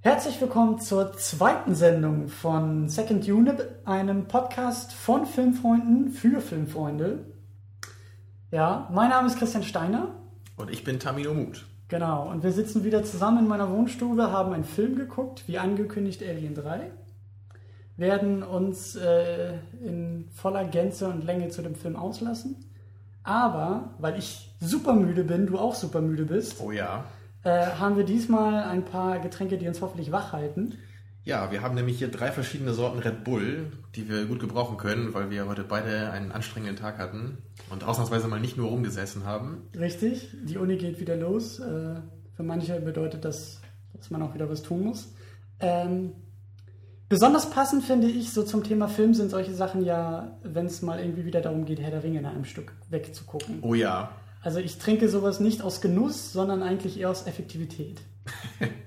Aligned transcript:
Herzlich 0.00 0.40
willkommen 0.40 0.78
zur 0.78 1.12
zweiten 1.14 1.74
Sendung 1.74 2.28
von 2.28 2.88
Second 2.88 3.26
Unit, 3.28 3.66
einem 3.84 4.28
Podcast 4.28 4.92
von 4.92 5.26
Filmfreunden 5.26 6.10
für 6.10 6.40
Filmfreunde. 6.40 7.24
Ja, 8.52 8.88
mein 8.92 9.10
Name 9.10 9.26
ist 9.26 9.38
Christian 9.38 9.64
Steiner. 9.64 10.08
Und 10.56 10.70
ich 10.70 10.84
bin 10.84 11.00
Tamino 11.00 11.34
Mut. 11.34 11.66
Genau, 11.88 12.28
und 12.30 12.42
wir 12.44 12.52
sitzen 12.52 12.84
wieder 12.84 13.04
zusammen 13.04 13.40
in 13.40 13.48
meiner 13.48 13.70
Wohnstube, 13.70 14.30
haben 14.30 14.52
einen 14.52 14.64
Film 14.64 14.96
geguckt, 14.96 15.44
wie 15.46 15.58
angekündigt 15.58 16.22
Alien 16.22 16.54
3, 16.54 16.90
werden 17.96 18.42
uns 18.42 18.94
äh, 18.96 19.54
in 19.84 20.28
voller 20.34 20.64
Gänze 20.64 21.08
und 21.08 21.24
Länge 21.24 21.48
zu 21.48 21.62
dem 21.62 21.74
Film 21.74 21.96
auslassen. 21.96 22.56
Aber, 23.24 23.90
weil 23.98 24.18
ich 24.18 24.54
super 24.60 24.92
müde 24.94 25.24
bin, 25.24 25.46
du 25.46 25.58
auch 25.58 25.74
super 25.74 26.00
müde 26.00 26.24
bist, 26.24 26.60
Oh 26.60 26.70
ja. 26.70 27.04
Äh, 27.46 27.66
haben 27.78 27.96
wir 27.96 28.04
diesmal 28.04 28.64
ein 28.64 28.84
paar 28.84 29.20
Getränke, 29.20 29.56
die 29.56 29.68
uns 29.68 29.80
hoffentlich 29.80 30.10
wach 30.10 30.32
halten. 30.32 30.74
Ja, 31.22 31.50
wir 31.52 31.62
haben 31.62 31.74
nämlich 31.74 31.98
hier 31.98 32.08
drei 32.08 32.30
verschiedene 32.30 32.72
Sorten 32.72 32.98
Red 32.98 33.24
Bull, 33.24 33.72
die 33.94 34.08
wir 34.08 34.26
gut 34.26 34.40
gebrauchen 34.40 34.76
können, 34.76 35.14
weil 35.14 35.30
wir 35.30 35.46
heute 35.46 35.62
beide 35.62 36.10
einen 36.10 36.32
anstrengenden 36.32 36.76
Tag 36.76 36.98
hatten 36.98 37.38
und 37.70 37.84
ausnahmsweise 37.84 38.28
mal 38.28 38.40
nicht 38.40 38.56
nur 38.56 38.68
rumgesessen 38.68 39.24
haben. 39.24 39.62
Richtig, 39.78 40.28
die 40.44 40.56
Uni 40.58 40.76
geht 40.76 41.00
wieder 41.00 41.16
los. 41.16 41.60
Äh, 41.60 41.96
für 42.34 42.42
manche 42.42 42.80
bedeutet 42.80 43.24
das, 43.24 43.60
dass 43.94 44.10
man 44.10 44.22
auch 44.22 44.34
wieder 44.34 44.50
was 44.50 44.62
tun 44.62 44.84
muss. 44.84 45.14
Ähm, 45.60 46.12
besonders 47.08 47.50
passend 47.50 47.84
finde 47.84 48.08
ich, 48.08 48.32
so 48.32 48.42
zum 48.42 48.64
Thema 48.64 48.88
Film 48.88 49.14
sind 49.14 49.30
solche 49.30 49.54
Sachen 49.54 49.84
ja, 49.84 50.36
wenn 50.42 50.66
es 50.66 50.82
mal 50.82 50.98
irgendwie 50.98 51.24
wieder 51.24 51.40
darum 51.40 51.64
geht, 51.64 51.80
Herr 51.80 51.90
der 51.90 52.02
Ringe 52.02 52.18
in 52.18 52.26
einem 52.26 52.44
Stück 52.44 52.72
wegzugucken. 52.90 53.58
Oh 53.62 53.74
ja. 53.74 54.10
Also 54.42 54.58
ich 54.58 54.78
trinke 54.78 55.08
sowas 55.08 55.40
nicht 55.40 55.62
aus 55.62 55.80
Genuss, 55.80 56.32
sondern 56.32 56.62
eigentlich 56.62 56.98
eher 57.00 57.10
aus 57.10 57.26
Effektivität. 57.26 58.00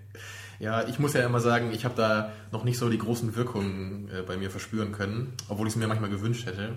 Ja, 0.60 0.86
ich 0.86 1.00
muss 1.00 1.14
ja 1.14 1.26
immer 1.26 1.40
sagen, 1.40 1.72
ich 1.72 1.86
habe 1.86 1.96
da 1.96 2.34
noch 2.52 2.66
nicht 2.66 2.78
so 2.78 2.90
die 2.90 2.98
großen 2.98 3.36
Wirkungen 3.36 4.10
äh, 4.14 4.22
bei 4.24 4.36
mir 4.36 4.52
verspüren 4.52 4.92
können, 4.92 5.34
obwohl 5.48 5.68
ich 5.68 5.74
es 5.74 5.80
mir 5.80 5.88
manchmal 5.88 6.10
gewünscht 6.10 6.46
hätte. 6.46 6.74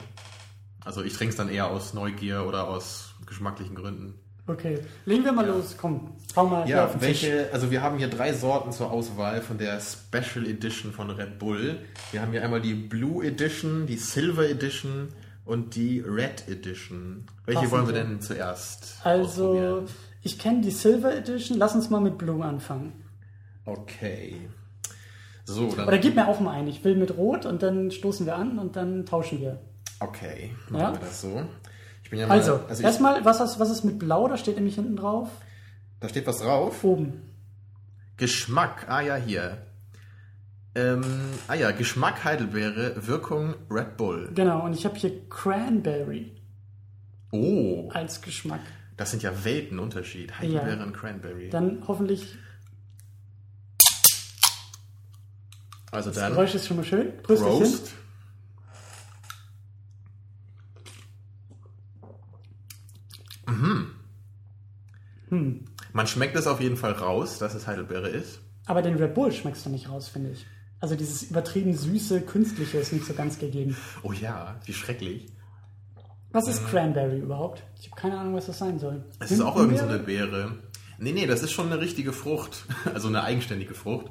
Also 0.85 1.03
ich 1.03 1.15
trinke 1.15 1.31
es 1.31 1.37
dann 1.37 1.49
eher 1.49 1.67
aus 1.67 1.93
Neugier 1.93 2.47
oder 2.47 2.69
aus 2.69 3.15
geschmacklichen 3.27 3.75
Gründen. 3.75 4.15
Okay, 4.47 4.81
legen 5.05 5.25
wir 5.25 5.33
mal 5.33 5.47
los. 5.47 5.77
Komm, 5.81 6.17
hau 6.35 6.47
mal 6.47 6.65
hier 6.65 6.77
Ja, 6.77 6.85
auf 6.87 7.01
welche, 7.01 7.49
also 7.53 7.71
wir 7.71 7.81
haben 7.83 7.99
hier 7.99 8.09
drei 8.09 8.33
Sorten 8.33 8.73
zur 8.73 8.91
Auswahl 8.91 9.41
von 9.41 9.59
der 9.59 9.81
Special 9.81 10.47
Edition 10.47 10.93
von 10.93 11.11
Red 11.11 11.39
Bull. 11.39 11.79
Wir 12.11 12.23
haben 12.23 12.33
hier 12.33 12.43
einmal 12.43 12.61
die 12.61 12.75
Blue 12.75 13.25
Edition, 13.25 13.87
die 13.87 13.97
Silver 13.97 14.49
Edition 14.49 15.09
und 15.45 15.75
die 15.75 16.01
Red 16.01 16.49
Edition. 16.49 17.27
Welche 17.47 17.71
wollen 17.71 17.87
wir 17.87 17.95
denn 17.95 18.21
zuerst? 18.21 19.01
Also, 19.05 19.85
ich 20.23 20.39
kenne 20.39 20.61
die 20.61 20.71
Silver 20.71 21.15
Edition. 21.15 21.59
Lass 21.59 21.75
uns 21.75 21.91
mal 21.91 22.01
mit 22.01 22.19
Blue 22.19 22.45
anfangen. 22.45 23.05
Okay. 23.65 24.49
So, 25.45 25.73
dann. 25.75 25.89
Oder 25.89 25.99
gib 25.99 26.15
mir 26.15 26.29
auch 26.29 26.41
mal 26.41 26.53
einen. 26.53 26.69
Ich 26.69 26.85
will 26.85 26.95
mit 26.97 27.17
Rot 27.17 27.47
und 27.47 27.63
dann 27.63 27.91
stoßen 27.91 28.27
wir 28.27 28.37
an 28.37 28.59
und 28.59 28.77
dann 28.77 29.05
tauschen 29.07 29.41
wir. 29.41 29.61
Okay, 30.01 30.51
machen 30.69 30.81
Ja? 30.83 30.93
wir 30.93 31.01
das 31.01 31.21
so. 31.21 31.43
Ja 32.13 32.27
mal, 32.27 32.35
Also, 32.39 32.61
also 32.69 32.83
erstmal, 32.83 33.25
was 33.25 33.41
ist, 33.41 33.59
was 33.59 33.71
ist 33.71 33.85
mit 33.85 33.99
Blau? 33.99 34.29
Da 34.29 34.37
steht 34.37 34.57
nämlich 34.57 34.75
hinten 34.75 34.97
drauf. 34.97 35.29
da 36.01 36.09
steht 36.09 36.27
was 36.27 36.39
drauf. 36.41 36.85
Oben. 36.85 37.23
Geschmack, 38.19 38.87
ah 38.89 39.01
ja, 39.01 39.17
hier. 39.17 39.67
Ähm, 40.75 41.03
ah 41.49 41.55
ja, 41.55 41.71
Geschmack 41.71 42.25
Heidelbeere, 42.25 43.07
Wirkung 43.07 43.55
Red 43.71 43.97
Bull. 43.99 44.31
Genau, 44.35 44.65
und 44.65 44.73
ich 44.73 44.85
habe 44.87 44.97
hier 44.97 45.29
Cranberry 45.29 46.33
Oh, 47.31 47.91
als 47.93 48.21
Geschmack. 48.23 48.61
das 48.97 49.11
sind 49.11 49.23
ja 49.23 49.45
Weltenunterschied. 49.45 50.39
Heidelbeere 50.39 50.83
und 50.85 50.93
Cranberry. 50.95 51.51
Dann 51.51 51.83
hoffentlich, 51.87 52.37
also 55.91 56.09
das 56.11 56.19
dann 56.19 56.33
Geräusch 56.33 56.55
ist 56.55 56.67
schon 56.67 56.79
mal 56.79 56.85
schön. 56.85 57.13
Prösterchen. 57.23 57.59
Roast. 57.59 57.93
Hm. 65.29 65.65
Man 65.93 66.07
schmeckt 66.07 66.37
es 66.37 66.47
auf 66.47 66.61
jeden 66.61 66.77
Fall 66.77 66.93
raus, 66.93 67.39
dass 67.39 67.55
es 67.55 67.67
Heidelbeere 67.67 68.09
ist. 68.09 68.41
Aber 68.67 68.83
den 68.83 68.97
Red 68.97 69.15
Bull 69.15 69.33
schmeckst 69.33 69.67
du 69.67 69.71
nicht 69.71 69.89
raus, 69.89 70.09
finde 70.09 70.31
ich. 70.31 70.47
Also 70.83 70.97
dieses 70.97 71.23
übertrieben 71.23 71.75
süße, 71.77 72.23
künstliche 72.23 72.79
ist 72.79 72.93
nicht 72.93 73.07
so 73.07 73.15
ganz 73.15 73.39
gegeben. 73.39 73.77
Oh 74.03 74.13
ja, 74.13 74.61
wie 74.65 74.73
schrecklich. 74.73 75.29
Was 76.33 76.49
ist 76.49 76.67
Cranberry 76.67 77.21
überhaupt? 77.21 77.63
Ich 77.79 77.89
habe 77.89 78.01
keine 78.01 78.19
Ahnung, 78.19 78.35
was 78.35 78.47
das 78.47 78.59
sein 78.59 78.81
soll. 78.81 79.05
Es 79.21 79.31
ist 79.31 79.41
auch 79.43 79.55
irgend 79.57 79.79
so 79.79 79.85
eine? 79.85 80.01
Beere. 80.01 80.59
Nee, 80.99 81.13
nee, 81.13 81.27
das 81.27 81.43
ist 81.45 81.53
schon 81.53 81.67
eine 81.71 81.81
richtige 81.81 82.13
Frucht. 82.13 82.65
Also 82.95 83.07
eine 83.07 83.23
eigenständige 83.23 83.75
Frucht. 83.75 84.07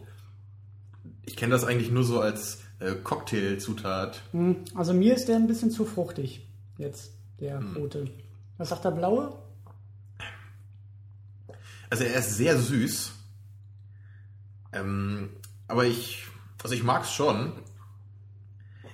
Ich 1.24 1.36
kenne 1.36 1.52
das 1.52 1.66
eigentlich 1.66 1.92
nur 1.92 2.06
so 2.06 2.22
als 2.22 2.59
äh, 2.80 2.94
Cocktailzutat. 2.96 4.22
Hm, 4.32 4.64
Also 4.74 4.94
mir 4.94 5.14
ist 5.16 5.28
der 5.28 5.36
ein 5.36 5.48
bisschen 5.48 5.72
zu 5.72 5.84
fruchtig. 5.84 6.48
Jetzt, 6.78 7.12
der 7.42 7.59
Hm. 7.59 7.76
rote. 7.76 8.09
Was 8.58 8.70
sagt 8.70 8.86
der 8.86 8.92
blaue? 8.92 9.36
Also 11.90 12.06
er 12.06 12.16
ist 12.20 12.38
sehr 12.38 12.58
süß. 12.58 13.12
Ähm, 14.74 15.32
aber 15.68 15.86
ich, 15.86 16.28
also 16.64 16.76
ich 16.76 16.84
mag 16.84 17.04
es 17.04 17.12
schon. 17.12 17.54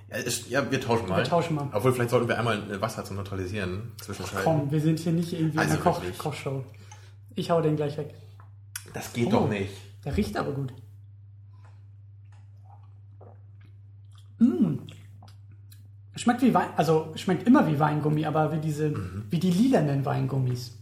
Ja, 0.09 0.17
ist, 0.17 0.50
ja, 0.50 0.72
wir 0.72 0.79
tauschen 0.79 1.07
mal. 1.09 1.17
Wir 1.17 1.23
tauschen 1.25 1.55
mal. 1.55 1.67
Obwohl, 1.73 1.91
vielleicht 1.94 2.11
sollten 2.11 2.28
wir 2.29 2.38
einmal 2.38 2.79
Wasser 2.81 3.03
zum 3.03 3.17
Neutralisieren 3.17 3.91
zwischenschalten. 4.01 4.44
Komm, 4.44 4.72
wir 4.72 4.79
sind 4.79 5.00
hier 5.00 5.11
nicht 5.11 5.33
irgendwie 5.33 5.53
in 5.55 5.59
Also 5.59 5.73
einer 5.73 5.81
Koch. 5.81 6.01
Kochshow. 6.17 6.63
Ich 7.35 7.50
hau 7.51 7.61
den 7.61 7.75
gleich 7.75 7.97
weg. 7.97 8.13
Das 8.94 9.11
geht 9.13 9.27
Oh. 9.27 9.31
doch 9.31 9.50
nicht. 9.50 9.73
Der 10.06 10.16
riecht 10.16 10.38
aber 10.38 10.51
gut. 10.53 10.73
Mm. 14.39 14.77
Schmeckt 16.16 16.41
wie 16.41 16.53
Wein, 16.53 16.69
also 16.75 17.11
schmeckt 17.16 17.45
immer 17.47 17.67
wie 17.67 17.77
Weingummi, 17.79 18.25
aber 18.25 18.51
wie 18.51 18.59
diese, 18.59 18.89
Mhm. 18.89 19.25
wie 19.29 19.39
die 19.39 19.51
lilanen 19.51 20.03
Weingummis. 20.06 20.77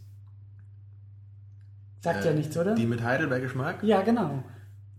Sagt 2.01 2.23
ja 2.25 2.31
Äh, 2.31 2.35
nichts, 2.35 2.55
oder? 2.57 2.75
Die 2.75 2.85
mit 2.85 3.01
Heidelbeergeschmack? 3.01 3.83
Ja, 3.83 4.01
genau. 4.01 4.43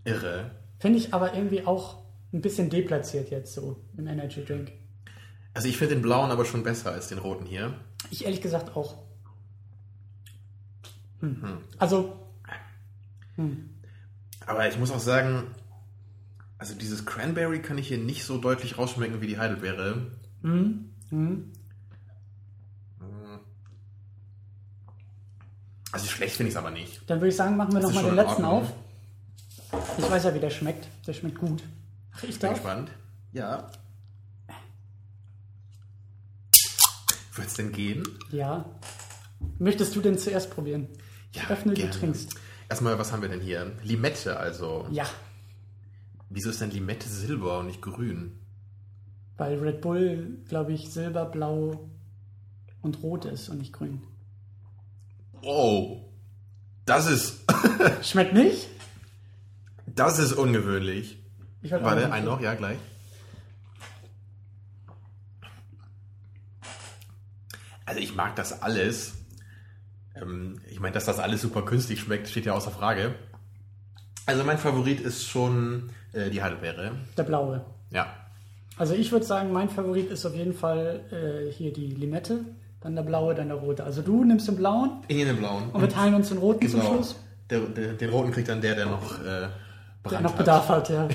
Irre. 0.04 0.50
Finde 0.78 0.98
ich 0.98 1.14
aber 1.14 1.34
irgendwie 1.34 1.64
auch 1.66 2.02
ein 2.32 2.40
bisschen 2.40 2.70
deplatziert 2.70 3.30
jetzt 3.30 3.54
so 3.54 3.76
im 3.96 4.06
Energy 4.06 4.44
Drink. 4.44 4.72
Also 5.54 5.68
ich 5.68 5.78
finde 5.78 5.94
den 5.94 6.02
blauen 6.02 6.30
aber 6.30 6.44
schon 6.44 6.62
besser 6.62 6.92
als 6.92 7.08
den 7.08 7.18
roten 7.18 7.46
hier. 7.46 7.74
Ich 8.10 8.24
ehrlich 8.24 8.42
gesagt 8.42 8.76
auch. 8.76 8.98
Hm. 11.20 11.58
Also, 11.78 12.14
Aber 14.46 14.68
ich 14.68 14.78
muss 14.78 14.90
auch 14.90 15.00
sagen, 15.00 15.44
also 16.58 16.74
dieses 16.74 17.06
Cranberry 17.06 17.60
kann 17.62 17.78
ich 17.78 17.88
hier 17.88 17.98
nicht 17.98 18.24
so 18.24 18.38
deutlich 18.38 18.76
rausschmecken 18.76 19.20
wie 19.20 19.26
die 19.26 19.38
Heidelbeere. 19.38 20.10
hm, 20.42 21.52
Also 25.92 26.08
schlecht 26.08 26.36
finde 26.36 26.48
ich 26.48 26.54
es 26.54 26.58
aber 26.58 26.70
nicht. 26.70 27.08
dann 27.08 27.20
würde 27.20 27.28
ich 27.28 27.36
sagen, 27.36 27.56
machen 27.56 27.72
wir 27.72 27.80
nochmal 27.80 28.04
den 28.04 28.14
letzten 28.16 28.44
auf. 28.44 28.70
Ich 29.98 30.10
weiß 30.10 30.24
ja, 30.24 30.34
wie 30.34 30.40
der 30.40 30.50
schmeckt. 30.50 30.88
Der 31.06 31.12
schmeckt 31.12 31.38
gut. 31.38 31.62
Ach, 32.14 32.22
ich 32.24 32.30
Bin 32.38 32.40
darf? 32.40 32.54
gespannt. 32.54 32.90
Ja. 33.32 33.70
Wird 37.34 37.48
es 37.48 37.54
denn 37.54 37.72
gehen? 37.72 38.02
Ja. 38.30 38.64
Möchtest 39.58 39.94
du 39.94 40.00
denn 40.00 40.18
zuerst 40.18 40.50
probieren? 40.50 40.88
Ja, 41.32 41.48
Öffne, 41.50 41.74
gerne. 41.74 41.90
du 41.90 41.98
trinkst. 41.98 42.34
Erstmal, 42.68 42.98
was 42.98 43.12
haben 43.12 43.22
wir 43.22 43.28
denn 43.28 43.40
hier? 43.40 43.72
Limette 43.82 44.38
also. 44.38 44.86
Ja, 44.90 45.06
Wieso 46.28 46.50
ist 46.50 46.60
denn 46.60 46.70
Limette 46.72 47.08
silber 47.08 47.60
und 47.60 47.66
nicht 47.68 47.80
grün? 47.82 48.40
weil 49.38 49.58
Red 49.58 49.82
Bull, 49.82 50.38
glaube 50.48 50.72
ich, 50.72 50.90
silber, 50.90 51.26
blau 51.26 51.90
und 52.80 53.02
rot 53.02 53.26
ist 53.26 53.50
und 53.50 53.58
nicht 53.58 53.74
grün. 53.74 54.02
Oh, 55.42 56.04
das 56.86 57.06
ist, 57.06 57.44
Schmeckt 58.02 58.32
nicht? 58.32 58.66
Das 59.96 60.18
ist 60.20 60.32
ungewöhnlich. 60.34 61.18
Ich 61.62 61.74
auch 61.74 61.82
Warte, 61.82 62.12
ein 62.12 62.24
noch, 62.24 62.40
ja, 62.40 62.54
gleich. 62.54 62.78
Also 67.84 68.00
ich 68.00 68.14
mag 68.14 68.36
das 68.36 68.62
alles. 68.62 69.14
Ähm, 70.20 70.60
ich 70.68 70.80
meine, 70.80 70.92
dass 70.94 71.04
das 71.04 71.18
alles 71.18 71.42
super 71.42 71.62
künstlich 71.62 72.00
schmeckt, 72.00 72.28
steht 72.28 72.46
ja 72.46 72.52
außer 72.54 72.70
Frage. 72.70 73.14
Also 74.26 74.42
mein 74.44 74.58
Favorit 74.58 75.00
ist 75.00 75.24
schon 75.28 75.90
äh, 76.12 76.30
die 76.30 76.42
Heidelbeere. 76.42 76.92
Der 77.16 77.22
blaue. 77.22 77.64
Ja. 77.90 78.06
Also 78.76 78.94
ich 78.94 79.12
würde 79.12 79.24
sagen, 79.24 79.52
mein 79.52 79.70
Favorit 79.70 80.10
ist 80.10 80.26
auf 80.26 80.34
jeden 80.34 80.52
Fall 80.52 81.00
äh, 81.48 81.52
hier 81.52 81.72
die 81.72 81.86
Limette, 81.86 82.40
dann 82.80 82.94
der 82.96 83.02
blaue, 83.02 83.34
dann 83.34 83.48
der 83.48 83.56
rote. 83.56 83.84
Also 83.84 84.02
du 84.02 84.24
nimmst 84.24 84.48
den 84.48 84.56
blauen 84.56 85.02
In 85.08 85.18
den 85.18 85.36
blauen. 85.36 85.70
und 85.70 85.80
wir 85.80 85.88
teilen 85.88 86.14
uns 86.14 86.28
den 86.28 86.38
roten 86.38 86.68
zum 86.68 86.80
Genau. 86.80 86.94
Schluss, 86.94 87.16
Der, 87.48 87.60
der, 87.60 87.92
den 87.94 88.10
roten 88.10 88.32
kriegt 88.32 88.48
dann 88.48 88.60
der, 88.60 88.74
der 88.74 88.86
noch 88.86 89.18
äh, 89.24 89.48
Brand 90.08 90.22
noch 90.22 90.32
hat. 90.32 90.38
Bedarf 90.38 90.68
hat, 90.68 90.88
ja. 90.88 91.08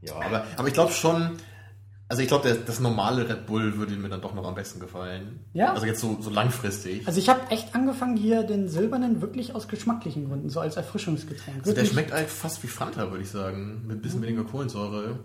Ja, 0.00 0.14
aber, 0.14 0.44
aber 0.56 0.68
ich 0.68 0.74
glaube 0.74 0.92
schon, 0.92 1.36
Also 2.10 2.22
ich 2.22 2.28
glaube, 2.28 2.58
das 2.64 2.80
normale 2.80 3.28
Red 3.28 3.44
Bull 3.44 3.76
würde 3.76 3.94
mir 3.94 4.08
dann 4.08 4.22
doch 4.22 4.32
noch 4.34 4.46
am 4.46 4.54
besten 4.54 4.80
gefallen. 4.80 5.40
Ja? 5.52 5.74
Also 5.74 5.84
jetzt 5.84 6.00
so, 6.00 6.16
so 6.20 6.30
langfristig. 6.30 7.06
Also 7.06 7.18
ich 7.20 7.28
habe 7.28 7.40
echt 7.50 7.74
angefangen, 7.74 8.16
hier 8.16 8.44
den 8.44 8.66
silbernen 8.68 9.20
wirklich 9.20 9.54
aus 9.54 9.68
geschmacklichen 9.68 10.26
Gründen, 10.26 10.48
so 10.48 10.60
als 10.60 10.76
Erfrischungsgetränk. 10.78 11.58
Also 11.58 11.74
der 11.74 11.84
schmeckt 11.84 12.12
halt 12.12 12.30
fast 12.30 12.62
wie 12.62 12.66
Fanta, 12.66 13.10
würde 13.10 13.22
ich 13.22 13.30
sagen. 13.30 13.82
Mit 13.86 13.98
ein 13.98 14.00
bisschen 14.00 14.22
weniger 14.22 14.44
Kohlensäure. 14.44 15.18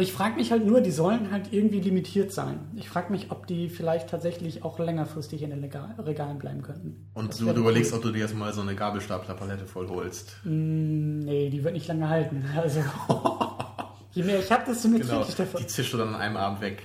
Ich 0.00 0.12
frage 0.12 0.36
mich 0.36 0.50
halt 0.52 0.64
nur, 0.66 0.80
die 0.80 0.90
sollen 0.90 1.30
halt 1.30 1.52
irgendwie 1.52 1.80
limitiert 1.80 2.32
sein. 2.32 2.60
Ich 2.76 2.88
frage 2.88 3.10
mich, 3.12 3.30
ob 3.30 3.46
die 3.46 3.68
vielleicht 3.68 4.08
tatsächlich 4.10 4.62
auch 4.64 4.78
längerfristig 4.78 5.42
in 5.42 5.50
den 5.50 5.62
Regalen 5.64 6.38
bleiben 6.38 6.62
könnten. 6.62 7.10
Und 7.14 7.30
Das 7.30 7.38
du, 7.38 7.46
du 7.52 7.60
überlegst, 7.60 7.92
ob 7.92 8.02
du 8.02 8.10
dir 8.12 8.18
jetzt 8.20 8.34
mal 8.34 8.52
so 8.52 8.60
eine 8.62 8.74
Gabelstaplerpalette 8.74 9.66
voll 9.66 9.88
holst. 9.88 10.36
Mm, 10.44 11.20
Nee, 11.20 11.50
die 11.50 11.62
wird 11.64 11.74
nicht 11.74 11.88
lange 11.88 12.08
halten. 12.08 12.44
Also, 12.56 12.82
je 14.12 14.22
mehr 14.24 14.38
ich 14.40 14.50
habe, 14.50 14.64
desto 14.66 14.88
mehr 14.88 15.00
Genau, 15.00 15.22
ich 15.28 15.34
davon. 15.34 15.60
die 15.60 15.66
zischst 15.66 15.92
du 15.92 15.98
dann 15.98 16.14
an 16.14 16.20
einem 16.20 16.36
Abend 16.36 16.60
weg. 16.60 16.82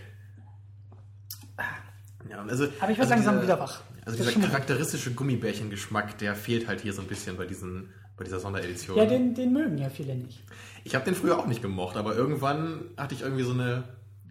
Ja, 2.29 2.41
also, 2.43 2.65
Aber 2.79 2.91
ich 2.91 2.99
also 2.99 2.99
werd 2.99 3.09
langsam 3.09 3.35
dieser- 3.35 3.43
wieder 3.43 3.59
wach. 3.59 3.81
Also 4.05 4.17
Das 4.23 4.27
dieser 4.33 4.47
charakteristische 4.47 5.13
Gummibärchengeschmack, 5.13 6.17
der 6.19 6.35
fehlt 6.35 6.67
halt 6.67 6.81
hier 6.81 6.93
so 6.93 7.01
ein 7.01 7.07
bisschen 7.07 7.37
bei, 7.37 7.45
diesen, 7.45 7.89
bei 8.17 8.23
dieser 8.23 8.39
Sonderedition. 8.39 8.97
Ja, 8.97 9.05
den, 9.05 9.33
den 9.33 9.53
mögen 9.53 9.77
ja 9.77 9.89
viele 9.89 10.15
nicht. 10.15 10.41
ich 10.83 10.95
habe 10.95 11.05
den 11.05 11.15
früher 11.15 11.37
auch 11.37 11.47
nicht 11.47 11.61
gemocht, 11.61 11.97
aber 11.97 12.15
irgendwann 12.15 12.85
hatte 12.97 13.15
ich 13.15 13.21
irgendwie 13.21 13.43
so 13.43 13.51
eine, 13.51 13.83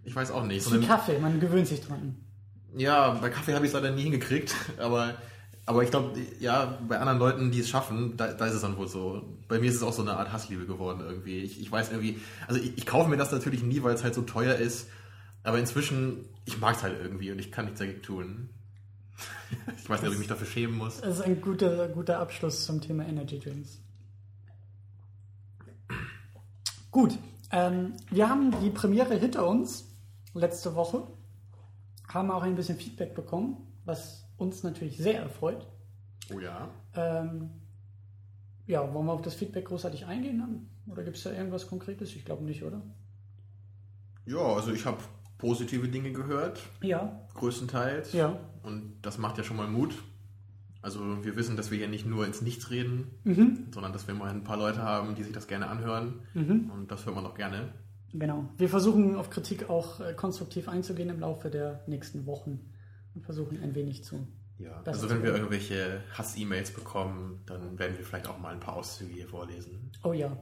ich 0.03 0.15
weiß 0.15 0.31
auch 0.31 0.43
nicht, 0.43 0.63
so 0.63 0.73
eine, 0.75 0.85
Kaffee, 0.85 1.19
man 1.19 1.39
gewöhnt 1.39 1.67
sich 1.67 1.81
dran. 1.81 2.15
ja, 2.75 3.11
bei 3.21 3.29
Kaffee 3.29 3.53
habe 3.53 3.65
ich 3.65 3.69
es 3.69 3.75
leider 3.75 3.93
nie 3.93 4.03
hingekriegt, 4.03 4.55
aber, 4.79 5.15
aber 5.65 5.83
ich 5.83 5.91
glaube, 5.91 6.19
ja, 6.39 6.77
bei 6.87 6.99
anderen 6.99 7.19
Leuten, 7.19 7.51
die 7.51 7.59
es 7.59 7.69
schaffen, 7.69 8.17
da, 8.17 8.33
da 8.33 8.45
ist 8.45 8.53
es 8.53 8.61
dann 8.61 8.77
wohl 8.77 8.87
so. 8.87 9.37
Bei 9.47 9.59
mir 9.59 9.69
ist 9.69 9.75
es 9.75 9.83
auch 9.83 9.93
so 9.93 10.01
eine 10.01 10.17
Art 10.17 10.31
Hassliebe 10.31 10.65
geworden 10.65 11.01
irgendwie. 11.05 11.39
Ich, 11.39 11.61
ich 11.61 11.71
weiß 11.71 11.91
irgendwie, 11.91 12.19
also 12.47 12.59
ich, 12.59 12.77
ich 12.77 12.85
kaufe 12.85 13.09
mir 13.09 13.17
das 13.17 13.31
natürlich 13.31 13.63
nie, 13.63 13.83
weil 13.83 13.93
es 13.93 14.03
halt 14.03 14.15
so 14.15 14.21
teuer 14.23 14.55
ist, 14.55 14.87
aber 15.43 15.59
inzwischen, 15.59 16.25
ich 16.45 16.59
mag 16.59 16.75
es 16.75 16.83
halt 16.83 16.95
irgendwie 16.99 17.31
und 17.31 17.39
ich 17.39 17.51
kann 17.51 17.65
nichts 17.65 17.79
dagegen 17.79 18.01
tun. 18.01 18.49
Ich 19.77 19.89
weiß 19.89 20.01
nicht, 20.01 20.07
ob 20.07 20.13
ich 20.13 20.19
mich 20.19 20.27
dafür 20.27 20.47
schämen 20.47 20.77
muss. 20.77 21.01
Das 21.01 21.19
ist 21.19 21.21
ein 21.21 21.41
guter, 21.41 21.87
guter 21.89 22.19
Abschluss 22.19 22.65
zum 22.65 22.81
Thema 22.81 23.05
Energy 23.05 23.39
Drinks. 23.39 23.79
Gut, 26.91 27.17
ähm, 27.51 27.93
wir 28.09 28.29
haben 28.29 28.51
die 28.61 28.69
Premiere 28.69 29.15
hinter 29.15 29.47
uns 29.47 29.85
letzte 30.33 30.75
Woche, 30.75 31.03
haben 32.07 32.31
auch 32.31 32.43
ein 32.43 32.55
bisschen 32.55 32.77
Feedback 32.77 33.15
bekommen, 33.15 33.57
was 33.85 34.25
uns 34.37 34.63
natürlich 34.63 34.97
sehr 34.97 35.19
erfreut. 35.19 35.67
Oh 36.33 36.39
ja. 36.39 36.69
Ähm, 36.93 37.49
ja, 38.67 38.93
wollen 38.93 39.05
wir 39.05 39.13
auf 39.13 39.21
das 39.21 39.35
Feedback 39.35 39.65
großartig 39.65 40.05
eingehen? 40.05 40.39
Dann? 40.39 40.69
Oder 40.91 41.03
gibt 41.03 41.17
es 41.17 41.23
da 41.23 41.31
irgendwas 41.31 41.67
Konkretes? 41.67 42.15
Ich 42.15 42.25
glaube 42.25 42.43
nicht, 42.43 42.63
oder? 42.63 42.81
Ja, 44.25 44.39
also 44.39 44.71
ich 44.71 44.85
habe 44.85 44.97
positive 45.37 45.87
Dinge 45.87 46.11
gehört, 46.11 46.61
Ja, 46.81 47.19
größtenteils. 47.35 48.13
ja. 48.13 48.39
Und 48.63 48.93
das 49.01 49.17
macht 49.17 49.37
ja 49.37 49.43
schon 49.43 49.57
mal 49.57 49.67
Mut. 49.67 49.95
Also 50.81 51.23
wir 51.23 51.35
wissen, 51.35 51.57
dass 51.57 51.71
wir 51.71 51.77
hier 51.79 51.87
nicht 51.87 52.05
nur 52.05 52.25
ins 52.25 52.41
Nichts 52.41 52.69
reden, 52.69 53.11
Mhm. 53.23 53.67
sondern 53.73 53.91
dass 53.91 54.07
wir 54.07 54.13
mal 54.13 54.29
ein 54.29 54.43
paar 54.43 54.57
Leute 54.57 54.81
haben, 54.83 55.15
die 55.15 55.23
sich 55.23 55.33
das 55.33 55.47
gerne 55.47 55.67
anhören. 55.67 56.21
Mhm. 56.33 56.69
Und 56.73 56.91
das 56.91 57.05
hört 57.05 57.15
man 57.15 57.23
doch 57.23 57.35
gerne. 57.35 57.73
Genau. 58.13 58.47
Wir 58.57 58.69
versuchen 58.69 59.15
auf 59.15 59.29
Kritik 59.29 59.69
auch 59.69 59.99
äh, 59.99 60.13
konstruktiv 60.13 60.69
einzugehen 60.69 61.09
im 61.09 61.19
Laufe 61.19 61.49
der 61.49 61.83
nächsten 61.87 62.25
Wochen 62.27 62.59
und 63.13 63.23
versuchen 63.25 63.61
ein 63.61 63.73
wenig 63.75 64.03
zu. 64.03 64.27
Ja. 64.57 64.81
Also 64.85 65.09
wenn 65.09 65.21
wir 65.21 65.33
irgendwelche 65.33 66.01
Hass-E-Mails 66.13 66.71
bekommen, 66.71 67.41
dann 67.45 67.77
werden 67.77 67.97
wir 67.97 68.05
vielleicht 68.05 68.27
auch 68.27 68.37
mal 68.39 68.53
ein 68.53 68.59
paar 68.61 68.75
Auszüge 68.77 69.11
hier 69.13 69.27
vorlesen. 69.27 69.91
Oh 70.03 70.13
ja, 70.13 70.37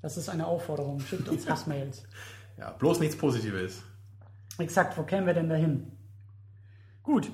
das 0.00 0.16
ist 0.16 0.28
eine 0.30 0.46
Aufforderung. 0.46 1.00
Schickt 1.00 1.28
uns 1.28 1.46
Hassmails. 1.48 2.04
Ja, 2.56 2.70
bloß 2.70 3.00
nichts 3.00 3.16
Positives. 3.16 3.82
Exakt, 4.58 4.96
wo 4.98 5.02
kämen 5.02 5.26
wir 5.26 5.34
denn 5.34 5.48
dahin? 5.48 5.92
Gut. 7.02 7.30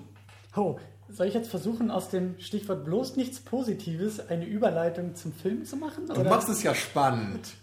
Oh, 0.56 0.78
soll 1.08 1.26
ich 1.26 1.34
jetzt 1.34 1.50
versuchen, 1.50 1.90
aus 1.90 2.10
dem 2.10 2.38
Stichwort 2.38 2.84
bloß 2.84 3.16
nichts 3.16 3.40
Positives 3.40 4.28
eine 4.28 4.44
Überleitung 4.46 5.14
zum 5.14 5.32
Film 5.32 5.64
zu 5.64 5.76
machen? 5.76 6.06
Du 6.06 6.22
machst 6.24 6.48
es 6.48 6.62
ja 6.62 6.74
spannend. 6.74 7.48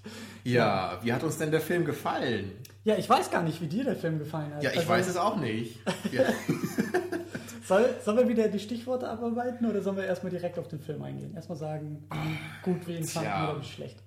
Ja, 0.48 1.00
wie 1.02 1.12
hat 1.12 1.24
uns 1.24 1.40
denn 1.40 1.50
der 1.50 1.60
Film 1.60 1.86
gefallen? 1.86 2.52
Ja, 2.84 2.98
ich 2.98 3.10
weiß 3.10 3.32
gar 3.32 3.42
nicht, 3.42 3.62
wie 3.62 3.66
dir 3.68 3.84
der 3.84 3.96
Film 3.96 4.20
gefallen 4.20 4.54
hat. 4.54 4.62
Ja, 4.62 4.70
ich 4.70 4.78
Also, 4.78 4.90
weiß 4.90 5.08
es 5.08 5.18
auch 5.18 5.38
nicht. 5.38 5.80
Ja. 6.12 6.22
Soll, 7.68 7.90
sollen 8.06 8.18
wir 8.18 8.28
wieder 8.28 8.48
die 8.48 8.60
Stichworte 8.60 9.10
abarbeiten 9.10 9.66
oder 9.68 9.82
sollen 9.82 9.98
wir 9.98 10.06
erstmal 10.06 10.30
direkt 10.32 10.60
auf 10.60 10.68
den 10.68 10.80
Film 10.80 11.02
eingehen? 11.02 11.34
Erstmal 11.34 11.58
sagen, 11.58 12.08
wie 12.12 12.38
gut 12.72 12.86
wir 12.88 12.96
ihn 13.00 13.06
fanden 13.06 13.28
Tja. 13.30 13.50
oder 13.54 13.60
wie 13.60 13.66
schlecht. 13.66 13.98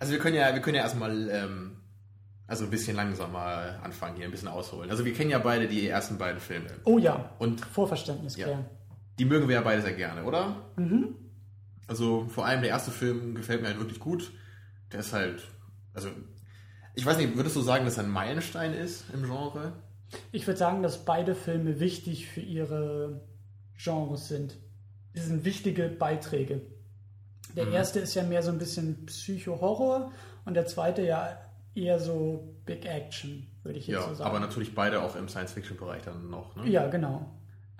Also 0.00 0.12
wir 0.12 0.18
können 0.18 0.34
ja, 0.34 0.52
wir 0.52 0.60
können 0.60 0.74
ja 0.74 0.82
erstmal 0.82 1.30
ähm, 1.30 1.76
also 2.48 2.64
ein 2.64 2.70
bisschen 2.70 2.96
langsamer 2.96 3.78
anfangen 3.84 4.16
hier, 4.16 4.24
ein 4.24 4.30
bisschen 4.32 4.48
ausholen. 4.48 4.90
Also 4.90 5.04
wir 5.04 5.12
kennen 5.14 5.30
ja 5.30 5.38
beide 5.38 5.68
die 5.68 5.86
ersten 5.86 6.18
beiden 6.18 6.40
Filme. 6.40 6.66
Oh 6.84 6.98
ja, 6.98 7.30
Und 7.38 7.60
Vorverständnis 7.60 8.36
Ja. 8.36 8.46
klären. 8.46 8.64
die 9.20 9.24
mögen 9.24 9.46
wir 9.48 9.56
ja 9.56 9.60
beide 9.62 9.82
sehr 9.82 9.92
gerne, 9.94 10.24
oder? 10.24 10.56
Mhm. 10.76 11.14
Also 11.86 12.26
vor 12.28 12.46
allem 12.46 12.60
der 12.62 12.70
erste 12.70 12.90
Film 12.90 13.34
gefällt 13.34 13.60
mir 13.62 13.68
halt 13.68 13.78
wirklich 13.78 13.98
gut. 14.00 14.32
Der 14.92 15.00
ist 15.00 15.12
halt, 15.12 15.46
also 15.94 16.08
ich 16.94 17.04
weiß 17.06 17.16
nicht, 17.18 17.36
würdest 17.36 17.54
du 17.56 17.60
sagen, 17.60 17.84
dass 17.84 17.96
er 17.98 18.04
ein 18.04 18.10
Meilenstein 18.10 18.72
ist 18.74 19.04
im 19.12 19.24
Genre? 19.24 19.72
Ich 20.32 20.46
würde 20.46 20.58
sagen, 20.58 20.82
dass 20.82 21.04
beide 21.04 21.34
Filme 21.34 21.80
wichtig 21.80 22.28
für 22.28 22.40
ihre 22.40 23.20
Genres 23.76 24.28
sind. 24.28 24.56
Sie 25.14 25.20
sind 25.22 25.44
wichtige 25.44 25.88
Beiträge. 25.88 26.62
Der 27.56 27.66
Mhm. 27.66 27.72
erste 27.74 28.00
ist 28.00 28.14
ja 28.14 28.22
mehr 28.22 28.42
so 28.42 28.50
ein 28.50 28.58
bisschen 28.58 29.04
Psycho-Horror 29.06 30.12
und 30.44 30.54
der 30.54 30.66
zweite 30.66 31.02
ja 31.02 31.38
eher 31.78 31.98
so 31.98 32.54
Big 32.66 32.84
Action, 32.84 33.46
würde 33.62 33.78
ich 33.78 33.86
jetzt 33.86 33.94
Ja, 34.02 34.08
so 34.08 34.14
sagen. 34.14 34.28
aber 34.30 34.40
natürlich 34.40 34.74
beide 34.74 35.00
auch 35.02 35.16
im 35.16 35.28
Science-Fiction-Bereich 35.28 36.02
dann 36.02 36.28
noch. 36.30 36.54
Ne? 36.56 36.68
Ja, 36.68 36.88
genau. 36.88 37.30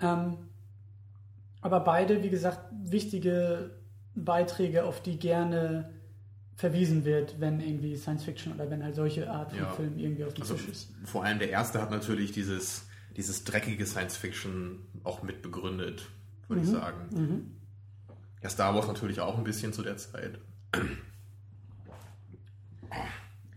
Ähm, 0.01 0.37
aber 1.61 1.81
beide, 1.81 2.23
wie 2.23 2.29
gesagt, 2.29 2.59
wichtige 2.71 3.71
Beiträge, 4.15 4.85
auf 4.85 5.01
die 5.03 5.17
gerne 5.19 5.89
verwiesen 6.55 7.05
wird, 7.05 7.39
wenn 7.39 7.59
irgendwie 7.61 7.95
Science 7.95 8.23
Fiction 8.23 8.53
oder 8.53 8.69
wenn 8.69 8.83
halt 8.83 8.95
solche 8.95 9.29
Art 9.29 9.51
von 9.51 9.59
Ja. 9.59 9.69
Film 9.71 9.97
irgendwie 9.97 10.23
auf 10.25 10.33
dem 10.33 10.41
Also 10.41 10.55
Tisch 10.55 10.67
ist. 10.69 10.91
vor 11.05 11.23
allem 11.23 11.39
der 11.39 11.49
erste 11.49 11.81
hat 11.81 11.91
natürlich 11.91 12.31
dieses, 12.31 12.87
dieses 13.15 13.43
dreckige 13.43 13.85
Science-Fiction 13.85 14.79
auch 15.03 15.23
mit 15.23 15.41
begründet, 15.41 16.07
würde 16.47 16.63
ich 16.63 16.67
sagen. 16.69 16.97
Mhm. 17.15 17.51
Ja, 18.41 18.49
Star 18.49 18.73
Wars 18.75 18.87
natürlich 18.87 19.19
auch 19.21 19.37
ein 19.37 19.43
bisschen 19.43 19.71
zu 19.73 19.83
der 19.83 19.97
Zeit. 19.97 20.39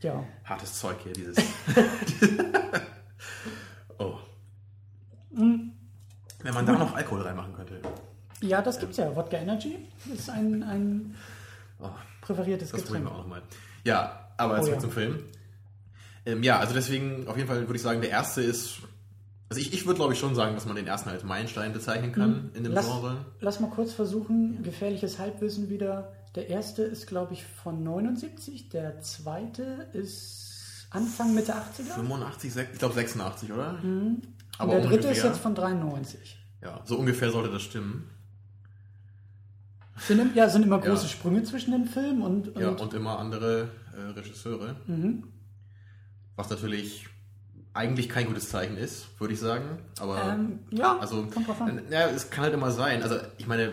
Ja. 0.02 0.24
Hartes 0.44 0.78
Zeug 0.78 0.96
hier, 1.04 1.12
dieses. 1.12 1.36
oh. 3.98 4.14
Mhm. 5.30 5.72
Wenn 6.42 6.54
man 6.54 6.66
da 6.66 6.72
noch 6.72 6.94
Alkohol 6.94 7.22
reinmachen 7.22 7.54
könnte. 7.54 7.80
Ja, 8.40 8.60
das 8.60 8.78
gibt's 8.80 8.96
ja. 8.96 9.14
Wodka 9.14 9.36
Energy 9.36 9.78
ist 10.12 10.28
ein, 10.28 10.62
ein 10.64 11.14
Oh, 11.78 11.88
präferiertes 12.20 12.70
das 12.70 12.82
probieren 12.82 13.04
Getränk. 13.04 13.06
wir 13.06 13.12
auch 13.12 13.22
nochmal. 13.22 13.42
Ja, 13.84 14.28
aber 14.36 14.54
Oh 14.58 14.62
zurück 14.62 14.74
ja. 14.74 14.78
zum 14.80 14.90
Film. 14.90 15.24
Ähm, 16.26 16.42
ja, 16.42 16.58
also 16.58 16.74
deswegen 16.74 17.26
auf 17.28 17.36
jeden 17.36 17.48
Fall 17.48 17.60
würde 17.62 17.76
ich 17.76 17.82
sagen, 17.82 18.00
der 18.00 18.10
erste 18.10 18.42
ist. 18.42 18.78
Also 19.48 19.60
ich, 19.60 19.72
ich 19.74 19.84
würde 19.86 19.96
glaube 19.96 20.12
ich 20.14 20.18
schon 20.18 20.34
sagen, 20.34 20.54
dass 20.54 20.66
man 20.66 20.76
den 20.76 20.86
ersten 20.86 21.10
als 21.10 21.24
Meilenstein 21.24 21.72
bezeichnen 21.72 22.12
kann 22.12 22.50
in 22.54 22.64
dem 22.64 22.70
Mhm. 22.72 22.76
Lass, 22.76 22.86
Genre. 22.86 23.24
lass 23.40 23.60
mal 23.60 23.70
kurz 23.70 23.92
versuchen, 23.92 24.62
gefährliches 24.62 25.18
Halbwissen 25.18 25.68
wieder. 25.68 26.12
Der 26.34 26.48
erste 26.48 26.82
ist, 26.82 27.06
glaube 27.06 27.34
ich, 27.34 27.44
von 27.44 27.82
79, 27.82 28.70
der 28.70 29.00
zweite 29.00 29.88
ist 29.92 30.86
Anfang 30.90 31.34
Mitte 31.34 31.54
80er. 31.54 31.94
85, 31.94 32.52
sech- 32.52 32.66
ich 32.72 32.78
glaube 32.78 32.94
86, 32.94 33.52
oder? 33.52 33.78
Und 33.82 34.22
Aber 34.58 34.72
der 34.76 34.86
dritte 34.86 35.08
ist 35.08 35.22
jetzt 35.22 35.38
von 35.40 35.54
93. 35.54 36.38
Ja, 36.62 36.80
so 36.84 36.96
ungefähr 36.98 37.30
sollte 37.30 37.50
das 37.50 37.62
stimmen. 37.62 38.08
Sind, 39.98 40.34
ja, 40.34 40.48
sind 40.48 40.62
immer 40.62 40.78
große 40.80 41.02
Ja. 41.04 41.08
Sprünge 41.08 41.42
zwischen 41.44 41.72
den 41.72 41.86
Filmen 41.86 42.22
und, 42.22 42.48
und, 42.48 42.60
Ja, 42.60 42.70
und 42.70 42.94
immer 42.94 43.18
andere 43.18 43.68
äh, 43.96 44.00
Regisseure. 44.18 44.76
Mhm. 44.86 45.24
Was 46.34 46.50
natürlich 46.50 47.06
eigentlich 47.74 48.08
kein 48.08 48.26
gutes 48.26 48.48
Zeichen 48.48 48.76
ist, 48.76 49.06
würde 49.20 49.34
ich 49.34 49.40
sagen. 49.40 49.78
Aber 50.00 50.22
ähm, 50.32 50.60
ja, 50.70 50.98
also, 50.98 51.26
kommt 51.26 51.46
drauf 51.46 51.60
an. 51.60 51.82
ja, 51.90 52.06
es 52.08 52.30
kann 52.30 52.44
halt 52.44 52.54
immer 52.54 52.70
sein. 52.70 53.02
Also 53.02 53.16
ich 53.38 53.46
meine, 53.46 53.72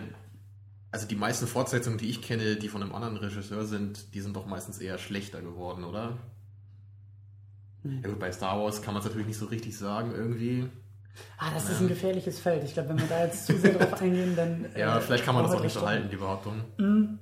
also 0.90 1.06
die 1.06 1.16
meisten 1.16 1.46
Fortsetzungen, 1.46 1.98
die 1.98 2.10
ich 2.10 2.22
kenne, 2.22 2.56
die 2.56 2.68
von 2.68 2.82
einem 2.82 2.94
anderen 2.94 3.16
Regisseur 3.16 3.64
sind, 3.64 4.14
die 4.14 4.20
sind 4.20 4.34
doch 4.34 4.46
meistens 4.46 4.78
eher 4.78 4.98
schlechter 4.98 5.40
geworden, 5.40 5.84
oder? 5.84 6.18
Ja 7.84 8.08
gut, 8.08 8.18
bei 8.18 8.30
Star 8.30 8.60
Wars 8.60 8.82
kann 8.82 8.94
man 8.94 9.00
es 9.00 9.06
natürlich 9.06 9.28
nicht 9.28 9.38
so 9.38 9.46
richtig 9.46 9.76
sagen 9.76 10.12
irgendwie. 10.14 10.68
Ah, 11.38 11.50
das 11.54 11.68
ist 11.68 11.80
ein 11.80 11.88
gefährliches 11.88 12.38
Feld. 12.38 12.64
Ich 12.64 12.74
glaube, 12.74 12.90
wenn 12.90 13.00
wir 13.00 13.06
da 13.06 13.24
jetzt 13.24 13.46
zu 13.46 13.56
sehr 13.58 13.74
drauf 13.74 14.00
eingehen, 14.00 14.36
dann. 14.36 14.66
Ja, 14.76 14.98
äh, 14.98 15.00
vielleicht 15.00 15.24
kann 15.24 15.34
man 15.34 15.44
das 15.44 15.54
auch 15.54 15.62
nicht 15.62 15.72
so 15.72 15.86
halten, 15.86 16.08
die 16.10 16.16
Behauptung. 16.16 16.62
dran. 16.76 17.18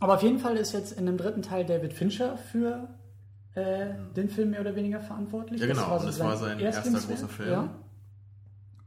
Aber 0.00 0.14
auf 0.14 0.22
jeden 0.22 0.38
Fall 0.38 0.56
ist 0.56 0.72
jetzt 0.72 0.92
in 0.92 1.06
dem 1.06 1.16
dritten 1.16 1.42
Teil 1.42 1.66
David 1.66 1.92
Fincher 1.92 2.36
für 2.36 2.88
äh, 3.54 3.86
den 4.16 4.28
Film 4.28 4.50
mehr 4.50 4.60
oder 4.60 4.76
weniger 4.76 5.00
verantwortlich. 5.00 5.60
Ja, 5.60 5.66
genau, 5.66 5.98
und 5.98 6.06
das 6.06 6.20
war 6.20 6.36
sein 6.36 6.60
erster 6.60 6.90
großer 6.90 7.28
Film. 7.28 7.50
Ja. 7.50 7.68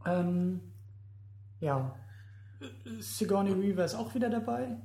Ähm, 0.06 0.62
ja. 1.60 1.94
Sigourney 3.00 3.62
Weaver 3.62 3.86
ist 3.86 3.96
auch 3.96 4.14
wieder 4.16 4.30
dabei. 4.30 4.78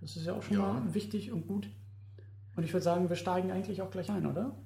Das 0.00 0.16
ist 0.16 0.26
ja 0.26 0.34
auch 0.34 0.42
schon 0.42 0.56
Ja. 0.58 0.72
mal 0.72 0.94
wichtig 0.94 1.32
und 1.32 1.46
gut. 1.46 1.68
Und 2.56 2.64
ich 2.64 2.72
würde 2.72 2.84
sagen, 2.84 3.08
wir 3.08 3.16
steigen 3.16 3.50
eigentlich 3.50 3.82
auch 3.82 3.90
gleich 3.90 4.10
ein, 4.10 4.26
oder? 4.26 4.56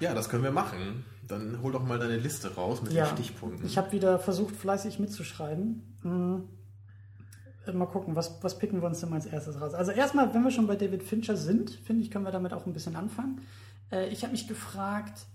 Ja, 0.00 0.14
das 0.14 0.28
können 0.28 0.42
wir 0.42 0.50
machen. 0.50 1.04
Dann 1.26 1.60
hol 1.62 1.72
doch 1.72 1.84
mal 1.84 1.98
deine 1.98 2.16
Liste 2.16 2.54
raus 2.54 2.82
mit 2.82 2.92
Ja, 2.92 3.06
den 3.06 3.16
Stichpunkten. 3.16 3.64
ich 3.66 3.78
habe 3.78 3.92
wieder 3.92 4.18
versucht, 4.18 4.54
fleißig 4.56 4.98
mitzuschreiben. 4.98 5.98
Mhm. 6.02 6.48
Äh, 7.66 7.72
Mal 7.72 7.86
gucken, 7.86 8.14
was, 8.16 8.42
was 8.42 8.58
picken 8.58 8.80
wir 8.82 8.86
uns 8.88 9.00
denn 9.00 9.08
mal 9.10 9.16
als 9.16 9.26
erstes 9.26 9.60
raus? 9.60 9.72
Also 9.74 9.92
erstmal, 9.92 10.34
wenn 10.34 10.42
wir 10.42 10.50
schon 10.50 10.66
bei 10.66 10.76
David 10.76 11.02
Fincher 11.02 11.36
sind, 11.36 11.70
finde 11.70 12.02
ich, 12.02 12.10
können 12.10 12.24
wir 12.24 12.32
damit 12.32 12.52
auch 12.52 12.66
ein 12.66 12.72
bisschen 12.74 12.96
anfangen. 12.96 13.40
Äh, 13.90 14.08
ich 14.08 14.22
habe 14.22 14.32
mich 14.32 14.46
gefragt, 14.48 15.26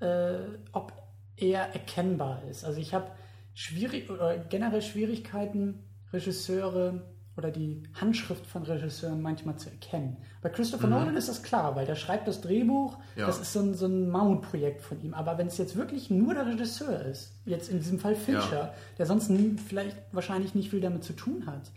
äh, 0.00 0.38
ob 0.72 0.92
er 1.36 1.74
erkennbar 1.74 2.42
ist. 2.48 2.64
Also 2.64 2.80
ich 2.80 2.94
habe 2.94 3.08
schwierig 3.52 4.08
oder 4.10 4.38
generell 4.38 4.82
Schwierigkeiten, 4.82 5.80
Regisseure 6.14 7.02
oder 7.36 7.50
die 7.50 7.82
Handschrift 8.00 8.46
von 8.46 8.62
Regisseuren 8.62 9.20
manchmal 9.20 9.56
zu 9.56 9.68
erkennen. 9.68 10.16
Bei 10.40 10.48
Christopher 10.50 10.86
Nolan 10.86 11.16
ist 11.16 11.28
das 11.28 11.42
klar, 11.42 11.74
weil 11.74 11.84
der 11.84 11.96
schreibt 11.96 12.28
das 12.28 12.40
Drehbuch, 12.40 12.96
Ja. 13.16 13.26
das 13.26 13.40
ist 13.40 13.52
so 13.52 13.58
ein, 13.60 13.74
so 13.74 13.86
ein 13.86 14.08
Mammutprojekt 14.08 14.82
von 14.82 15.02
ihm. 15.02 15.14
Aber 15.14 15.36
wenn 15.36 15.48
es 15.48 15.58
jetzt 15.58 15.74
wirklich 15.76 16.10
nur 16.10 16.32
der 16.34 16.46
Regisseur 16.46 17.04
ist, 17.06 17.32
jetzt 17.44 17.68
in 17.70 17.78
diesem 17.80 17.98
Fall 17.98 18.14
Fincher, 18.14 18.52
Ja. 18.52 18.74
der 18.98 19.06
sonst 19.06 19.30
nie, 19.30 19.56
vielleicht 19.68 19.96
wahrscheinlich 20.12 20.54
nicht 20.54 20.70
viel 20.70 20.80
damit 20.80 21.02
zu 21.02 21.12
tun 21.12 21.44
hat. 21.46 21.72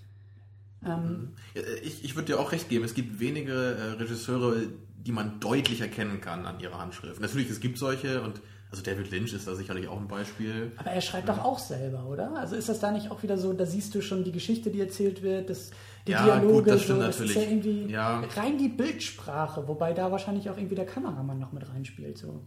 Ähm, 0.86 1.30
Ja, 1.56 1.64
Ich, 1.84 2.04
ich 2.06 2.16
würde 2.16 2.28
dir 2.34 2.40
auch 2.40 2.52
recht 2.52 2.70
geben, 2.70 2.86
es 2.86 2.94
gibt 2.94 3.20
wenige 3.20 3.52
äh, 3.54 3.92
Regisseure, 4.00 4.58
die 4.96 5.12
man 5.12 5.40
deutlich 5.40 5.82
erkennen 5.82 6.22
kann 6.22 6.46
an 6.46 6.60
ihrer 6.60 6.78
Handschrift. 6.80 7.20
Natürlich, 7.20 7.50
es 7.50 7.60
gibt 7.60 7.78
solche 7.80 8.22
und 8.22 8.42
also 8.78 8.92
David 8.92 9.10
Lynch 9.12 9.34
ist 9.34 9.48
da 9.48 9.56
sicherlich 9.56 9.88
auch 9.88 10.00
ein 10.00 10.08
Beispiel. 10.08 10.72
aber 10.78 10.92
er 10.92 11.02
schreibt 11.02 11.28
doch 11.30 11.40
auch 11.40 11.58
selber, 11.60 12.06
oder? 12.06 12.36
Also 12.36 12.56
ist 12.56 12.70
das 12.70 12.80
da 12.80 12.92
nicht 12.92 13.10
auch 13.10 13.24
wieder 13.24 13.38
so, 13.38 13.54
da 13.54 13.66
siehst 13.66 13.96
du 13.96 14.02
schon 14.02 14.24
die 14.24 14.32
Geschichte, 14.32 14.70
die 14.70 14.80
erzählt 14.80 15.24
wird, 15.24 15.50
das, 15.50 15.72
die 16.06 16.12
Ja, 16.12 16.24
Dialoge, 16.24 16.54
gut, 16.54 16.68
das 16.68 16.84
stimmt 16.84 17.00
so, 17.00 17.06
das 17.06 17.20
ist 17.20 17.22
natürlich. 17.22 17.36
ja 17.36 17.50
irgendwie 17.50 17.92
Ja. 17.92 18.20
rein 18.36 18.58
die 18.60 18.68
Bildsprache, 18.70 19.68
wobei 19.68 19.94
da 19.94 20.12
wahrscheinlich 20.12 20.50
auch 20.50 20.58
irgendwie 20.58 20.76
der 20.76 20.86
Kameramann 20.86 21.40
noch 21.40 21.52
mit 21.54 21.68
reinspielt. 21.68 22.18
So. 22.20 22.44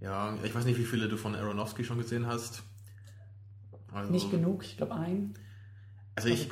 Ja, 0.00 0.36
ich 0.42 0.54
weiß 0.54 0.64
nicht, 0.64 0.78
wie 0.78 0.84
viele 0.84 1.08
du 1.08 1.16
von 1.16 1.34
Aronofsky 1.34 1.84
schon 1.84 1.98
gesehen 1.98 2.26
hast. 2.26 2.62
Also, 3.92 4.10
Nicht 4.10 4.30
genug, 4.30 4.64
ich 4.64 4.78
glaube 4.78 4.94
ein. 4.94 5.34
Also 6.14 6.28
Also 6.28 6.42
ich, 6.42 6.48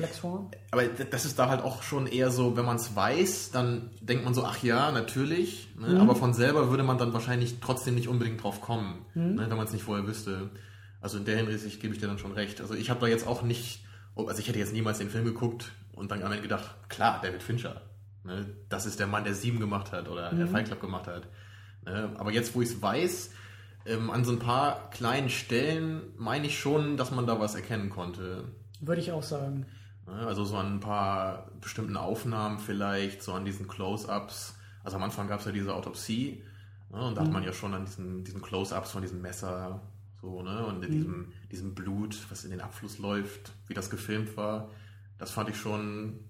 aber 0.71 0.85
das 0.87 1.25
ist 1.27 1.39
da 1.39 1.49
halt 1.49 1.63
auch 1.63 1.83
schon 1.83 2.07
eher 2.07 2.31
so, 2.31 2.57
wenn 2.57 2.65
man 2.65 2.77
es 2.77 2.97
weiß, 2.97 3.51
dann 3.51 3.91
denkt 4.01 4.25
man 4.25 4.33
so, 4.33 4.45
ach 4.45 4.63
ja, 4.63 4.91
natürlich. 4.91 5.69
Ne? 5.79 6.01
Aber 6.01 6.17
von 6.17 6.33
selber 6.33 6.71
würde 6.71 6.83
man 6.83 6.97
dann 6.97 7.13
wahrscheinlich 7.13 7.61
trotzdem 7.61 7.95
nicht 7.95 8.09
unbedingt 8.09 8.43
drauf 8.43 8.61
kommen, 8.63 9.05
ne? 9.15 9.35
wenn 9.49 9.57
man 9.57 9.67
es 9.67 9.73
nicht 9.73 9.85
vorher 9.85 10.07
wüsste. 10.07 10.51
Also 11.03 11.19
in 11.19 11.25
der 11.27 11.37
Hinsicht 11.37 11.81
gebe 11.81 11.95
ich 11.95 12.01
dir 12.01 12.07
dann 12.07 12.19
schon 12.19 12.33
recht. 12.33 12.61
Also 12.61 12.75
ich 12.75 12.89
habe 12.89 13.01
da 13.01 13.07
jetzt 13.07 13.27
auch 13.27 13.43
nicht, 13.43 13.85
also 14.17 14.39
ich 14.39 14.49
hätte 14.49 14.59
jetzt 14.59 14.73
niemals 14.73 14.99
den 14.99 15.11
Film 15.11 15.25
geguckt 15.25 15.73
und 15.93 16.11
dann 16.11 16.23
am 16.23 16.33
Ende 16.33 16.43
gedacht, 16.43 16.75
klar, 16.89 17.21
David 17.23 17.43
Fincher. 17.43 17.83
Ne? 18.25 18.47
Das 18.71 18.87
ist 18.87 18.99
der 18.99 19.07
Mann, 19.07 19.25
der 19.25 19.35
Sieben 19.35 19.61
gemacht 19.61 19.93
hat 19.93 20.09
oder 20.09 20.31
der 20.31 20.47
Fight 20.47 20.67
Club 20.67 20.81
gemacht 20.81 21.07
hat. 21.07 21.29
Ne? 21.85 22.11
Aber 22.19 22.31
jetzt, 22.31 22.55
wo 22.55 22.63
ich 22.63 22.71
es 22.71 22.81
weiß, 22.83 23.31
ähm, 23.87 24.11
an 24.11 24.25
so 24.25 24.33
ein 24.33 24.39
paar 24.39 24.91
kleinen 24.91 25.31
Stellen 25.31 26.03
meine 26.17 26.47
ich 26.47 26.59
schon, 26.59 26.97
dass 26.97 27.11
man 27.11 27.27
da 27.27 27.41
was 27.41 27.55
erkennen 27.55 27.91
konnte. 27.91 28.45
Würde 28.81 29.01
ich 29.01 29.13
auch 29.13 29.23
sagen. 29.23 29.67
Also 30.07 30.45
so 30.45 30.57
an 30.57 30.75
ein 30.75 30.81
paar 30.81 31.51
bestimmten 31.61 31.97
Aufnahmen 31.97 32.59
vielleicht, 32.59 33.23
so 33.23 33.33
an 33.33 33.45
diesen 33.45 33.69
Close-Ups. 33.69 34.57
Also 34.83 34.97
am 34.97 35.03
Anfang 35.03 35.29
gab 35.29 35.41
es 35.41 35.47
ja 35.47 35.53
diese 35.53 35.75
Autopsie 35.75 36.43
ne, 36.91 37.01
und 37.01 37.17
da 37.17 37.23
hat 37.23 37.31
man 37.31 37.43
ja 37.43 37.53
schon 37.53 37.75
an 37.75 37.85
diesen, 37.85 38.25
diesen 38.25 38.43
Close-Ups 38.43 38.91
von 38.91 39.03
diesem 39.03 39.21
Messer 39.21 39.81
so, 40.21 40.43
ne, 40.43 40.67
und 40.67 40.83
in 40.85 40.91
diesem, 40.91 41.33
diesem 41.51 41.75
Blut, 41.75 42.19
was 42.31 42.45
in 42.45 42.51
den 42.51 42.61
Abfluss 42.61 42.99
läuft, 42.99 43.53
wie 43.69 43.75
das 43.75 43.89
gefilmt 43.89 44.37
war. 44.37 44.71
Das 45.19 45.31
fand 45.31 45.49
ich 45.49 45.57
schon, 45.57 46.21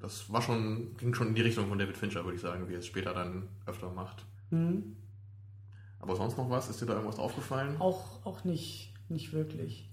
das 0.00 0.32
war 0.32 0.42
schon, 0.42 0.96
ging 0.96 1.14
schon 1.14 1.28
in 1.28 1.34
die 1.34 1.42
Richtung 1.42 1.68
von 1.68 1.78
David 1.78 1.96
Fincher, 1.96 2.24
würde 2.24 2.36
ich 2.36 2.42
sagen, 2.42 2.68
wie 2.68 2.74
er 2.74 2.78
es 2.78 2.86
später 2.86 3.12
dann 3.12 3.48
öfter 3.66 3.90
macht. 3.90 4.24
Mhm. 4.50 4.96
Aber 6.00 6.16
sonst 6.16 6.38
noch 6.38 6.48
was? 6.48 6.70
Ist 6.70 6.80
dir 6.80 6.86
da 6.86 6.94
irgendwas 6.94 7.18
aufgefallen? 7.18 7.76
Auch, 7.78 8.24
auch 8.24 8.44
nicht, 8.44 8.94
nicht 9.08 9.32
wirklich. 9.32 9.89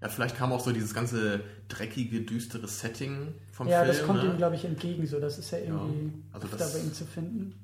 Ja, 0.00 0.08
vielleicht 0.08 0.36
kam 0.36 0.52
auch 0.52 0.60
so 0.60 0.72
dieses 0.72 0.92
ganze 0.92 1.40
dreckige, 1.68 2.20
düstere 2.20 2.68
Setting 2.68 3.34
vom 3.52 3.66
ja, 3.66 3.82
Film. 3.82 3.88
das 3.88 4.06
kommt 4.06 4.22
ne? 4.22 4.30
ihm, 4.30 4.36
glaube 4.36 4.54
ich, 4.56 4.64
entgegen. 4.64 5.06
So, 5.06 5.18
das 5.18 5.38
ist 5.38 5.50
ja 5.50 5.58
irgendwie 5.58 6.12
also 6.32 6.46
öfter 6.46 6.58
das- 6.58 6.74
bei 6.74 6.80
ihm 6.80 6.92
zu 6.92 7.06
finden. 7.06 7.62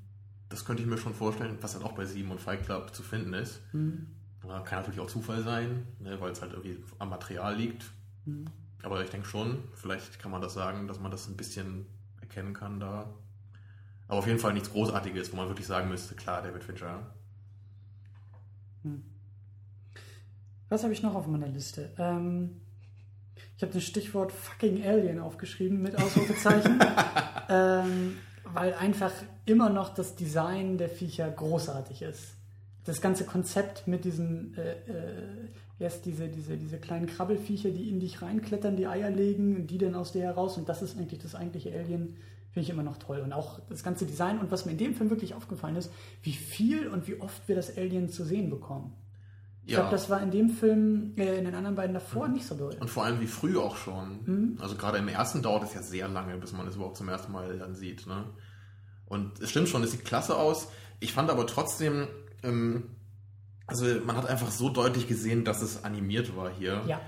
Das 0.48 0.64
könnte 0.66 0.82
ich 0.82 0.88
mir 0.88 0.98
schon 0.98 1.14
vorstellen, 1.14 1.56
was 1.62 1.72
dann 1.72 1.82
auch 1.82 1.92
bei 1.92 2.04
Sieben 2.04 2.30
und 2.30 2.38
Fight 2.38 2.64
Club 2.64 2.94
zu 2.94 3.02
finden 3.02 3.32
ist. 3.32 3.60
Mhm. 3.72 4.06
Ja, 4.46 4.60
Kann 4.60 4.80
natürlich 4.80 5.00
auch 5.00 5.06
Zufall 5.06 5.42
sein, 5.42 5.86
ne, 5.98 6.20
weil 6.20 6.32
es 6.32 6.42
halt 6.42 6.52
irgendwie 6.52 6.76
am 6.98 7.08
Material 7.08 7.56
liegt. 7.56 7.84
Mhm. 8.26 8.46
Aber 8.82 9.02
ich 9.02 9.10
denke 9.10 9.26
schon, 9.26 9.62
vielleicht 9.74 10.18
kann 10.18 10.30
man 10.30 10.42
das 10.42 10.52
sagen, 10.54 10.88
dass 10.88 11.00
man 11.00 11.10
das 11.10 11.28
ein 11.28 11.36
bisschen 11.36 11.86
erkennen 12.20 12.52
kann 12.52 12.80
da. 12.80 13.14
Aber 14.08 14.18
auf 14.18 14.26
jeden 14.26 14.38
Fall 14.38 14.52
nichts 14.52 14.70
Großartiges, 14.70 15.32
wo 15.32 15.36
man 15.36 15.48
wirklich 15.48 15.66
sagen 15.66 15.88
müsste, 15.88 16.14
klar, 16.16 16.42
David 16.42 16.64
Fincher. 16.64 17.00
Was 20.72 20.84
habe 20.84 20.94
ich 20.94 21.02
noch 21.02 21.14
auf 21.14 21.26
meiner 21.26 21.48
Liste? 21.48 21.90
Ähm, 21.98 22.62
ich 23.58 23.62
habe 23.62 23.74
das 23.74 23.84
Stichwort 23.84 24.32
fucking 24.32 24.82
Alien 24.82 25.18
aufgeschrieben 25.18 25.82
mit 25.82 25.98
Ausrufezeichen, 25.98 26.80
ähm, 27.50 28.16
weil 28.54 28.72
einfach 28.72 29.12
immer 29.44 29.68
noch 29.68 29.92
das 29.92 30.16
Design 30.16 30.78
der 30.78 30.88
Viecher 30.88 31.30
großartig 31.30 32.00
ist. 32.00 32.36
Das 32.86 33.02
ganze 33.02 33.26
Konzept 33.26 33.86
mit 33.86 34.06
diesen, 34.06 34.56
äh, 34.56 34.70
äh, 34.70 35.48
erst 35.78 36.06
diese, 36.06 36.28
diese, 36.28 36.56
diese 36.56 36.78
kleinen 36.78 37.04
Krabbelfiecher, 37.04 37.68
die 37.68 37.90
in 37.90 38.00
dich 38.00 38.22
reinklettern, 38.22 38.74
die 38.74 38.86
Eier 38.86 39.10
legen 39.10 39.56
und 39.56 39.66
die 39.66 39.76
dann 39.76 39.94
aus 39.94 40.12
dir 40.12 40.22
heraus 40.22 40.56
und 40.56 40.70
das 40.70 40.80
ist 40.80 40.96
eigentlich 40.96 41.20
das 41.20 41.34
eigentliche 41.34 41.70
Alien, 41.74 42.16
finde 42.50 42.64
ich 42.64 42.70
immer 42.70 42.82
noch 42.82 42.96
toll. 42.96 43.20
Und 43.20 43.34
auch 43.34 43.60
das 43.68 43.82
ganze 43.82 44.06
Design 44.06 44.38
und 44.38 44.50
was 44.50 44.64
mir 44.64 44.72
in 44.72 44.78
dem 44.78 44.94
Film 44.94 45.10
wirklich 45.10 45.34
aufgefallen 45.34 45.76
ist, 45.76 45.92
wie 46.22 46.32
viel 46.32 46.88
und 46.88 47.06
wie 47.08 47.20
oft 47.20 47.46
wir 47.46 47.56
das 47.56 47.76
Alien 47.76 48.08
zu 48.08 48.24
sehen 48.24 48.48
bekommen. 48.48 48.94
Ich 49.64 49.74
glaube, 49.74 49.90
das 49.90 50.10
war 50.10 50.20
in 50.20 50.30
dem 50.30 50.50
Film, 50.50 51.12
äh, 51.16 51.38
in 51.38 51.44
den 51.44 51.54
anderen 51.54 51.76
beiden 51.76 51.94
davor 51.94 52.28
nicht 52.28 52.46
so 52.46 52.56
doll. 52.56 52.76
Und 52.80 52.90
vor 52.90 53.04
allem 53.04 53.20
wie 53.20 53.28
früh 53.28 53.56
auch 53.56 53.76
schon. 53.76 54.20
Mhm. 54.24 54.58
Also 54.60 54.74
gerade 54.74 54.98
im 54.98 55.06
ersten 55.06 55.40
dauert 55.40 55.62
es 55.62 55.74
ja 55.74 55.82
sehr 55.82 56.08
lange, 56.08 56.36
bis 56.36 56.52
man 56.52 56.66
es 56.66 56.74
überhaupt 56.74 56.96
zum 56.96 57.08
ersten 57.08 57.30
Mal 57.30 57.58
dann 57.58 57.74
sieht. 57.76 58.06
Ne? 58.06 58.24
Und 59.06 59.40
es 59.40 59.50
stimmt 59.50 59.68
schon, 59.68 59.82
es 59.84 59.92
sieht 59.92 60.04
klasse 60.04 60.36
aus. 60.36 60.68
Ich 60.98 61.12
fand 61.12 61.30
aber 61.30 61.46
trotzdem, 61.46 62.08
ähm, 62.42 62.90
also 63.66 63.86
man 64.04 64.16
hat 64.16 64.26
einfach 64.26 64.50
so 64.50 64.68
deutlich 64.68 65.06
gesehen, 65.06 65.44
dass 65.44 65.62
es 65.62 65.84
animiert 65.84 66.36
war 66.36 66.50
hier. 66.50 66.82
Ja. 66.86 67.00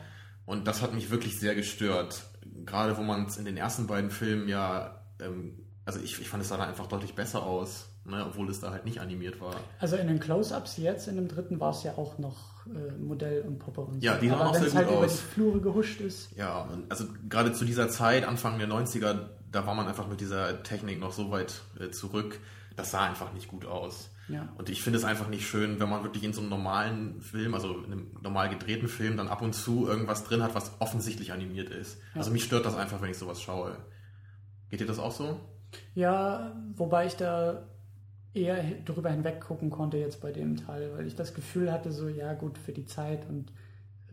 Und 0.47 0.69
das 0.69 0.81
hat 0.81 0.95
mich 0.95 1.11
wirklich 1.11 1.41
sehr 1.41 1.57
gestört. 1.57 2.25
Gerade 2.65 2.97
wo 2.97 3.03
man 3.03 3.27
es 3.27 3.37
in 3.37 3.47
den 3.47 3.57
ersten 3.57 3.89
beiden 3.89 4.11
Filmen 4.11 4.49
ja, 4.49 5.03
ähm, 5.21 5.59
also 5.85 5.99
ich, 5.99 6.21
ich 6.21 6.29
fand 6.29 6.43
es 6.43 6.51
sah 6.51 6.57
da 6.57 6.65
einfach 6.65 6.87
deutlich 6.87 7.15
besser 7.15 7.43
aus, 7.43 7.89
ne? 8.05 8.25
obwohl 8.27 8.49
es 8.51 8.61
da 8.61 8.71
halt 8.71 8.85
nicht 8.85 9.01
animiert 9.01 9.41
war. 9.41 9.55
Also 9.79 9.97
in 9.97 10.07
den 10.09 10.21
Close-Ups 10.21 10.77
jetzt, 10.79 11.09
in 11.09 11.17
dem 11.17 11.29
dritten, 11.29 11.61
war 11.61 11.71
es 11.71 11.83
ja 11.83 11.93
auch 11.97 12.19
noch 12.19 12.67
äh, 12.67 12.93
Modell 12.99 13.43
und 13.43 13.59
Puppe 13.59 13.83
und 13.83 14.03
Ja, 14.03 14.15
so. 14.15 14.21
die 14.21 14.29
sahen 14.29 14.41
Aber 14.41 14.51
auch 14.51 14.55
wenn 14.55 14.61
sehr 14.61 14.69
es 14.69 14.75
halt 14.75 14.89
gut 14.89 14.97
über 14.97 15.07
aus. 15.07 15.13
die 15.13 15.35
Flure 15.35 15.61
gehuscht 15.61 16.01
ist. 16.01 16.37
Ja, 16.37 16.69
also 16.89 17.05
gerade 17.29 17.53
zu 17.53 17.65
dieser 17.65 17.89
Zeit, 17.89 18.27
Anfang 18.27 18.59
der 18.59 18.69
90er, 18.69 19.19
da 19.53 19.67
war 19.67 19.75
man 19.75 19.87
einfach 19.87 20.09
mit 20.09 20.21
dieser 20.21 20.63
Technik 20.63 20.99
noch 21.01 21.13
so 21.13 21.31
weit 21.31 21.63
äh, 21.81 21.91
zurück. 21.91 22.41
Das 22.77 22.91
sah 22.91 23.05
einfach 23.05 23.33
nicht 23.33 23.49
gut 23.49 23.67
aus. 23.67 24.11
Ja. 24.29 24.49
Und 24.57 24.71
ich 24.71 24.83
finde 24.83 24.99
es 24.99 25.05
einfach 25.05 25.29
nicht 25.29 25.47
schön, 25.47 25.79
wenn 25.81 25.89
man 25.91 26.03
wirklich 26.03 26.25
in 26.25 26.33
so 26.33 26.41
einem 26.41 26.49
normalen 26.51 27.21
Film, 27.21 27.55
also 27.55 27.77
in 27.85 27.93
einem 27.93 28.11
normal 28.23 28.49
gedrehten 28.49 28.89
Film, 28.89 29.17
dann 29.19 29.29
ab 29.29 29.43
und 29.43 29.53
zu 29.55 29.87
irgendwas 29.87 30.25
drin 30.25 30.43
hat, 30.43 30.55
was 30.55 30.73
offensichtlich 30.81 31.31
animiert 31.33 31.69
ist. 31.69 31.99
Also 32.15 32.31
mich 32.31 32.43
stört 32.43 32.65
das 32.65 32.75
einfach, 32.75 33.01
wenn 33.03 33.11
ich 33.11 33.19
sowas 33.19 33.41
schaue. 33.43 33.77
Geht 34.71 34.81
dir 34.81 34.87
das 34.87 34.99
auch 34.99 35.13
so? 35.13 35.39
Ja, 35.95 36.53
wobei 36.75 37.07
ich 37.07 37.17
da 37.17 37.65
eher 38.35 38.62
drüber 38.85 39.11
hinweg 39.11 39.41
gucken 39.41 39.71
konnte 39.71 39.97
jetzt 39.97 40.21
bei 40.21 40.33
dem 40.33 40.57
Teil, 40.57 40.91
weil 40.97 41.07
ich 41.07 41.14
das 41.14 41.33
Gefühl 41.35 41.71
hatte, 41.73 41.93
so, 41.93 42.09
ja 42.09 42.35
gut, 42.35 42.59
für 42.59 42.73
die 42.73 42.85
Zeit 42.85 43.29
und 43.29 43.47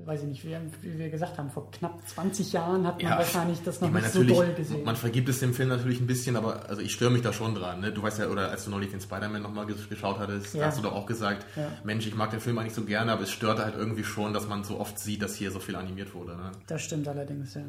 weiß 0.03 0.21
ich 0.23 0.27
nicht, 0.29 0.45
wie, 0.45 0.55
wie 0.81 0.97
wir 0.97 1.09
gesagt 1.11 1.37
haben, 1.37 1.51
vor 1.51 1.69
knapp 1.69 1.99
20 2.07 2.53
Jahren 2.53 2.87
hat 2.87 3.03
man 3.03 3.11
wahrscheinlich 3.19 3.61
das 3.63 3.81
noch 3.81 3.91
nicht 3.91 4.09
so 4.09 4.23
doll 4.23 4.51
gesehen. 4.55 4.83
Man 4.83 4.95
vergibt 4.95 5.29
es 5.29 5.39
dem 5.41 5.53
Film 5.53 5.69
natürlich 5.69 5.99
ein 5.99 6.07
bisschen, 6.07 6.35
aber 6.35 6.67
also 6.69 6.81
ich 6.81 6.91
störe 6.91 7.11
mich 7.11 7.21
da 7.21 7.31
schon 7.31 7.53
dran. 7.53 7.81
Ne? 7.81 7.91
Du 7.91 8.01
weißt 8.01 8.17
ja, 8.17 8.27
oder 8.27 8.49
als 8.49 8.65
du 8.65 8.71
neulich 8.71 8.89
den 8.89 8.99
Spider-Man 8.99 9.43
nochmal 9.43 9.67
ges- 9.67 9.87
geschaut 9.89 10.17
hattest, 10.17 10.55
Ja. 10.55 10.65
hast 10.65 10.79
du 10.79 10.81
doch 10.81 10.93
auch 10.93 11.05
gesagt, 11.05 11.45
Ja. 11.55 11.67
Mensch, 11.83 12.07
ich 12.07 12.15
mag 12.15 12.31
den 12.31 12.39
Film 12.39 12.57
eigentlich 12.57 12.73
so 12.73 12.83
gerne, 12.83 13.11
aber 13.11 13.21
es 13.23 13.29
stört 13.31 13.59
halt 13.59 13.75
irgendwie 13.77 14.03
schon, 14.03 14.33
dass 14.33 14.47
man 14.47 14.63
so 14.63 14.79
oft 14.79 14.97
sieht, 14.97 15.21
dass 15.21 15.35
hier 15.35 15.51
so 15.51 15.59
viel 15.59 15.75
animiert 15.75 16.15
wurde. 16.15 16.35
Ne? 16.35 16.51
Das 16.65 16.81
stimmt 16.81 17.07
allerdings, 17.07 17.53
ja. 17.53 17.61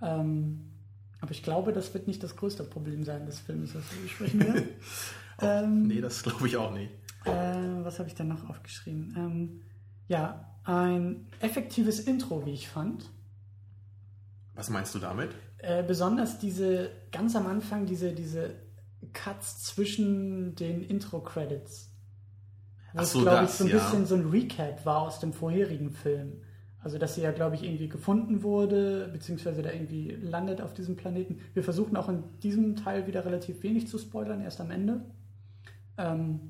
Ähm, 0.00 0.60
aber 1.20 1.32
ich 1.32 1.42
glaube, 1.42 1.72
das 1.72 1.92
wird 1.92 2.06
nicht 2.06 2.22
das 2.22 2.36
größte 2.36 2.62
Problem 2.62 3.02
sein 3.02 3.26
des 3.26 3.40
Films, 3.40 3.72
das 3.72 3.82
wir 3.92 4.02
besprechen 4.02 4.40
werden. 4.46 4.68
ähm, 5.42 5.86
Nee, 5.86 6.00
das 6.00 6.22
glaube 6.22 6.46
ich 6.46 6.56
auch 6.56 6.72
nicht. 6.72 6.90
äh, 7.24 7.84
was 7.84 7.98
habe 7.98 8.08
ich 8.08 8.14
denn 8.14 8.28
noch 8.28 8.48
aufgeschrieben? 8.48 9.14
Ähm, 9.16 9.60
ja, 10.08 10.52
ein 10.64 11.26
effektives 11.40 12.00
Intro, 12.00 12.44
wie 12.46 12.52
ich 12.52 12.68
fand. 12.68 13.10
Was 14.54 14.70
meinst 14.70 14.94
du 14.94 14.98
damit? 14.98 15.30
Äh, 15.58 15.82
besonders 15.82 16.38
diese, 16.38 16.90
ganz 17.10 17.34
am 17.36 17.46
Anfang, 17.46 17.86
diese, 17.86 18.12
diese 18.12 18.54
Cuts 19.12 19.64
zwischen 19.64 20.54
den 20.54 20.82
Intro-Credits. 20.82 21.90
Es, 22.94 23.12
so, 23.12 23.22
glaube 23.22 23.44
ich, 23.44 23.50
so 23.50 23.64
ein 23.64 23.70
ja. 23.70 23.76
bisschen 23.76 24.06
so 24.06 24.14
ein 24.14 24.28
Recap 24.28 24.84
war 24.84 25.02
aus 25.02 25.20
dem 25.20 25.32
vorherigen 25.32 25.90
Film. 25.90 26.42
Also, 26.80 26.98
dass 26.98 27.14
sie 27.14 27.22
ja, 27.22 27.30
glaube 27.30 27.54
ich, 27.54 27.62
irgendwie 27.62 27.88
gefunden 27.88 28.42
wurde, 28.42 29.08
beziehungsweise 29.12 29.62
da 29.62 29.70
irgendwie 29.70 30.10
landet 30.20 30.60
auf 30.60 30.74
diesem 30.74 30.96
Planeten. 30.96 31.38
Wir 31.54 31.62
versuchen 31.62 31.96
auch 31.96 32.08
in 32.08 32.24
diesem 32.42 32.74
Teil 32.76 33.06
wieder 33.06 33.24
relativ 33.24 33.62
wenig 33.62 33.86
zu 33.86 33.98
spoilern, 33.98 34.42
erst 34.42 34.60
am 34.60 34.72
Ende. 34.72 35.00
Ähm, 36.02 36.40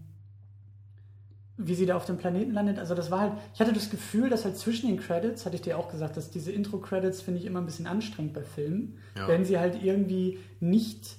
wie 1.58 1.74
sie 1.74 1.86
da 1.86 1.96
auf 1.96 2.06
dem 2.06 2.16
Planeten 2.16 2.52
landet. 2.52 2.78
Also 2.78 2.94
das 2.94 3.10
war 3.10 3.20
halt, 3.20 3.32
ich 3.54 3.60
hatte 3.60 3.72
das 3.72 3.90
Gefühl, 3.90 4.30
dass 4.30 4.44
halt 4.44 4.56
zwischen 4.56 4.88
den 4.88 4.98
Credits, 4.98 5.44
hatte 5.44 5.54
ich 5.54 5.62
dir 5.62 5.78
auch 5.78 5.90
gesagt, 5.90 6.16
dass 6.16 6.30
diese 6.30 6.50
Intro-Credits 6.50 7.20
finde 7.20 7.38
ich 7.40 7.46
immer 7.46 7.60
ein 7.60 7.66
bisschen 7.66 7.86
anstrengend 7.86 8.32
bei 8.32 8.42
Filmen, 8.42 8.98
Ja. 9.16 9.28
wenn 9.28 9.44
sie 9.44 9.58
halt 9.58 9.82
irgendwie 9.82 10.38
nicht 10.60 11.16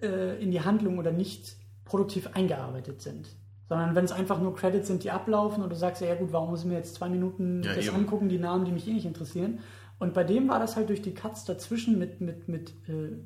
äh, 0.00 0.40
in 0.42 0.52
die 0.52 0.60
Handlung 0.62 0.98
oder 0.98 1.12
nicht 1.12 1.56
produktiv 1.84 2.28
eingearbeitet 2.34 3.02
sind. 3.02 3.28
Sondern 3.68 3.94
wenn 3.94 4.04
es 4.04 4.12
einfach 4.12 4.40
nur 4.40 4.54
Credits 4.54 4.86
sind, 4.86 5.02
die 5.04 5.10
ablaufen 5.10 5.62
und 5.62 5.70
du 5.70 5.76
sagst, 5.76 6.00
ja, 6.02 6.08
ja 6.08 6.14
gut, 6.14 6.32
warum 6.32 6.50
muss 6.50 6.60
ich 6.60 6.66
mir 6.66 6.74
jetzt 6.74 6.94
zwei 6.94 7.08
Minuten 7.08 7.62
Ja, 7.64 7.74
das 7.74 7.86
eben. 7.86 7.96
angucken, 7.96 8.28
die 8.28 8.38
Namen, 8.38 8.64
die 8.64 8.72
mich 8.72 8.86
eh 8.88 8.92
nicht 8.92 9.06
interessieren. 9.06 9.58
Und 9.98 10.14
bei 10.14 10.24
dem 10.24 10.48
war 10.48 10.60
das 10.60 10.76
halt 10.76 10.88
durch 10.88 11.02
die 11.02 11.14
Cuts 11.14 11.44
dazwischen 11.44 11.98
mit, 11.98 12.20
mit, 12.20 12.48
mit 12.48 12.70
äh, 12.88 13.16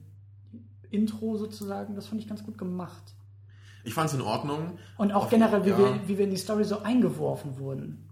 Intro 0.91 1.37
sozusagen, 1.37 1.95
das 1.95 2.07
fand 2.07 2.21
ich 2.21 2.29
ganz 2.29 2.43
gut 2.45 2.59
gemacht. 2.59 3.15
Ich 3.87 3.95
fand 3.95 4.09
es 4.11 4.15
in 4.15 4.21
Ordnung. 4.21 4.79
Und 4.99 5.13
auch 5.13 5.25
Auf- 5.25 5.31
generell, 5.31 5.65
wie, 5.65 5.71
ja. 5.71 5.79
wir, 5.79 6.01
wie 6.07 6.19
wir 6.19 6.25
in 6.25 6.31
die 6.31 6.37
Story 6.37 6.65
so 6.65 6.83
eingeworfen 6.83 7.59
wurden. 7.59 8.09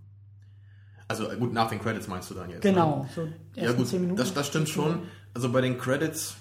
Also 1.09 1.29
gut, 1.39 1.53
nach 1.53 1.69
den 1.69 1.81
Credits 1.81 2.09
meinst 2.09 2.31
du 2.31 2.35
dann 2.35 2.49
jetzt. 2.49 2.63
Genau, 2.63 3.03
Ne? 3.03 3.09
so 3.15 3.27
die 3.27 3.59
Ja 3.61 3.65
ersten 3.67 3.79
gut, 3.79 3.89
zehn 3.89 4.01
Minuten. 4.01 4.17
das, 4.19 4.33
das 4.33 4.47
stimmt 4.47 4.69
schon. 4.69 5.01
Also 5.35 5.51
bei 5.53 5.61
den 5.61 5.77
Credits, 5.79 6.37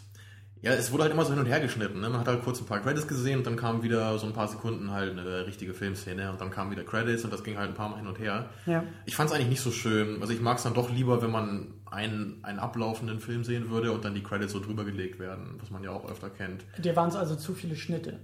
ja, 0.61 0.71
es 0.71 0.91
wurde 0.93 1.03
halt 1.03 1.11
immer 1.13 1.25
so 1.25 1.31
hin 1.31 1.39
und 1.41 1.47
her 1.47 1.59
geschnitten. 1.59 1.99
Ne? 1.99 2.09
Man 2.09 2.19
hat 2.21 2.27
halt 2.27 2.43
kurz 2.43 2.61
ein 2.61 2.65
paar 2.65 2.79
Credits 2.79 3.07
gesehen 3.07 3.39
und 3.39 3.45
dann 3.45 3.57
kam 3.57 3.83
wieder 3.83 4.17
so 4.19 4.25
ein 4.25 4.31
paar 4.33 4.47
Sekunden 4.47 4.91
halt 4.91 5.11
eine 5.19 5.45
richtige 5.45 5.73
Filmszene 5.73 6.31
und 6.31 6.39
dann 6.39 6.49
kamen 6.51 6.71
wieder 6.71 6.83
Credits 6.83 7.25
und 7.25 7.33
das 7.33 7.43
ging 7.43 7.57
halt 7.57 7.69
ein 7.69 7.75
paar 7.75 7.89
Mal 7.89 7.97
hin 7.97 8.07
und 8.07 8.19
her. 8.19 8.49
Ja. 8.65 8.83
Ich 9.05 9.15
fand 9.17 9.29
es 9.29 9.35
eigentlich 9.35 9.49
nicht 9.49 9.61
so 9.61 9.71
schön. 9.71 10.21
Also 10.21 10.31
ich 10.31 10.39
mag 10.41 10.57
es 10.57 10.63
dann 10.63 10.73
doch 10.75 10.89
lieber, 10.89 11.21
wenn 11.21 11.31
man 11.31 11.73
einen, 11.91 12.39
einen 12.43 12.59
ablaufenden 12.59 13.19
Film 13.19 13.43
sehen 13.43 13.69
würde 13.69 13.91
und 13.91 14.05
dann 14.05 14.15
die 14.15 14.23
Credits 14.23 14.53
so 14.53 14.61
drüber 14.61 14.85
gelegt 14.85 15.19
werden, 15.19 15.55
was 15.59 15.71
man 15.71 15.83
ja 15.83 15.91
auch 15.91 16.09
öfter 16.09 16.29
kennt. 16.29 16.63
Dir 16.77 16.95
waren 16.95 17.09
es 17.09 17.15
also 17.17 17.35
zu 17.35 17.53
viele 17.53 17.75
Schnitte. 17.75 18.19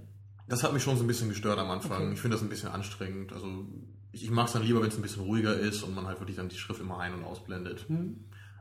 Das 0.50 0.64
hat 0.64 0.72
mich 0.72 0.82
schon 0.82 0.96
so 0.96 1.04
ein 1.04 1.06
bisschen 1.06 1.28
gestört 1.28 1.58
am 1.58 1.70
Anfang. 1.70 2.02
Okay. 2.02 2.14
Ich 2.14 2.20
finde 2.20 2.36
das 2.36 2.42
ein 2.42 2.48
bisschen 2.48 2.70
anstrengend. 2.70 3.32
Also 3.32 3.66
ich, 4.12 4.24
ich 4.24 4.30
mag 4.30 4.48
es 4.48 4.52
dann 4.52 4.64
lieber, 4.64 4.82
wenn 4.82 4.88
es 4.88 4.96
ein 4.96 5.02
bisschen 5.02 5.22
ruhiger 5.22 5.54
ist 5.54 5.84
und 5.84 5.94
man 5.94 6.06
halt 6.06 6.18
wirklich 6.18 6.36
dann 6.36 6.48
die 6.48 6.58
Schrift 6.58 6.80
immer 6.80 6.98
ein- 6.98 7.14
und 7.14 7.24
ausblendet. 7.24 7.86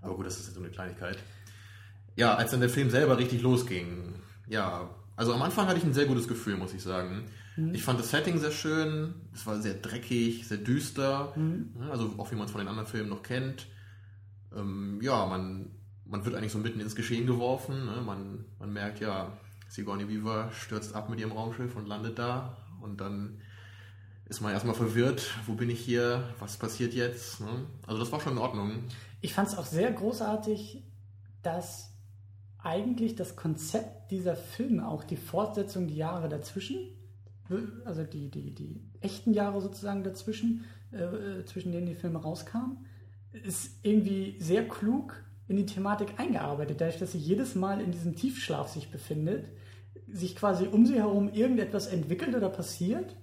Aber 0.01 0.15
gut, 0.15 0.27
das 0.27 0.39
ist 0.39 0.46
jetzt 0.46 0.55
so 0.55 0.62
eine 0.62 0.69
Kleinigkeit. 0.69 1.17
Ja, 2.15 2.36
als 2.36 2.51
dann 2.51 2.60
der 2.60 2.69
Film 2.69 2.91
selber 2.91 3.17
richtig 3.17 3.41
losging, 3.41 4.13
ja, 4.48 4.89
also 5.15 5.34
am 5.34 5.41
Anfang 5.41 5.67
hatte 5.67 5.79
ich 5.79 5.84
ein 5.84 5.93
sehr 5.93 6.05
gutes 6.05 6.27
Gefühl, 6.27 6.58
muss 6.58 6.74
ich 6.74 6.84
sagen. 6.84 7.25
Ich 7.74 7.84
fand 7.84 8.00
das 8.00 8.12
Setting 8.12 8.39
sehr 8.39 8.51
schön, 8.51 9.15
es 9.34 9.46
war 9.46 9.60
sehr 9.60 9.74
dreckig, 9.74 10.48
sehr 10.48 10.60
düster, 10.60 11.34
Ja, 11.81 11.89
also 11.89 12.13
auch 12.17 12.31
wie 12.31 12.36
man 12.36 12.46
es 12.46 12.51
von 12.51 12.60
den 12.60 12.69
anderen 12.69 12.88
Filmen 12.88 13.10
noch 13.10 13.24
kennt. 13.24 13.67
Ähm, 14.55 15.00
ja, 15.01 15.25
man, 15.25 15.72
man 16.05 16.24
wird 16.24 16.36
eigentlich 16.36 16.53
so 16.53 16.60
mitten 16.60 16.79
ins 16.79 16.96
Geschehen 16.96 17.25
geworfen. 17.25 17.86
Ne? 17.86 18.01
Man, 18.05 18.46
man 18.60 18.72
merkt, 18.72 19.01
ja, 19.01 19.34
Sigourney 19.69 20.09
Weaver 20.09 20.51
stürzt 20.51 20.95
ab 20.95 21.09
mit 21.09 21.19
ihrem 21.19 21.31
Raumschiff 21.31 21.75
und 21.75 21.88
landet 21.88 22.19
da 22.19 22.57
und 22.81 22.99
dann 22.99 23.41
ist 24.25 24.41
man 24.41 24.51
erstmal 24.53 24.75
verwirrt, 24.75 25.33
wo 25.47 25.53
bin 25.53 25.69
ich 25.69 25.79
hier, 25.79 26.23
was 26.39 26.57
passiert 26.57 26.93
jetzt? 26.93 27.41
Ne? 27.41 27.65
Also 27.88 27.99
das 27.99 28.11
war 28.11 28.19
schon 28.19 28.33
in 28.33 28.38
Ordnung. 28.38 28.71
Ich 29.21 29.33
fand 29.33 29.47
es 29.47 29.57
auch 29.57 29.65
sehr 29.65 29.91
großartig, 29.91 30.83
dass 31.41 31.91
eigentlich 32.59 33.15
das 33.15 33.35
Konzept 33.35 34.11
dieser 34.11 34.35
Filme, 34.35 34.88
auch 34.88 35.03
die 35.03 35.17
Fortsetzung, 35.17 35.88
die 35.88 35.95
Jahre 35.95 36.29
dazwischen, 36.29 36.77
also 37.85 38.03
die, 38.03 38.29
die, 38.29 38.53
die 38.53 38.81
echten 39.01 39.33
Jahre 39.33 39.61
sozusagen 39.61 40.03
dazwischen, 40.03 40.65
äh, 40.91 41.43
zwischen 41.45 41.71
denen 41.71 41.88
die 41.88 41.95
Filme 41.95 42.19
rauskamen, 42.19 42.85
ist 43.31 43.79
irgendwie 43.83 44.35
sehr 44.39 44.67
klug 44.67 45.23
in 45.50 45.58
die 45.58 45.65
Thematik 45.65 46.13
eingearbeitet, 46.18 46.79
dadurch, 46.79 47.00
dass 47.00 47.12
sie 47.12 47.18
jedes 47.18 47.56
Mal 47.56 47.82
in 47.82 47.91
diesem 47.91 48.15
Tiefschlaf 48.15 48.70
sich 48.70 48.89
befindet, 48.91 49.46
sich 50.08 50.36
quasi 50.36 50.68
um 50.68 50.86
sie 50.86 50.96
herum 50.96 51.29
irgendetwas 51.34 51.88
entwickelt 51.88 52.36
oder 52.36 52.50
passiert 52.50 53.15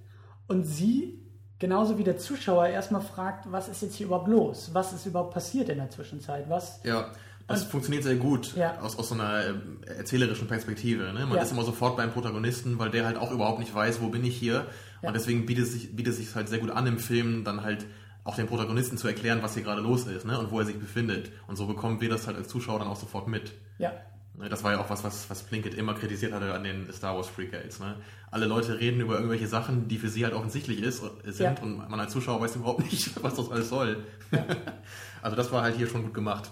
und 0.48 0.64
sie 0.64 1.20
genauso 1.58 1.96
wie 1.98 2.04
der 2.04 2.18
Zuschauer 2.18 2.66
erstmal 2.66 3.00
fragt, 3.00 3.50
was 3.50 3.68
ist 3.68 3.80
jetzt 3.82 3.94
hier 3.94 4.06
überhaupt 4.06 4.28
los? 4.28 4.70
Was 4.74 4.92
ist 4.92 5.06
überhaupt 5.06 5.32
passiert 5.32 5.68
in 5.68 5.78
der 5.78 5.88
Zwischenzeit? 5.88 6.50
Was 6.50 6.80
Ja, 6.84 7.12
das 7.46 7.62
funktioniert 7.62 8.02
sehr 8.02 8.16
gut 8.16 8.54
Ja. 8.56 8.78
aus, 8.80 8.98
aus 8.98 9.08
so 9.08 9.14
einer 9.14 9.46
ähm, 9.46 9.78
erzählerischen 9.86 10.48
Perspektive. 10.48 11.04
Ne? 11.12 11.26
Man 11.26 11.36
Ja. 11.36 11.42
ist 11.42 11.52
immer 11.52 11.62
sofort 11.64 11.96
beim 11.96 12.10
Protagonisten, 12.10 12.78
weil 12.78 12.90
der 12.90 13.06
halt 13.06 13.16
auch 13.16 13.30
überhaupt 13.32 13.60
nicht 13.60 13.72
weiß, 13.74 14.00
wo 14.02 14.08
bin 14.08 14.24
ich 14.24 14.36
hier. 14.36 14.66
Ja. 15.00 15.08
Und 15.08 15.14
deswegen 15.14 15.46
bietet 15.46 15.64
es 15.64 15.72
sich, 15.72 15.94
bietet 15.94 16.14
es 16.14 16.18
sich 16.18 16.34
halt 16.34 16.48
sehr 16.48 16.58
gut 16.58 16.70
an, 16.70 16.86
im 16.88 16.98
Film 16.98 17.44
dann 17.44 17.62
halt 17.62 17.86
auch 18.26 18.36
dem 18.36 18.46
Protagonisten 18.46 18.98
zu 18.98 19.06
erklären, 19.08 19.40
was 19.42 19.54
hier 19.54 19.62
gerade 19.62 19.80
los 19.80 20.06
ist 20.06 20.26
ne? 20.26 20.38
und 20.38 20.50
wo 20.50 20.58
er 20.60 20.66
sich 20.66 20.78
befindet. 20.78 21.30
Und 21.46 21.56
so 21.56 21.66
bekommen 21.66 22.00
wir 22.00 22.08
das 22.10 22.26
halt 22.26 22.36
als 22.36 22.48
Zuschauer 22.48 22.78
dann 22.80 22.88
auch 22.88 22.96
sofort 22.96 23.28
mit. 23.28 23.52
ja, 23.78 23.92
Ne, 24.38 24.50
Das 24.50 24.62
war 24.64 24.72
ja 24.72 24.80
auch 24.80 24.90
was, 24.90 25.02
was, 25.02 25.30
was 25.30 25.44
Plinkett 25.44 25.72
immer 25.74 25.94
kritisiert 25.94 26.34
hatte 26.34 26.52
an 26.52 26.62
den 26.62 26.92
Star 26.92 27.16
Wars 27.16 27.26
Freakades. 27.28 27.80
Ne? 27.80 27.96
Alle 28.30 28.44
Leute 28.44 28.78
reden 28.78 29.00
über 29.00 29.14
irgendwelche 29.14 29.46
Sachen, 29.48 29.88
die 29.88 29.96
für 29.96 30.10
sie 30.10 30.24
halt 30.26 30.34
offensichtlich 30.34 30.82
ist, 30.82 31.02
äh, 31.24 31.32
sind 31.32 31.58
Ja. 31.58 31.62
und 31.64 31.88
man 31.88 31.98
als 32.00 32.12
Zuschauer 32.12 32.40
weiß 32.42 32.56
überhaupt 32.56 32.80
nicht, 32.92 33.22
was 33.22 33.34
das 33.36 33.50
alles 33.50 33.70
soll. 33.70 34.04
also 35.22 35.36
das 35.36 35.50
war 35.52 35.62
halt 35.62 35.76
hier 35.76 35.86
schon 35.86 36.02
gut 36.02 36.12
gemacht. 36.12 36.50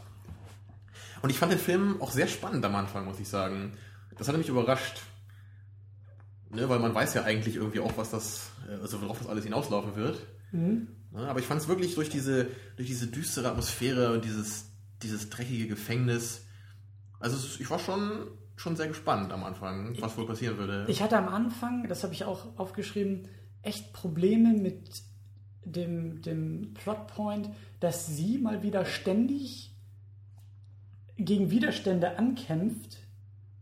Und 1.20 1.28
ich 1.30 1.38
fand 1.38 1.52
den 1.52 1.58
Film 1.58 2.00
auch 2.00 2.10
sehr 2.10 2.26
spannend 2.26 2.64
am 2.64 2.74
Anfang, 2.74 3.04
muss 3.04 3.20
ich 3.20 3.28
sagen. 3.28 3.72
Das 4.16 4.28
hatte 4.28 4.38
mich 4.38 4.48
überrascht. 4.48 5.00
Ne, 6.50 6.68
weil 6.68 6.78
man 6.78 6.94
weiß 6.94 7.14
ja 7.14 7.24
eigentlich 7.24 7.56
irgendwie 7.56 7.80
auch, 7.80 7.92
was 7.96 8.10
das, 8.10 8.50
äh, 8.70 8.80
also 8.80 9.02
worauf 9.02 9.18
das 9.18 9.28
alles 9.28 9.44
hinauslaufen 9.44 9.96
wird. 9.96 10.20
Mhm. 10.52 10.88
Ne, 11.14 11.28
aber 11.28 11.38
ich 11.38 11.46
fand 11.46 11.60
es 11.60 11.68
wirklich 11.68 11.94
durch 11.94 12.08
diese, 12.08 12.48
durch 12.76 12.88
diese 12.88 13.06
düstere 13.06 13.48
Atmosphäre 13.48 14.12
und 14.12 14.24
dieses, 14.24 14.66
dieses 15.02 15.30
dreckige 15.30 15.68
Gefängnis. 15.68 16.44
Also 17.20 17.36
ich 17.60 17.70
war 17.70 17.78
schon, 17.78 18.26
schon 18.56 18.74
sehr 18.74 18.88
gespannt 18.88 19.32
am 19.32 19.44
Anfang, 19.44 19.96
was 20.00 20.16
wohl 20.18 20.26
passieren 20.26 20.58
würde. 20.58 20.86
Ich 20.88 21.02
hatte 21.02 21.16
am 21.16 21.28
Anfang, 21.28 21.88
das 21.88 22.02
habe 22.02 22.12
ich 22.12 22.24
auch 22.24 22.58
aufgeschrieben, 22.58 23.28
echt 23.62 23.92
Probleme 23.92 24.54
mit 24.54 25.02
dem, 25.64 26.20
dem 26.20 26.74
Plotpoint, 26.74 27.48
dass 27.78 28.08
sie 28.08 28.38
mal 28.38 28.64
wieder 28.64 28.84
ständig 28.84 29.72
gegen 31.16 31.50
Widerstände 31.52 32.18
ankämpft 32.18 32.98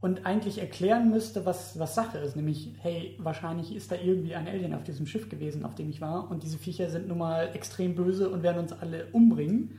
und 0.02 0.26
eigentlich 0.26 0.58
erklären 0.58 1.10
müsste, 1.10 1.46
was, 1.46 1.78
was 1.78 1.94
Sache 1.94 2.18
ist. 2.18 2.34
Nämlich, 2.34 2.74
hey, 2.80 3.16
wahrscheinlich 3.20 3.74
ist 3.74 3.92
da 3.92 3.94
irgendwie 3.94 4.34
ein 4.34 4.48
Alien 4.48 4.74
auf 4.74 4.82
diesem 4.82 5.06
Schiff 5.06 5.28
gewesen, 5.28 5.64
auf 5.64 5.76
dem 5.76 5.88
ich 5.88 6.00
war. 6.00 6.28
Und 6.28 6.42
diese 6.42 6.58
Viecher 6.58 6.90
sind 6.90 7.06
nun 7.06 7.18
mal 7.18 7.50
extrem 7.54 7.94
böse 7.94 8.28
und 8.28 8.42
werden 8.42 8.58
uns 8.58 8.72
alle 8.72 9.06
umbringen. 9.12 9.78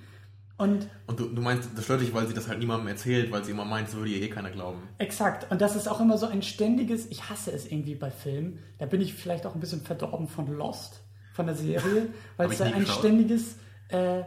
Und 0.58 0.88
Und 1.08 1.20
du, 1.20 1.26
du 1.28 1.42
meinst, 1.42 1.70
das 1.76 1.84
stört 1.84 2.00
dich, 2.00 2.14
weil 2.14 2.26
sie 2.26 2.34
das 2.34 2.48
halt 2.48 2.60
niemandem 2.60 2.88
erzählt, 2.88 3.32
weil 3.34 3.44
sie 3.44 3.52
immer 3.52 3.66
meint, 3.66 3.90
es 3.90 3.96
würde 3.96 4.12
ihr 4.12 4.22
eh 4.22 4.30
keiner 4.30 4.50
glauben. 4.50 4.82
Exakt. 4.98 5.52
Und 5.52 5.60
das 5.62 5.76
ist 5.76 5.90
auch 5.90 6.00
immer 6.00 6.18
so 6.18 6.28
ein 6.28 6.42
ständiges, 6.42 7.06
ich 7.12 7.30
hasse 7.30 7.52
es 7.52 7.70
irgendwie 7.70 7.96
bei 7.96 8.10
Filmen. 8.10 8.60
Da 8.78 8.86
bin 8.86 9.02
ich 9.02 9.14
vielleicht 9.14 9.46
auch 9.46 9.56
ein 9.56 9.60
bisschen 9.60 9.82
verdorben 9.82 10.30
von 10.30 10.48
Lost, 10.48 11.04
von 11.34 11.48
der 11.48 11.56
Serie, 11.56 12.14
weil 12.38 12.50
es 12.50 12.60
da 12.60 12.64
ein 12.64 12.80
geschaut. 12.80 13.00
ständiges, 13.00 13.58
äh, 13.90 14.22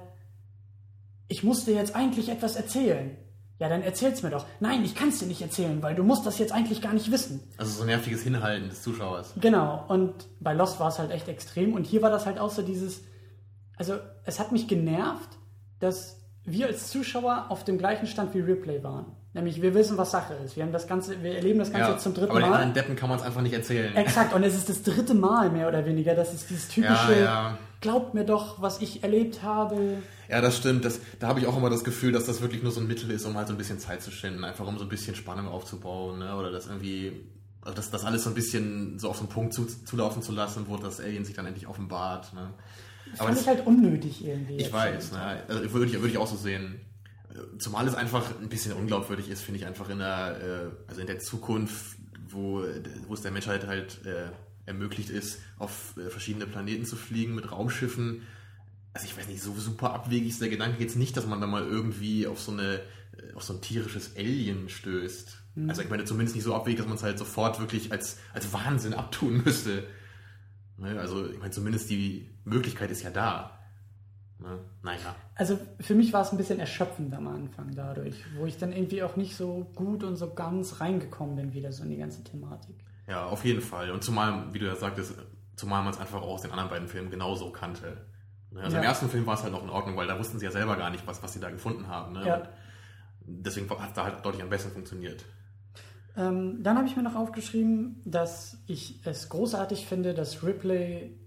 ich 1.28 1.42
muss 1.42 1.64
dir 1.64 1.74
jetzt 1.74 1.96
eigentlich 1.96 2.28
etwas 2.28 2.56
erzählen. 2.56 3.16
Ja, 3.58 3.68
dann 3.70 3.82
erzähl's 3.82 4.22
mir 4.22 4.30
doch. 4.30 4.44
Nein, 4.60 4.84
ich 4.84 4.94
kann's 4.94 5.18
dir 5.18 5.26
nicht 5.26 5.40
erzählen, 5.40 5.82
weil 5.82 5.94
du 5.94 6.02
musst 6.02 6.26
das 6.26 6.38
jetzt 6.38 6.52
eigentlich 6.52 6.82
gar 6.82 6.92
nicht 6.92 7.10
wissen. 7.10 7.40
Also 7.56 7.72
so 7.72 7.80
ein 7.82 7.86
nerviges 7.86 8.22
Hinhalten 8.22 8.68
des 8.68 8.82
Zuschauers. 8.82 9.32
Genau. 9.40 9.84
Und 9.88 10.12
bei 10.40 10.52
Lost 10.52 10.78
war 10.78 10.88
es 10.88 10.98
halt 10.98 11.10
echt 11.10 11.28
extrem. 11.28 11.72
Und 11.72 11.86
hier 11.86 12.02
war 12.02 12.10
das 12.10 12.26
halt 12.26 12.38
auch 12.38 12.50
so 12.50 12.60
dieses, 12.60 13.00
also 13.76 13.94
es 14.24 14.38
hat 14.38 14.52
mich 14.52 14.68
genervt, 14.68 15.30
dass 15.80 16.18
wir 16.44 16.66
als 16.66 16.90
Zuschauer 16.90 17.46
auf 17.48 17.64
dem 17.64 17.78
gleichen 17.78 18.06
Stand 18.06 18.34
wie 18.34 18.40
Ripley 18.40 18.84
waren. 18.84 19.06
Nämlich 19.32 19.60
wir 19.60 19.74
wissen, 19.74 19.98
was 19.98 20.10
Sache 20.12 20.34
ist. 20.44 20.56
Wir 20.56 20.62
haben 20.62 20.72
das 20.72 20.86
Ganze, 20.86 21.22
wir 21.22 21.36
erleben 21.36 21.58
das 21.58 21.70
Ganze 21.72 21.88
Ja, 21.88 21.92
jetzt 21.94 22.02
zum 22.04 22.14
dritten 22.14 22.30
aber 22.30 22.40
den 22.40 22.48
Mal. 22.50 22.56
anderen 22.56 22.74
Deppen 22.74 22.96
kann 22.96 23.08
man 23.08 23.18
es 23.18 23.24
einfach 23.24 23.42
nicht 23.42 23.52
erzählen. 23.54 23.94
Exakt, 23.96 24.32
und 24.34 24.42
es 24.42 24.54
ist 24.56 24.68
das 24.68 24.82
dritte 24.82 25.14
Mal 25.14 25.50
mehr 25.50 25.68
oder 25.68 25.84
weniger. 25.84 26.14
Das 26.14 26.32
ist 26.32 26.48
dieses 26.50 26.68
typische, 26.68 27.12
Ja, 27.18 27.24
ja. 27.24 27.58
Glaubt 27.80 28.14
mir 28.14 28.24
doch, 28.24 28.60
was 28.60 28.80
ich 28.80 29.02
erlebt 29.02 29.42
habe. 29.42 30.02
Ja, 30.28 30.40
das 30.40 30.56
stimmt. 30.56 30.84
Das, 30.84 31.00
da 31.18 31.28
habe 31.28 31.40
ich 31.40 31.46
auch 31.46 31.56
immer 31.56 31.70
das 31.70 31.84
Gefühl, 31.84 32.12
dass 32.12 32.26
das 32.26 32.40
wirklich 32.40 32.62
nur 32.62 32.72
so 32.72 32.80
ein 32.80 32.86
Mittel 32.86 33.10
ist, 33.10 33.24
um 33.24 33.36
halt 33.36 33.48
so 33.48 33.54
ein 33.54 33.58
bisschen 33.58 33.78
Zeit 33.78 34.02
zu 34.02 34.10
schinden, 34.10 34.44
einfach 34.44 34.66
um 34.66 34.78
so 34.78 34.84
ein 34.84 34.88
bisschen 34.88 35.14
Spannung 35.14 35.48
aufzubauen, 35.48 36.18
ne? 36.18 36.36
Oder 36.36 36.50
das 36.50 36.66
irgendwie, 36.66 37.12
also 37.62 37.74
das, 37.74 37.90
das 37.90 38.04
alles 38.04 38.24
so 38.24 38.30
ein 38.30 38.34
bisschen 38.34 38.98
so 38.98 39.08
auf 39.08 39.16
so 39.16 39.22
einen 39.22 39.30
Punkt 39.30 39.54
zu, 39.54 39.66
zulaufen 39.66 40.22
zu 40.22 40.32
lassen, 40.32 40.66
wo 40.68 40.76
das 40.76 41.00
Alien 41.00 41.24
sich 41.24 41.34
dann 41.34 41.46
endlich 41.46 41.66
offenbart. 41.66 42.32
Ne? 42.34 42.50
Aber 43.14 43.24
Fand 43.24 43.30
das, 43.36 43.42
ich 43.42 43.48
halt 43.48 43.66
unnötig 43.66 44.24
irgendwie. 44.24 44.56
ich 44.56 44.72
weiß, 44.72 45.12
ne? 45.12 45.42
also 45.48 45.72
würde, 45.72 45.86
ich, 45.86 45.92
würde 45.94 46.08
ich 46.08 46.18
auch 46.18 46.26
so 46.26 46.36
sehen. 46.36 46.80
Zumal 47.58 47.86
es 47.86 47.94
einfach 47.94 48.32
ein 48.40 48.48
bisschen 48.48 48.72
unglaubwürdig 48.72 49.28
ist, 49.28 49.42
finde 49.42 49.60
ich 49.60 49.66
einfach 49.66 49.90
in 49.90 49.98
der, 49.98 50.40
äh, 50.40 50.88
also 50.88 51.02
in 51.02 51.06
der 51.06 51.18
Zukunft, 51.18 51.96
wo, 52.30 52.64
wo 53.06 53.14
es 53.14 53.20
der 53.20 53.30
Menschheit 53.30 53.66
halt 53.66 54.00
äh, 54.06 54.30
ermöglicht 54.66 55.10
ist, 55.10 55.40
auf 55.58 55.94
äh, 55.96 56.10
verschiedene 56.10 56.46
Planeten 56.46 56.84
zu 56.84 56.96
fliegen 56.96 57.34
mit 57.34 57.50
Raumschiffen. 57.50 58.22
Also 58.92 59.06
ich 59.06 59.16
weiß 59.16 59.28
nicht, 59.28 59.42
so 59.42 59.54
super 59.54 59.94
abwegig 59.94 60.28
ist 60.28 60.40
der 60.40 60.48
Gedanke 60.48 60.82
jetzt 60.82 60.96
nicht, 60.96 61.16
dass 61.16 61.26
man 61.26 61.40
da 61.40 61.46
mal 61.46 61.64
irgendwie 61.64 62.26
auf 62.26 62.40
so 62.40 62.52
eine, 62.52 62.80
äh, 63.16 63.34
auf 63.34 63.44
so 63.44 63.54
ein 63.54 63.60
tierisches 63.60 64.16
Alien 64.16 64.68
stößt. 64.68 65.42
Also 65.68 65.80
ich 65.80 65.88
meine 65.88 66.04
zumindest 66.04 66.36
nicht 66.36 66.44
so 66.44 66.54
abwegig, 66.54 66.78
dass 66.78 66.86
man 66.86 66.96
es 66.96 67.02
halt 67.02 67.18
sofort 67.18 67.60
wirklich 67.60 67.90
als, 67.90 68.18
als 68.34 68.52
Wahnsinn 68.52 68.92
abtun 68.92 69.42
müsste. 69.44 69.84
Ne? 70.76 71.00
Also 71.00 71.30
ich 71.30 71.38
meine 71.38 71.50
zumindest 71.50 71.88
die 71.88 72.28
Möglichkeit 72.44 72.90
ist 72.90 73.02
ja 73.02 73.10
da. 73.10 73.58
Ne? 74.38 74.58
Naja. 74.82 75.16
Also 75.34 75.58
für 75.80 75.94
mich 75.94 76.12
war 76.12 76.22
es 76.22 76.30
ein 76.30 76.36
bisschen 76.36 76.60
erschöpfend 76.60 77.14
am 77.14 77.26
Anfang 77.26 77.74
dadurch, 77.74 78.22
wo 78.36 78.44
ich 78.44 78.58
dann 78.58 78.72
irgendwie 78.72 79.02
auch 79.02 79.16
nicht 79.16 79.34
so 79.34 79.66
gut 79.74 80.04
und 80.04 80.16
so 80.16 80.34
ganz 80.34 80.80
reingekommen 80.80 81.36
bin 81.36 81.54
wieder 81.54 81.72
so 81.72 81.84
in 81.84 81.90
die 81.90 81.96
ganze 81.96 82.22
Thematik. 82.22 82.76
Ja, 83.08 83.26
auf 83.26 83.44
jeden 83.44 83.60
Fall. 83.60 83.90
Und 83.90 84.02
zumal, 84.02 84.52
wie 84.52 84.58
du 84.58 84.66
ja 84.66 84.74
sagtest, 84.76 85.14
Zumal 85.56 85.82
man 85.82 85.94
es 85.94 85.98
einfach 85.98 86.20
auch 86.20 86.28
aus 86.34 86.42
den 86.42 86.50
anderen 86.50 86.68
beiden 86.68 86.86
Filmen 86.86 87.10
genauso 87.10 87.50
kannte. 87.50 87.96
Ne, 88.50 88.60
Also 88.60 88.76
Ja. 88.76 88.82
im 88.82 88.88
ersten 88.88 89.08
Film 89.08 89.26
war 89.26 89.34
es 89.34 89.42
halt 89.42 89.52
noch 89.52 89.62
in 89.62 89.70
Ordnung, 89.70 89.96
weil 89.96 90.06
da 90.06 90.18
wussten 90.18 90.38
sie 90.38 90.44
ja 90.44 90.50
selber 90.52 90.76
gar 90.76 90.90
nicht, 90.90 91.06
was, 91.06 91.22
was 91.22 91.32
sie 91.32 91.40
da 91.40 91.50
gefunden 91.50 91.88
haben. 91.88 92.12
Ne? 92.12 92.26
Ja. 92.26 92.42
Deswegen 93.20 93.68
hat 93.70 93.88
es 93.88 93.94
da 93.94 94.04
halt 94.04 94.24
deutlich 94.24 94.42
am 94.42 94.50
besten 94.50 94.70
funktioniert. 94.70 95.24
Ähm, 96.14 96.62
dann 96.62 96.76
habe 96.76 96.86
ich 96.86 96.94
mir 96.96 97.02
noch 97.02 97.14
aufgeschrieben, 97.14 98.00
dass 98.04 98.62
ich 98.66 99.00
es 99.06 99.28
großartig 99.30 99.86
finde, 99.86 100.12
dass 100.12 100.42
Ripley 100.42 101.18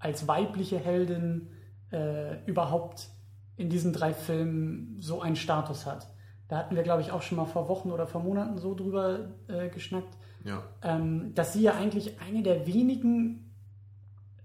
als 0.00 0.26
weibliche 0.26 0.78
Heldin 0.78 1.48
äh, 1.92 2.44
überhaupt 2.44 3.08
in 3.56 3.70
diesen 3.70 3.92
drei 3.92 4.12
Filmen 4.12 4.96
so 5.00 5.20
einen 5.20 5.36
Status 5.36 5.86
hat. 5.86 6.08
Da 6.48 6.58
hatten 6.58 6.74
wir, 6.76 6.82
glaube 6.82 7.02
ich, 7.02 7.12
auch 7.12 7.22
schon 7.22 7.36
mal 7.36 7.46
vor 7.46 7.68
Wochen 7.68 7.90
oder 7.90 8.06
vor 8.06 8.20
Monaten 8.22 8.58
so 8.58 8.74
drüber 8.74 9.30
äh, 9.48 9.68
geschnackt, 9.68 10.16
Ja. 10.46 10.62
ähm, 10.82 11.34
dass 11.34 11.52
sie 11.52 11.62
ja 11.62 11.74
eigentlich 11.74 12.20
eine 12.20 12.42
der 12.42 12.66
wenigen 12.66 13.52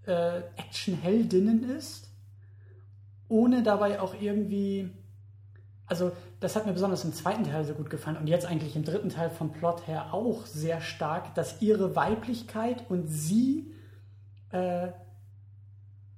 äh, 0.08 0.40
Actionheldinnen 0.58 1.64
ist, 1.70 2.10
ohne 3.30 3.62
dabei 3.62 4.02
auch 4.02 4.16
irgendwie. 4.20 4.90
Also, 5.86 6.12
das 6.40 6.56
hat 6.56 6.66
mir 6.66 6.74
besonders 6.74 7.04
im 7.04 7.14
zweiten 7.14 7.44
Teil 7.44 7.66
so 7.66 7.74
gut 7.74 7.90
gefallen 7.90 8.18
und 8.18 8.28
jetzt 8.28 8.46
eigentlich 8.46 8.76
im 8.76 8.84
dritten 8.84 9.10
Teil 9.10 9.30
vom 9.30 9.52
Plot 9.52 9.88
her 9.88 10.14
auch 10.14 10.46
sehr 10.46 10.82
stark, 10.82 11.36
dass 11.36 11.62
ihre 11.62 11.96
Weiblichkeit 11.96 12.90
und 12.90 13.08
sie 13.08 13.72
äh, 14.52 14.88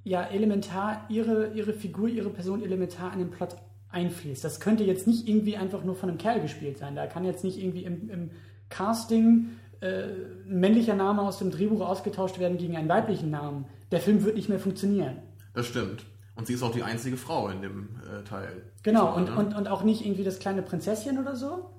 ja 0.03 0.23
elementar, 0.23 1.05
ihre, 1.09 1.53
ihre 1.53 1.73
Figur, 1.73 2.07
ihre 2.07 2.29
Person 2.29 2.63
elementar 2.63 3.11
in 3.13 3.19
den 3.19 3.31
Plot 3.31 3.57
einfließt. 3.89 4.43
Das 4.43 4.59
könnte 4.59 4.83
jetzt 4.83 5.07
nicht 5.07 5.27
irgendwie 5.27 5.57
einfach 5.57 5.83
nur 5.83 5.95
von 5.95 6.09
einem 6.09 6.17
Kerl 6.17 6.39
gespielt 6.39 6.77
sein. 6.77 6.95
Da 6.95 7.07
kann 7.07 7.25
jetzt 7.25 7.43
nicht 7.43 7.57
irgendwie 7.57 7.83
im, 7.83 8.09
im 8.09 8.31
Casting 8.69 9.49
äh, 9.83 10.03
ein 10.49 10.59
männlicher 10.59 10.95
Name 10.95 11.21
aus 11.21 11.37
dem 11.39 11.51
Drehbuch 11.51 11.81
ausgetauscht 11.81 12.39
werden 12.39 12.57
gegen 12.57 12.75
einen 12.77 12.89
weiblichen 12.89 13.29
Namen. 13.29 13.65
Der 13.91 13.99
Film 13.99 14.23
wird 14.23 14.35
nicht 14.35 14.49
mehr 14.49 14.59
funktionieren. 14.59 15.17
Das 15.53 15.67
stimmt. 15.67 16.05
Und 16.35 16.47
sie 16.47 16.53
ist 16.53 16.63
auch 16.63 16.71
die 16.71 16.83
einzige 16.83 17.17
Frau 17.17 17.49
in 17.49 17.61
dem 17.61 17.89
äh, 18.11 18.23
Teil. 18.23 18.63
Genau, 18.81 19.11
So, 19.11 19.17
und, 19.17 19.29
ne? 19.29 19.35
und, 19.37 19.55
und 19.55 19.67
auch 19.67 19.83
nicht 19.83 20.03
irgendwie 20.05 20.23
das 20.23 20.39
kleine 20.39 20.63
Prinzesschen 20.63 21.19
oder 21.19 21.35
so. 21.35 21.69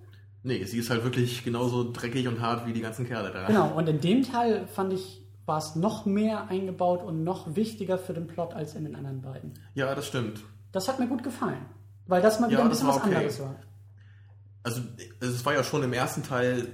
Nee, 0.44 0.62
sie 0.64 0.78
ist 0.78 0.90
halt 0.90 1.02
wirklich 1.02 1.42
genauso 1.42 1.90
dreckig 1.90 2.28
und 2.28 2.40
hart 2.40 2.66
wie 2.66 2.72
die 2.72 2.82
ganzen 2.82 3.06
Kerle 3.06 3.32
da. 3.32 3.46
Genau, 3.46 3.74
und 3.76 3.88
in 3.88 4.00
dem 4.00 4.22
Teil 4.22 4.66
fand 4.66 4.92
ich, 4.92 5.22
war 5.46 5.58
es 5.58 5.74
noch 5.74 6.04
mehr 6.06 6.48
eingebaut 6.48 7.02
und 7.02 7.24
noch 7.24 7.56
wichtiger 7.56 7.98
für 7.98 8.12
den 8.12 8.26
Plot 8.26 8.52
als 8.54 8.74
in 8.74 8.84
den 8.84 8.94
anderen 8.94 9.22
beiden. 9.22 9.54
Ja, 9.74 9.94
das 9.94 10.06
stimmt. 10.06 10.40
Das 10.70 10.86
hat 10.86 10.98
mir 11.00 11.06
gut 11.08 11.22
gefallen, 11.22 11.64
weil 12.06 12.20
das 12.22 12.40
mal 12.40 12.48
wieder 12.48 12.58
Ja, 12.60 12.64
ein 12.64 12.70
bisschen 12.70 12.88
was 12.88 12.96
okay. 12.96 13.14
anderes 13.14 13.40
war. 13.40 13.56
Also 14.62 14.80
es 15.20 15.44
war 15.44 15.54
ja 15.54 15.62
schon 15.64 15.82
im 15.82 15.92
ersten 15.92 16.22
Teil, 16.22 16.68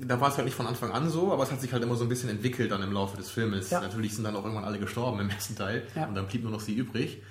da 0.00 0.20
war 0.20 0.28
es 0.28 0.36
halt 0.36 0.44
nicht 0.46 0.54
von 0.54 0.66
Anfang 0.66 0.90
an 0.92 1.08
so, 1.10 1.32
aber 1.32 1.42
es 1.42 1.50
hat 1.50 1.60
sich 1.60 1.72
halt 1.72 1.82
immer 1.82 1.96
so 1.96 2.04
ein 2.04 2.08
bisschen 2.08 2.28
entwickelt 2.30 2.70
dann 2.70 2.82
im 2.82 2.92
Laufe 2.92 3.16
des 3.16 3.30
Filmes. 3.30 3.70
Ja. 3.70 3.80
Natürlich 3.80 4.14
sind 4.14 4.24
dann 4.24 4.36
auch 4.36 4.42
irgendwann 4.44 4.64
alle 4.64 4.78
gestorben 4.78 5.20
im 5.20 5.30
ersten 5.30 5.56
Teil 5.56 5.82
Ja. 5.94 6.06
und 6.06 6.14
dann 6.14 6.26
blieb 6.26 6.42
nur 6.42 6.52
noch 6.52 6.60
sie 6.60 6.74
übrig. 6.74 7.22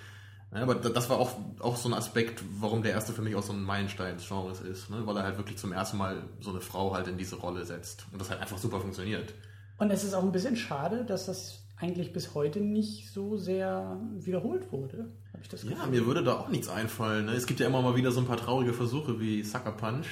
Ja, 0.53 0.63
aber 0.63 0.73
da- 0.75 0.89
das 0.89 1.09
war 1.11 1.17
auch, 1.19 1.31
auch 1.59 1.75
so 1.77 1.87
ein 1.89 1.93
Aspekt, 1.93 2.41
warum 2.59 2.81
der 2.81 2.93
erste 2.93 3.13
für 3.13 3.21
mich 3.21 3.35
auch 3.35 3.43
so 3.43 3.53
ein 3.53 3.61
Meilenstein 3.63 4.17
des 4.17 4.27
Genres 4.27 4.61
ist, 4.61 4.89
ne? 4.89 5.01
weil 5.05 5.15
er 5.17 5.23
halt 5.23 5.37
wirklich 5.37 5.57
zum 5.59 5.71
ersten 5.71 5.97
Mal 5.97 6.23
so 6.41 6.49
eine 6.49 6.59
Frau 6.61 6.95
halt 6.95 7.07
in 7.07 7.17
diese 7.19 7.35
Rolle 7.35 7.63
setzt 7.65 8.05
und 8.11 8.19
das 8.19 8.31
halt 8.31 8.41
einfach 8.41 8.57
super 8.57 8.79
funktioniert. 8.79 9.33
Und 9.77 9.91
es 9.91 10.03
ist 10.03 10.15
auch 10.15 10.23
ein 10.23 10.31
bisschen 10.31 10.55
schade, 10.55 11.05
dass 11.05 11.27
das 11.27 11.59
eigentlich 11.77 12.11
bis 12.13 12.33
heute 12.33 12.59
nicht 12.61 13.11
so 13.13 13.37
sehr 13.37 13.97
wiederholt 14.17 14.71
wurde. 14.71 15.11
Habe 15.31 15.43
ich 15.43 15.49
das 15.49 15.63
Ja, 15.63 15.69
Gefühl. 15.69 15.89
mir 15.91 16.05
würde 16.07 16.23
da 16.23 16.33
auch 16.39 16.49
nichts 16.49 16.67
einfallen. 16.67 17.27
Ne? 17.27 17.33
Es 17.33 17.45
gibt 17.45 17.59
ja 17.59 17.67
immer 17.67 17.81
mal 17.83 17.95
wieder 17.95 18.11
so 18.11 18.19
ein 18.19 18.25
paar 18.25 18.35
traurige 18.37 18.73
Versuche 18.73 19.19
wie 19.19 19.43
Sucker 19.43 19.71
Punch. 19.71 20.07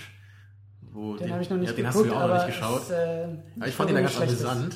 Wo 1.00 1.16
Den 1.16 1.32
habe 1.32 1.44
ich 1.44 1.50
noch 1.52 1.58
nicht 1.58 1.70
ja, 1.70 1.76
den 1.76 1.86
geguckt, 1.86 1.96
hast 1.96 2.06
du 2.06 2.10
ja 2.16 2.24
auch 2.24 2.28
noch 2.28 2.36
nicht 2.48 2.48
geschaut. 2.48 2.82
Es, 2.82 2.90
äh, 2.90 3.28
Ja, 3.58 3.66
ich 3.68 3.76
fand 3.76 3.90
ihn 3.92 3.96
da 3.98 4.02
ganz 4.02 4.16
ist. 4.16 4.22
amüsant, 4.22 4.76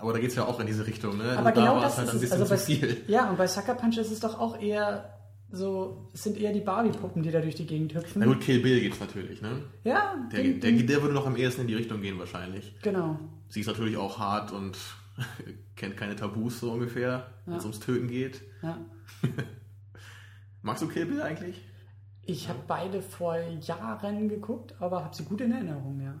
aber 0.00 0.12
da 0.12 0.18
geht 0.18 0.28
es 0.30 0.36
ja 0.36 0.44
auch 0.44 0.60
in 0.60 0.66
diese 0.66 0.86
Richtung. 0.86 1.16
Ne? 1.16 1.24
Aber 1.24 1.38
Und 1.38 1.44
da 1.44 1.50
genau 1.52 1.74
war 1.76 1.80
das 1.82 1.92
es 1.92 1.98
halt 1.98 2.08
ist 2.08 2.14
ein 2.14 2.20
bisschen 2.20 2.40
Also 2.42 2.44
zu 2.44 2.50
bei, 2.50 2.76
viel. 2.88 2.96
ja, 3.08 3.30
und 3.30 3.38
bei 3.38 3.46
Sucker 3.46 3.74
Punch 3.74 3.96
ist 3.96 4.10
es 4.12 4.20
doch 4.20 4.38
auch 4.38 4.60
eher 4.60 5.08
so, 5.50 6.08
es 6.12 6.22
sind 6.24 6.38
eher 6.38 6.52
die 6.52 6.60
Barbie-Puppen, 6.60 7.22
die 7.22 7.30
da 7.30 7.40
durch 7.40 7.54
die 7.54 7.66
Gegend 7.66 7.94
hüpfen. 7.94 8.20
Na 8.20 8.26
gut, 8.26 8.40
Kill 8.42 8.60
Bill 8.60 8.80
geht's 8.80 9.00
natürlich, 9.00 9.40
ne? 9.40 9.62
Ja, 9.84 10.14
Der, 10.30 10.42
den- 10.42 10.60
der, 10.60 10.72
den- 10.72 10.86
der 10.86 11.00
würde 11.02 11.14
noch 11.14 11.26
am 11.26 11.36
ehesten 11.36 11.62
in 11.62 11.66
die 11.68 11.74
Richtung 11.74 12.00
gehen 12.02 12.18
wahrscheinlich. 12.18 12.74
genau. 12.82 13.18
Sie 13.48 13.60
ist 13.60 13.66
natürlich 13.66 13.96
auch 13.96 14.18
hart 14.18 14.50
und 14.52 14.76
kennt 15.76 15.96
keine 15.96 16.16
Tabus 16.16 16.60
so 16.60 16.70
ungefähr, 16.72 17.26
wenn 17.46 17.56
es 17.56 17.64
ums 17.64 17.80
Töten 17.80 18.08
geht. 18.08 18.42
Ja. 18.62 18.78
Magst 20.62 20.82
du 20.82 20.88
Kill 20.88 21.06
Bill 21.06 21.22
eigentlich? 21.22 21.56
Ich 22.24 22.48
habe 22.48 22.60
beide 22.66 23.02
vor 23.02 23.36
Jahren 23.36 24.28
geguckt, 24.28 24.74
aber 24.80 25.04
habe 25.04 25.14
sie 25.14 25.24
gut 25.24 25.40
in 25.40 25.52
Erinnerung, 25.52 26.00
ja. 26.00 26.14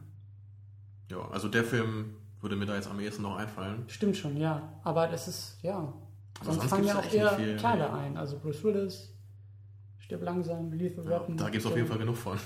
Ja, 1.10 1.28
also 1.30 1.48
der 1.48 1.64
Film 1.64 2.16
würde 2.40 2.56
mir 2.56 2.66
da 2.66 2.74
jetzt 2.74 2.88
am 2.88 2.98
ehesten 2.98 3.22
noch 3.22 3.36
einfallen. 3.36 3.84
Stimmt 3.86 4.16
schon, 4.16 4.36
ja. 4.36 4.72
Aber 4.82 5.06
das 5.06 5.28
ist, 5.28 5.58
ja. 5.62 5.76
Aber 5.76 5.94
Sonst 6.44 6.56
sonst 6.58 6.70
fangen 6.70 6.84
ja 6.86 6.98
auch 6.98 7.12
eher 7.12 7.28
viel, 7.34 7.56
Kleine 7.56 7.92
ein. 7.92 8.16
Also 8.16 8.38
Bruce 8.38 8.64
Willis, 8.64 9.12
Stirb 9.98 10.22
langsam, 10.22 10.72
Lethal 10.72 11.04
Ja, 11.04 11.10
Weapon. 11.10 11.36
da 11.36 11.48
gibt 11.50 11.64
es 11.64 11.70
auf 11.70 11.76
jeden 11.76 11.86
Fall 11.88 11.98
genug 11.98 12.16
von. 12.16 12.36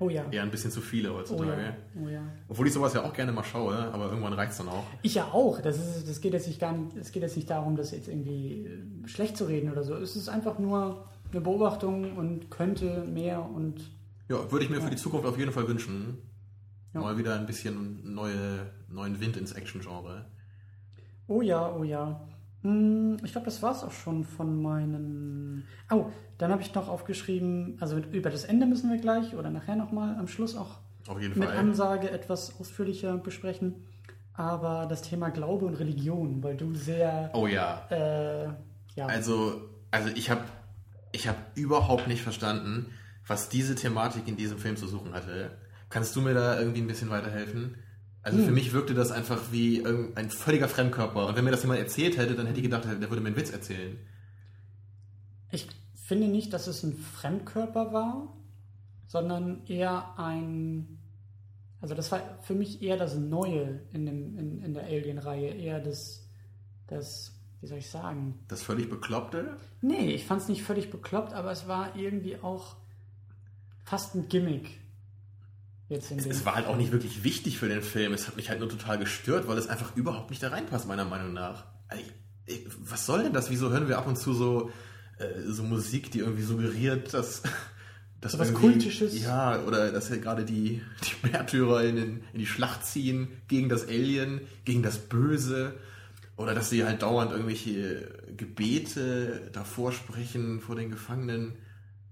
Oh 0.00 0.10
ja. 0.10 0.24
Eher 0.30 0.42
ein 0.42 0.50
bisschen 0.50 0.72
zu 0.72 0.80
viele 0.80 1.12
Oh 1.12 1.16
heutzutage. 1.18 1.62
ja. 1.62 1.76
Oh 2.04 2.08
ja. 2.08 2.22
Obwohl 2.48 2.66
ich 2.66 2.72
sowas 2.72 2.92
ja 2.92 3.04
auch 3.04 3.12
gerne 3.12 3.30
mal 3.30 3.44
schaue, 3.44 3.76
aber 3.92 4.06
irgendwann 4.08 4.32
reicht 4.32 4.50
es 4.52 4.58
dann 4.58 4.68
auch. 4.68 4.84
Ich 5.00 5.14
ja 5.14 5.26
auch. 5.32 5.60
Das, 5.60 5.78
ist, 5.78 6.08
das 6.08 6.20
geht 6.20 6.32
jetzt 6.32 6.48
nicht 6.48 6.60
gar 6.60 6.72
nicht, 6.72 6.96
es 6.96 7.12
geht 7.12 7.22
jetzt 7.22 7.36
nicht 7.36 7.48
darum, 7.48 7.76
das 7.76 7.92
jetzt 7.92 8.08
irgendwie 8.08 8.68
schlecht 9.06 9.36
zu 9.36 9.44
reden 9.44 9.70
oder 9.70 9.84
so. 9.84 9.94
Es 9.94 10.16
ist 10.16 10.28
einfach 10.28 10.58
nur 10.58 11.06
eine 11.32 11.40
Beobachtung 11.40 12.16
und 12.16 12.50
könnte 12.50 13.04
mehr 13.04 13.44
und 13.44 13.90
Ja, 14.28 14.50
würde 14.50 14.64
ich 14.64 14.70
mir 14.70 14.80
für 14.80 14.90
die 14.90 14.96
Zukunft 14.96 15.26
auf 15.26 15.38
jeden 15.38 15.52
Fall 15.52 15.66
wünschen. 15.68 16.18
Ja. 16.94 17.00
Mal 17.00 17.16
wieder 17.18 17.34
ein 17.36 17.46
bisschen 17.46 18.14
neue, 18.14 18.70
neuen 18.88 19.18
Wind 19.20 19.36
ins 19.38 19.52
Action-Genre. 19.52 20.26
Oh 21.26 21.40
ja, 21.40 21.72
oh 21.74 21.84
ja. 21.84 22.20
Hm, 22.62 23.16
Ich 23.24 23.32
glaube, 23.32 23.46
das 23.46 23.62
war 23.62 23.72
es 23.72 23.82
auch 23.82 23.90
schon 23.92 24.24
von 24.24 24.60
meinen. 24.60 25.64
Oh, 25.90 26.06
dann 26.38 26.50
habe 26.52 26.60
ich 26.62 26.74
noch 26.74 26.88
aufgeschrieben, 26.88 27.76
also 27.80 27.96
über 27.96 28.28
das 28.30 28.44
Ende 28.44 28.66
müssen 28.66 28.90
wir 28.90 28.98
gleich 28.98 29.34
oder 29.34 29.50
nachher 29.50 29.76
nochmal 29.76 30.16
am 30.18 30.28
Schluss 30.28 30.54
auch 30.56 30.78
Auf 31.08 31.20
jeden 31.20 31.38
mit 31.38 31.48
Fall. 31.48 31.56
Ansage 31.58 32.10
etwas 32.10 32.60
ausführlicher 32.60 33.16
besprechen. 33.16 33.74
Aber 34.34 34.86
das 34.88 35.02
Thema 35.02 35.30
Glaube 35.30 35.66
und 35.66 35.74
Religion, 35.74 36.42
weil 36.42 36.56
du 36.56 36.74
sehr, 36.74 37.30
Oh 37.34 37.46
ja. 37.46 37.86
äh, 37.90 38.44
ja, 38.96 39.06
Also, 39.06 39.62
also 39.90 40.08
ich 40.14 40.30
habe 40.30 40.42
ich 41.12 41.28
hab 41.28 41.56
überhaupt 41.56 42.08
nicht 42.08 42.22
verstanden, 42.22 42.86
was 43.26 43.48
diese 43.48 43.74
Thematik 43.74 44.26
in 44.26 44.36
diesem 44.36 44.58
Film 44.58 44.76
zu 44.76 44.86
suchen 44.88 45.12
hatte. 45.14 45.52
Kannst 45.90 46.16
du 46.16 46.20
mir 46.20 46.34
da 46.34 46.58
irgendwie 46.58 46.80
ein 46.80 46.86
bisschen 46.86 47.10
weiterhelfen? 47.10 47.76
Also 48.22 48.38
Hm. 48.38 48.46
für 48.46 48.52
mich 48.52 48.72
wirkte 48.72 48.94
das 48.94 49.10
einfach 49.10 49.52
wie 49.52 49.84
ein 50.14 50.30
völliger 50.30 50.68
Fremdkörper. 50.68 51.26
Und 51.26 51.36
wenn 51.36 51.44
mir 51.44 51.50
das 51.50 51.62
jemand 51.62 51.80
erzählt 51.80 52.16
hätte, 52.16 52.34
dann 52.34 52.46
hätte 52.46 52.58
ich 52.58 52.64
gedacht, 52.64 52.84
der 52.84 53.10
würde 53.10 53.20
mir 53.20 53.28
einen 53.28 53.36
Witz 53.36 53.50
erzählen. 53.50 53.98
ich 55.50 55.68
finde 55.94 56.28
nicht, 56.28 56.52
dass 56.52 56.66
es 56.66 56.82
ein 56.82 56.94
Fremdkörper 56.94 57.92
war, 57.92 58.36
sondern 59.06 59.66
eher 59.66 60.18
ein. 60.18 60.98
Also, 61.80 61.94
das 61.94 62.10
war 62.12 62.38
für 62.42 62.54
mich 62.54 62.82
eher 62.82 62.96
das 62.96 63.16
Neue 63.16 63.80
in, 63.92 64.06
dem, 64.06 64.38
in, 64.38 64.62
in 64.62 64.74
der 64.74 64.84
Alien-Reihe, 64.84 65.48
eher 65.48 65.80
das, 65.80 66.26
das, 66.86 67.32
wie 67.62 67.68
soll 67.68 67.78
ich 67.78 67.88
sagen? 67.88 68.40
Das 68.48 68.62
völlig 68.62 68.90
Bekloppte? 68.90 69.56
Nee, 69.80 70.10
ich 70.10 70.26
fand 70.26 70.42
es 70.42 70.48
nicht 70.48 70.64
völlig 70.64 70.90
bekloppt, 70.90 71.32
aber 71.32 71.52
es 71.52 71.68
war 71.68 71.94
irgendwie 71.96 72.36
auch 72.42 72.74
fast 73.84 74.16
ein 74.16 74.28
Gimmick. 74.28 74.80
Jetzt 75.88 76.10
in 76.10 76.18
Es, 76.18 76.26
es 76.26 76.44
war 76.44 76.56
halt 76.56 76.66
auch 76.66 76.76
nicht 76.76 76.90
wirklich 76.90 77.22
wichtig 77.22 77.58
für 77.58 77.68
den 77.68 77.82
Film. 77.82 78.14
Es 78.14 78.26
hat 78.26 78.34
mich 78.36 78.50
halt 78.50 78.58
nur 78.58 78.68
total 78.68 78.98
gestört, 78.98 79.46
weil 79.46 79.56
es 79.58 79.68
einfach 79.68 79.94
überhaupt 79.94 80.30
nicht 80.30 80.42
da 80.42 80.48
reinpasst, 80.48 80.88
meiner 80.88 81.04
Meinung 81.04 81.34
nach. 81.34 81.66
Also 81.86 82.02
ich, 82.46 82.56
ich, 82.56 82.66
was 82.80 83.06
soll 83.06 83.22
denn 83.22 83.32
das? 83.32 83.48
Wieso 83.48 83.70
hören 83.70 83.86
wir 83.86 83.96
ab 83.96 84.08
und 84.08 84.18
zu 84.18 84.34
so, 84.34 84.70
äh, 85.18 85.42
so 85.46 85.62
Musik, 85.62 86.10
die 86.10 86.18
irgendwie 86.18 86.42
suggeriert, 86.42 87.14
dass. 87.14 87.42
dass 88.20 88.32
So 88.32 88.40
was 88.40 88.52
Kultisches? 88.54 89.22
Ja, 89.22 89.60
oder 89.62 89.92
dass 89.92 90.08
ja 90.08 90.16
gerade 90.16 90.44
die, 90.44 90.82
die 91.04 91.28
Märtyrer 91.28 91.84
in, 91.84 91.94
den, 91.94 92.24
in 92.32 92.40
die 92.40 92.46
Schlacht 92.46 92.84
ziehen 92.84 93.28
gegen 93.46 93.68
das 93.68 93.86
Alien, 93.86 94.40
gegen 94.64 94.82
das 94.82 94.98
Böse. 94.98 95.74
Oder 96.42 96.54
dass 96.54 96.70
sie 96.70 96.84
halt 96.84 97.02
dauernd 97.02 97.30
irgendwelche 97.30 98.08
Gebete 98.36 99.50
davor 99.52 99.92
sprechen 99.92 100.60
vor 100.60 100.74
den 100.74 100.90
Gefangenen. 100.90 101.54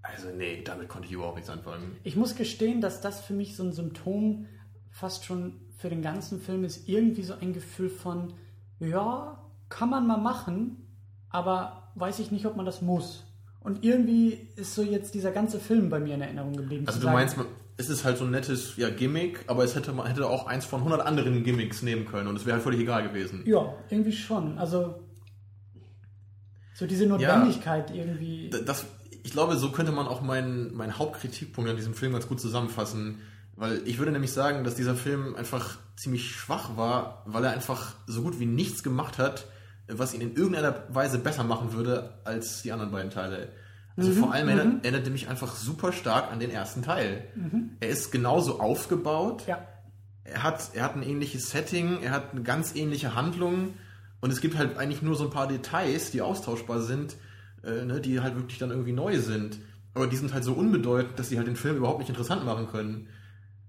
Also 0.01 0.29
nee, 0.35 0.61
damit 0.63 0.87
konnte 0.87 1.07
ich 1.07 1.13
überhaupt 1.13 1.35
nichts 1.35 1.49
anfangen. 1.49 1.97
Ich 2.03 2.15
muss 2.15 2.35
gestehen, 2.35 2.81
dass 2.81 3.01
das 3.01 3.19
für 3.21 3.33
mich 3.33 3.55
so 3.55 3.63
ein 3.63 3.73
Symptom 3.73 4.47
fast 4.89 5.25
schon 5.25 5.61
für 5.77 5.89
den 5.89 6.01
ganzen 6.01 6.41
Film 6.41 6.63
ist. 6.63 6.87
Irgendwie 6.87 7.23
so 7.23 7.33
ein 7.33 7.53
Gefühl 7.53 7.89
von, 7.89 8.33
ja, 8.79 9.43
kann 9.69 9.89
man 9.89 10.07
mal 10.07 10.17
machen, 10.17 10.87
aber 11.29 11.91
weiß 11.95 12.19
ich 12.19 12.31
nicht, 12.31 12.45
ob 12.45 12.55
man 12.55 12.65
das 12.65 12.81
muss. 12.81 13.23
Und 13.59 13.83
irgendwie 13.83 14.47
ist 14.55 14.73
so 14.73 14.81
jetzt 14.81 15.13
dieser 15.13 15.31
ganze 15.31 15.59
Film 15.59 15.89
bei 15.89 15.99
mir 15.99 16.15
in 16.15 16.21
Erinnerung 16.21 16.53
geblieben. 16.55 16.87
Also 16.87 16.99
du 16.99 17.05
sagen, 17.05 17.15
meinst, 17.15 17.37
es 17.77 17.89
ist 17.89 18.03
halt 18.03 18.17
so 18.17 18.25
ein 18.25 18.31
nettes 18.31 18.75
ja, 18.77 18.89
Gimmick, 18.89 19.43
aber 19.47 19.63
es 19.63 19.75
hätte 19.75 19.91
man 19.93 20.05
hätte 20.07 20.27
auch 20.27 20.45
eins 20.47 20.65
von 20.65 20.79
100 20.79 21.01
anderen 21.05 21.43
Gimmicks 21.43 21.81
nehmen 21.81 22.05
können 22.05 22.27
und 22.27 22.35
es 22.35 22.45
wäre 22.45 22.55
halt 22.55 22.63
völlig 22.63 22.79
egal 22.81 23.07
gewesen. 23.07 23.43
Ja, 23.45 23.73
irgendwie 23.89 24.13
schon. 24.13 24.57
Also 24.57 25.03
so 26.75 26.85
diese 26.87 27.05
Notwendigkeit 27.05 27.91
irgendwie. 27.93 28.49
D- 28.49 28.63
Das, 28.65 28.85
ich 29.23 29.31
glaube, 29.31 29.55
so 29.57 29.71
könnte 29.71 29.91
man 29.91 30.07
auch 30.07 30.21
meinen, 30.21 30.73
meinen 30.75 30.97
Hauptkritikpunkt 30.97 31.69
an 31.69 31.75
diesem 31.75 31.93
Film 31.93 32.13
ganz 32.13 32.27
gut 32.27 32.39
zusammenfassen, 32.41 33.19
weil 33.55 33.81
ich 33.85 33.97
würde 33.99 34.11
nämlich 34.11 34.31
sagen, 34.31 34.63
dass 34.63 34.75
dieser 34.75 34.95
Film 34.95 35.35
einfach 35.35 35.77
ziemlich 35.95 36.31
schwach 36.31 36.77
war, 36.77 37.23
weil 37.27 37.43
er 37.43 37.51
einfach 37.51 37.93
so 38.07 38.23
gut 38.23 38.39
wie 38.39 38.45
nichts 38.47 38.81
gemacht 38.81 39.17
hat, 39.19 39.45
was 39.87 40.13
ihn 40.13 40.21
in 40.21 40.35
irgendeiner 40.35 40.83
Weise 40.89 41.19
besser 41.19 41.43
machen 41.43 41.73
würde 41.73 42.19
als 42.23 42.61
die 42.63 42.71
anderen 42.71 42.91
beiden 42.91 43.11
Teile. 43.11 43.49
Also 44.07 44.11
Mhm, 44.13 44.23
vor 44.23 44.33
allem 44.33 44.47
erinnert, 44.49 44.83
erinnert 44.83 45.05
er 45.05 45.11
mich 45.11 45.27
einfach 45.27 45.55
super 45.55 45.91
stark 45.93 46.31
an 46.31 46.39
den 46.39 46.49
ersten 46.51 46.81
Teil. 46.81 47.25
Er 47.79 47.89
ist 47.89 48.11
genauso 48.11 48.59
aufgebaut. 48.59 49.43
Mhm. 49.43 49.49
Ja. 49.49 49.67
Er 50.23 50.43
hat, 50.43 50.71
er 50.75 50.83
hat 50.83 50.95
ein 50.95 51.03
ähnliches 51.03 51.49
Setting, 51.49 52.01
er 52.01 52.11
hat 52.11 52.31
eine 52.31 52.43
ganz 52.43 52.75
ähnliche 52.75 53.15
Handlung 53.15 53.73
und 54.21 54.31
es 54.31 54.39
gibt 54.39 54.55
halt 54.57 54.77
eigentlich 54.77 55.01
nur 55.01 55.15
so 55.15 55.25
ein 55.25 55.29
paar 55.31 55.47
Details, 55.47 56.11
die 56.11 56.21
austauschbar 56.21 56.81
sind, 56.81 57.15
äh, 57.63 57.85
ne, 57.85 57.99
die 57.99 58.21
halt 58.21 58.35
wirklich 58.35 58.59
dann 58.59 58.69
irgendwie 58.69 58.93
neu 58.93 59.19
sind. 59.19 59.57
Aber 59.93 60.07
die 60.07 60.15
sind 60.15 60.33
halt 60.33 60.43
so 60.43 60.53
unbedeutend, 60.53 61.19
dass 61.19 61.29
sie 61.29 61.37
halt 61.37 61.47
den 61.47 61.55
Film 61.55 61.75
überhaupt 61.77 61.99
nicht 61.99 62.09
interessant 62.09 62.45
machen 62.45 62.67
können. 62.67 63.07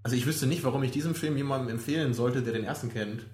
Also 0.03 0.15
ich 0.15 0.25
wüsste 0.25 0.47
nicht, 0.47 0.63
warum 0.63 0.83
ich 0.83 0.91
diesen 0.91 1.15
Film 1.15 1.35
jemandem 1.37 1.69
empfehlen 1.69 2.13
sollte, 2.13 2.41
der 2.43 2.53
den 2.53 2.63
ersten 2.63 2.89
kennt. 2.89 3.25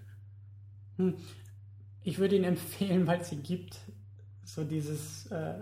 Ich 2.04 2.20
würde 2.20 2.36
ihn 2.36 2.44
empfehlen, 2.46 3.06
weil 3.06 3.22
es 3.22 3.32
ihn 3.32 3.44
gibt. 3.44 3.78
So 4.44 4.64
dieses, 4.64 5.28
äh, 5.28 5.56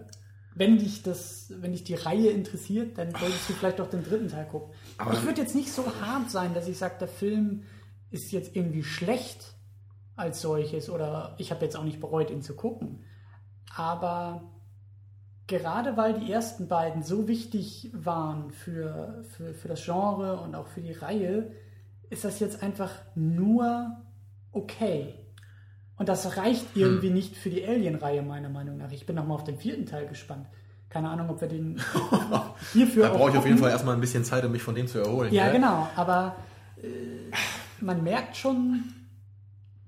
wenn 0.57 0.77
dich 0.79 1.03
das, 1.03 1.53
wenn 1.61 1.71
dich 1.71 1.83
die 1.83 1.93
Reihe 1.93 2.29
interessiert, 2.31 2.97
dann 2.97 3.11
solltest 3.11 3.47
du 3.49 3.53
vielleicht 3.53 3.79
auch 3.79 3.89
den 3.89 4.03
dritten 4.03 4.27
Teil 4.27 4.45
gucken. 4.47 4.73
Aber- 4.97 5.13
ich 5.13 5.23
würde 5.23 5.41
jetzt 5.41 5.55
nicht 5.55 5.71
so 5.71 5.83
hart 6.01 6.31
sein, 6.31 6.53
dass 6.53 6.67
ich 6.67 6.77
sage, 6.77 6.95
der 6.99 7.07
Film 7.07 7.63
ist 8.09 8.31
jetzt 8.31 8.55
irgendwie 8.55 8.83
schlecht 8.83 9.53
als 10.15 10.41
solches 10.41 10.89
oder 10.89 11.35
ich 11.37 11.51
habe 11.51 11.63
jetzt 11.63 11.75
auch 11.77 11.83
nicht 11.83 11.99
bereut, 11.99 12.31
ihn 12.31 12.41
zu 12.41 12.55
gucken. 12.55 13.03
Aber 13.75 14.51
gerade 15.45 15.95
weil 15.95 16.19
die 16.19 16.31
ersten 16.31 16.67
beiden 16.67 17.03
so 17.03 17.27
wichtig 17.27 17.91
waren 17.93 18.49
für, 18.51 19.23
für, 19.35 19.53
für 19.53 19.67
das 19.67 19.85
Genre 19.85 20.39
und 20.41 20.55
auch 20.55 20.67
für 20.67 20.81
die 20.81 20.93
Reihe, 20.93 21.51
ist 22.09 22.23
das 22.23 22.39
jetzt 22.39 22.63
einfach 22.63 22.91
nur 23.15 23.95
okay. 24.51 25.13
Und 25.97 26.09
das 26.09 26.37
reicht 26.37 26.65
irgendwie 26.75 27.09
nicht 27.09 27.35
für 27.35 27.49
die 27.49 27.65
Alien-Reihe, 27.65 28.21
meiner 28.21 28.49
Meinung 28.49 28.77
nach. 28.77 28.91
Ich 28.91 29.05
bin 29.05 29.15
nochmal 29.15 29.35
auf 29.35 29.43
den 29.43 29.57
vierten 29.57 29.85
Teil 29.85 30.07
gespannt. 30.07 30.47
Keine 30.89 31.09
Ahnung, 31.09 31.29
ob 31.29 31.41
wir 31.41 31.47
den 31.47 31.81
hierfür 32.73 33.03
Da 33.03 33.11
auch 33.11 33.17
brauche 33.17 33.31
ich 33.31 33.37
auf 33.37 33.45
jeden. 33.45 33.57
Fall 33.57 33.71
erstmal 33.71 33.95
ein 33.95 34.01
bisschen 34.01 34.23
Zeit, 34.23 34.45
um 34.45 34.51
mich 34.51 34.61
von 34.63 34.75
dem 34.75 34.87
zu 34.87 34.99
erholen. 34.99 35.33
Ja, 35.33 35.45
gell? 35.45 35.53
genau. 35.53 35.89
Aber 35.95 36.35
äh, 36.81 36.87
man 37.81 38.03
merkt 38.03 38.37
schon, 38.37 38.83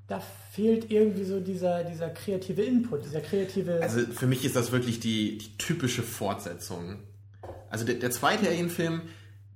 da 0.07 0.21
fehlt 0.51 0.91
irgendwie 0.91 1.23
so 1.23 1.39
dieser, 1.39 1.83
dieser 1.83 2.09
kreative 2.09 2.63
Input, 2.63 3.05
dieser 3.05 3.21
kreative. 3.21 3.79
Also 3.81 4.01
für 4.01 4.27
mich 4.27 4.43
ist 4.43 4.55
das 4.55 4.71
wirklich 4.71 4.99
die, 4.99 5.37
die 5.37 5.57
typische 5.57 6.01
Fortsetzung. 6.01 6.97
Also 7.69 7.85
der, 7.85 7.95
der 7.95 8.11
zweite 8.11 8.47
Alien-Film, 8.47 9.03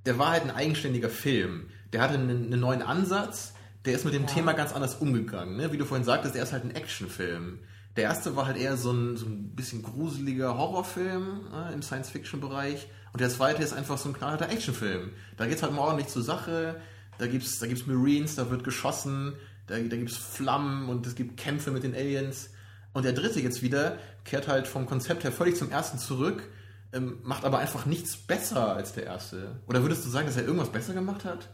der 0.06 0.20
war 0.20 0.32
halt 0.32 0.44
ein 0.44 0.52
eigenständiger 0.52 1.10
Film. 1.10 1.70
Der 1.92 2.02
hatte 2.02 2.14
einen, 2.14 2.46
einen 2.46 2.60
neuen 2.60 2.84
Ansatz, 2.84 3.53
der 3.86 3.94
ist 3.94 4.06
mit 4.06 4.14
dem 4.14 4.28
Thema 4.28 4.54
ganz 4.54 4.74
anders 4.74 4.96
umgegangen. 4.96 5.58
Ne? 5.58 5.72
Wie 5.72 5.78
du 5.78 5.86
vorhin 5.86 6.06
sagtest, 6.06 6.36
der 6.36 6.44
ist 6.44 6.54
halt 6.54 6.64
ein 6.64 6.76
Actionfilm. 6.76 7.60
Der 7.96 8.06
erste 8.06 8.36
war 8.36 8.48
halt 8.48 8.58
eher 8.58 8.78
so 8.78 8.92
ein, 8.92 9.18
so 9.18 9.26
ein 9.26 9.56
bisschen 9.56 9.84
gruseliger 9.84 10.58
Horrorfilm 10.58 11.50
ne, 11.52 11.72
im 11.74 11.82
Science-Fiction-Bereich. 11.82 12.88
Und 13.12 13.22
der 13.22 13.30
zweite 13.30 13.62
ist 13.62 13.74
einfach 13.74 13.98
so 13.98 14.10
ein 14.10 14.14
knallharter 14.14 14.50
Actionfilm. 14.50 15.12
Da 15.38 15.46
geht's 15.46 15.62
halt 15.62 15.74
mal 15.74 15.82
ordentlich 15.82 16.08
zur 16.08 16.24
Sache. 16.24 16.82
Da 17.20 17.28
gibt's, 17.28 17.60
da 17.60 17.68
gibt's 17.68 17.86
Marines, 17.86 18.36
da 18.36 18.50
wird 18.50 18.64
geschossen, 18.64 19.34
da, 19.68 19.76
da 19.76 19.96
gibt's 19.96 20.18
Flammen 20.18 20.90
und 20.90 21.06
es 21.06 21.14
gibt 21.14 21.38
Kämpfe 21.38 21.70
mit 21.70 21.84
den 21.84 21.94
Aliens. 21.94 22.50
Und 22.94 23.06
der 23.06 23.14
dritte 23.14 23.40
jetzt 23.40 23.62
wieder 23.62 23.98
kehrt 24.24 24.48
halt 24.48 24.68
vom 24.68 24.86
Konzept 24.86 25.24
her 25.24 25.32
völlig 25.32 25.58
zum 25.58 25.70
ersten 25.70 26.00
zurück, 26.00 26.44
ähm, 26.92 27.18
macht 27.24 27.46
aber 27.46 27.60
einfach 27.60 27.86
nichts 27.86 28.18
besser 28.18 28.76
als 28.76 28.94
der 28.94 29.06
erste. 29.06 29.60
Oder 29.68 29.82
würdest 29.84 30.06
du 30.06 30.10
sagen, 30.10 30.26
dass 30.28 30.38
er 30.38 30.46
irgendwas 30.46 30.70
besser 30.70 30.94
gemacht 30.94 31.26
hat? 31.26 31.50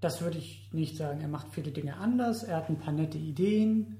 Das 0.00 0.22
würde 0.22 0.38
ich 0.38 0.68
nicht 0.72 0.96
sagen. 0.96 1.20
Er 1.20 1.28
macht 1.28 1.48
viele 1.52 1.70
Dinge 1.70 1.96
anders, 1.96 2.42
er 2.42 2.56
hat 2.56 2.70
ein 2.70 2.78
paar 2.78 2.92
nette 2.92 3.18
Ideen. 3.18 3.98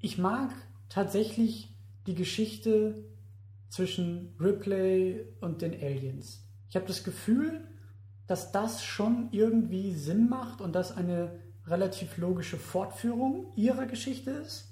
Ich 0.00 0.18
mag 0.18 0.50
tatsächlich 0.88 1.68
die 2.06 2.14
Geschichte 2.14 3.04
zwischen 3.68 4.34
Ripley 4.40 5.24
und 5.40 5.62
den 5.62 5.72
Aliens. 5.72 6.44
Ich 6.68 6.76
habe 6.76 6.86
das 6.86 7.04
Gefühl, 7.04 7.62
dass 8.26 8.50
das 8.50 8.82
schon 8.82 9.28
irgendwie 9.30 9.94
Sinn 9.94 10.28
macht 10.28 10.60
und 10.60 10.74
dass 10.74 10.96
eine 10.96 11.38
relativ 11.66 12.16
logische 12.16 12.56
Fortführung 12.56 13.52
ihrer 13.54 13.86
Geschichte 13.86 14.30
ist. 14.30 14.68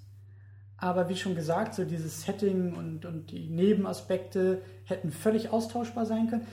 Aber 0.76 1.08
wie 1.08 1.16
schon 1.16 1.34
gesagt, 1.34 1.74
so 1.74 1.84
dieses 1.84 2.22
Setting 2.22 2.74
und, 2.74 3.04
und 3.04 3.30
die 3.30 3.48
Nebenaspekte 3.48 4.62
hätten 4.84 5.12
völlig 5.12 5.50
austauschbar 5.50 6.06
sein 6.06 6.28
können 6.28 6.46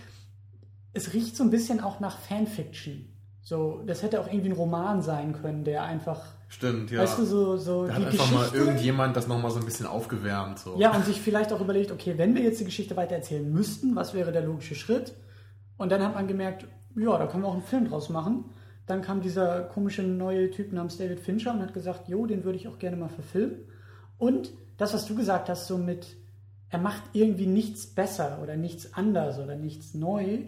es 0.93 1.13
riecht 1.13 1.36
so 1.36 1.43
ein 1.43 1.50
bisschen 1.50 1.82
auch 1.82 2.00
nach 2.00 2.17
Fanfiction. 2.17 3.13
So, 3.41 3.82
das 3.86 4.04
hätte 4.04 4.19
auch 4.19 4.28
irgendwie 4.28 4.50
ein 4.50 4.56
Roman 4.58 5.02
sein 5.02 5.32
können, 5.32 5.63
der 5.63 5.84
einfach, 5.84 6.21
Stimmt, 6.50 6.91
ja. 6.91 7.02
weißt 7.02 7.19
du, 7.19 7.26
so, 7.26 7.58
so 7.58 7.88
da 7.88 7.93
die 7.93 8.06
hat 8.06 8.12
einfach 8.12 8.32
mal 8.32 8.39
Geschichte. 8.39 8.58
irgendjemand 8.58 9.15
das 9.15 9.28
nochmal 9.28 9.52
so 9.52 9.60
ein 9.60 9.65
bisschen 9.65 9.86
aufgewärmt. 9.86 10.60
So. 10.60 10.78
ja, 10.78 10.93
und 10.93 11.06
sich 11.06 11.21
vielleicht 11.21 11.54
auch 11.54 11.62
überlegt, 11.62 11.91
okay, 11.91 12.17
wenn 12.17 12.36
wir 12.36 12.41
jetzt 12.41 12.60
die 12.60 12.65
Geschichte 12.65 12.97
weitererzählen 12.97 13.50
müssten, 13.50 13.95
was 13.95 14.13
wäre 14.13 14.34
der 14.34 14.41
logische 14.41 14.76
Schritt? 14.76 15.13
Und 15.78 15.91
dann 15.91 16.04
hat 16.04 16.13
man 16.13 16.28
gemerkt, 16.28 16.65
ja, 16.95 17.17
da 17.17 17.28
können 17.28 17.43
wir 17.43 17.47
auch 17.47 17.54
einen 17.54 17.62
Film 17.62 17.88
draus 17.88 18.10
machen. 18.10 18.45
Dann 18.86 19.02
kam 19.02 19.21
dieser 19.21 19.62
komische 19.62 20.04
neue 20.04 20.50
Typ 20.52 20.73
namens 20.73 20.97
David 20.97 21.19
Fincher 21.19 21.54
und 21.54 21.62
hat 21.62 21.73
gesagt, 21.73 22.08
jo, 22.10 22.26
den 22.26 22.43
würde 22.43 22.58
ich 22.58 22.67
auch 22.67 22.80
gerne 22.80 22.97
mal 22.97 23.10
verfilmen. 23.10 23.60
Und 24.17 24.52
das, 24.78 24.93
was 24.93 25.06
du 25.06 25.15
gesagt 25.15 25.50
hast, 25.50 25.67
so 25.67 25.78
mit, 25.78 26.17
er 26.69 26.80
macht 26.80 27.04
irgendwie 27.13 27.47
nichts 27.47 27.86
besser 27.86 28.39
oder 28.41 28.56
nichts 28.56 28.93
anders 28.93 29.39
oder 29.39 29.56
nichts 29.56 29.93
neu. 29.93 30.39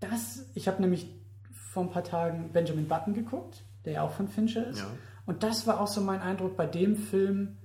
Das, 0.00 0.46
ich 0.54 0.68
habe 0.68 0.80
nämlich 0.80 1.06
vor 1.52 1.84
ein 1.84 1.90
paar 1.90 2.04
Tagen 2.04 2.52
Benjamin 2.52 2.88
Button 2.88 3.14
geguckt, 3.14 3.62
der 3.84 3.94
ja 3.94 4.02
auch 4.02 4.12
von 4.12 4.28
Fincher 4.28 4.66
ist. 4.66 4.80
Ja. 4.80 4.90
Und 5.26 5.42
das 5.42 5.66
war 5.66 5.80
auch 5.80 5.88
so 5.88 6.00
mein 6.00 6.20
Eindruck 6.20 6.56
bei 6.56 6.66
dem 6.66 6.96
Film. 6.96 7.58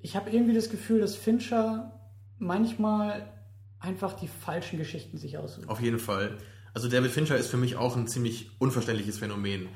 Ich 0.00 0.16
habe 0.16 0.30
irgendwie 0.30 0.54
das 0.54 0.70
Gefühl, 0.70 1.00
dass 1.00 1.16
Fincher 1.16 1.92
manchmal 2.38 3.32
einfach 3.80 4.12
die 4.14 4.28
falschen 4.28 4.78
Geschichten 4.78 5.18
sich 5.18 5.38
aussucht. 5.38 5.68
Auf 5.68 5.80
jeden 5.80 5.98
Fall. 5.98 6.36
Also 6.74 6.88
David 6.88 7.10
Fincher 7.10 7.36
ist 7.36 7.48
für 7.48 7.56
mich 7.56 7.76
auch 7.76 7.96
ein 7.96 8.06
ziemlich 8.06 8.50
unverständliches 8.58 9.18
Phänomen. 9.18 9.68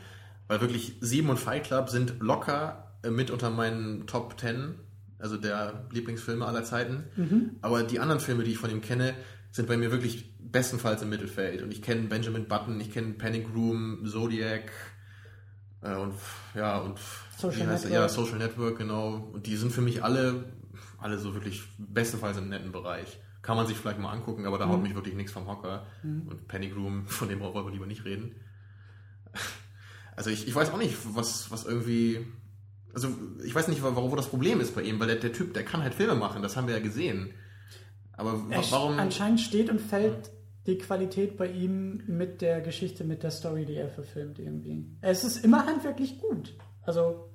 Weil 0.48 0.60
wirklich 0.60 0.96
Sieben 1.00 1.30
und 1.30 1.38
Fight 1.38 1.64
Club 1.64 1.88
sind 1.88 2.20
locker 2.20 2.92
äh, 3.02 3.10
mit 3.10 3.30
unter 3.30 3.50
meinen 3.50 4.06
Top 4.06 4.38
10, 4.38 4.74
also 5.18 5.36
der 5.36 5.86
Lieblingsfilme 5.90 6.44
aller 6.44 6.64
Zeiten. 6.64 7.04
Mhm. 7.16 7.50
Aber 7.62 7.82
die 7.82 8.00
anderen 8.00 8.20
Filme, 8.20 8.44
die 8.44 8.52
ich 8.52 8.58
von 8.58 8.70
ihm 8.70 8.82
kenne, 8.82 9.14
sind 9.52 9.68
bei 9.68 9.76
mir 9.76 9.92
wirklich 9.92 10.34
bestenfalls 10.38 11.02
im 11.02 11.10
Mittelfeld. 11.10 11.62
Und 11.62 11.70
ich 11.70 11.82
kenne 11.82 12.08
Benjamin 12.08 12.48
Button, 12.48 12.80
ich 12.80 12.92
kenne 12.92 13.12
Panic 13.12 13.46
Room, 13.54 14.04
Zodiac 14.06 14.72
äh, 15.82 15.94
und 15.94 16.14
ja, 16.54 16.78
und 16.78 16.98
Social? 17.36 17.66
Network. 17.66 17.92
Ja, 17.92 18.08
Social 18.08 18.38
Network, 18.38 18.78
genau. 18.78 19.30
Und 19.32 19.46
die 19.46 19.56
sind 19.56 19.70
für 19.72 19.82
mich 19.82 20.02
alle, 20.02 20.44
alle 20.98 21.18
so 21.18 21.34
wirklich 21.34 21.62
bestenfalls 21.78 22.38
im 22.38 22.48
netten 22.48 22.72
Bereich. 22.72 23.20
Kann 23.42 23.56
man 23.56 23.66
sich 23.66 23.76
vielleicht 23.76 23.98
mal 23.98 24.12
angucken, 24.12 24.46
aber 24.46 24.56
da 24.56 24.68
haut 24.68 24.82
mich 24.82 24.94
wirklich 24.94 25.16
nichts 25.16 25.32
vom 25.32 25.48
Hocker. 25.48 25.86
Und 26.02 26.48
Panic 26.48 26.74
Room, 26.74 27.06
von 27.06 27.28
dem 27.28 27.40
wollen 27.40 27.54
wir 27.54 27.72
lieber 27.72 27.86
nicht 27.86 28.04
reden. 28.04 28.34
Also 30.16 30.30
ich, 30.30 30.46
ich 30.46 30.54
weiß 30.54 30.70
auch 30.70 30.78
nicht, 30.78 30.96
was, 31.14 31.50
was 31.50 31.64
irgendwie. 31.64 32.26
Also 32.94 33.08
ich 33.44 33.54
weiß 33.54 33.68
nicht, 33.68 33.82
wo, 33.82 34.10
wo 34.10 34.16
das 34.16 34.28
Problem 34.28 34.60
ist 34.60 34.74
bei 34.74 34.82
ihm, 34.82 35.00
weil 35.00 35.08
der, 35.08 35.16
der 35.16 35.32
Typ, 35.32 35.54
der 35.54 35.64
kann 35.64 35.82
halt 35.82 35.94
Filme 35.94 36.14
machen, 36.14 36.42
das 36.42 36.56
haben 36.56 36.68
wir 36.68 36.74
ja 36.74 36.82
gesehen. 36.82 37.32
Aber 38.22 38.48
wa- 38.48 38.54
Er- 38.54 38.62
warum. 38.70 38.98
Anscheinend 38.98 39.40
steht 39.40 39.68
und 39.70 39.80
fällt 39.80 40.30
die 40.66 40.78
Qualität 40.78 41.36
bei 41.36 41.48
ihm 41.48 42.02
mit 42.06 42.40
der 42.40 42.60
Geschichte, 42.60 43.02
mit 43.04 43.22
der 43.22 43.30
Story, 43.32 43.64
die 43.66 43.74
er 43.74 43.88
verfilmt 43.88 44.38
irgendwie. 44.38 44.86
Es 45.00 45.24
ist 45.24 45.44
immer 45.44 45.66
handwerklich 45.66 46.18
gut. 46.20 46.54
Also 46.82 47.28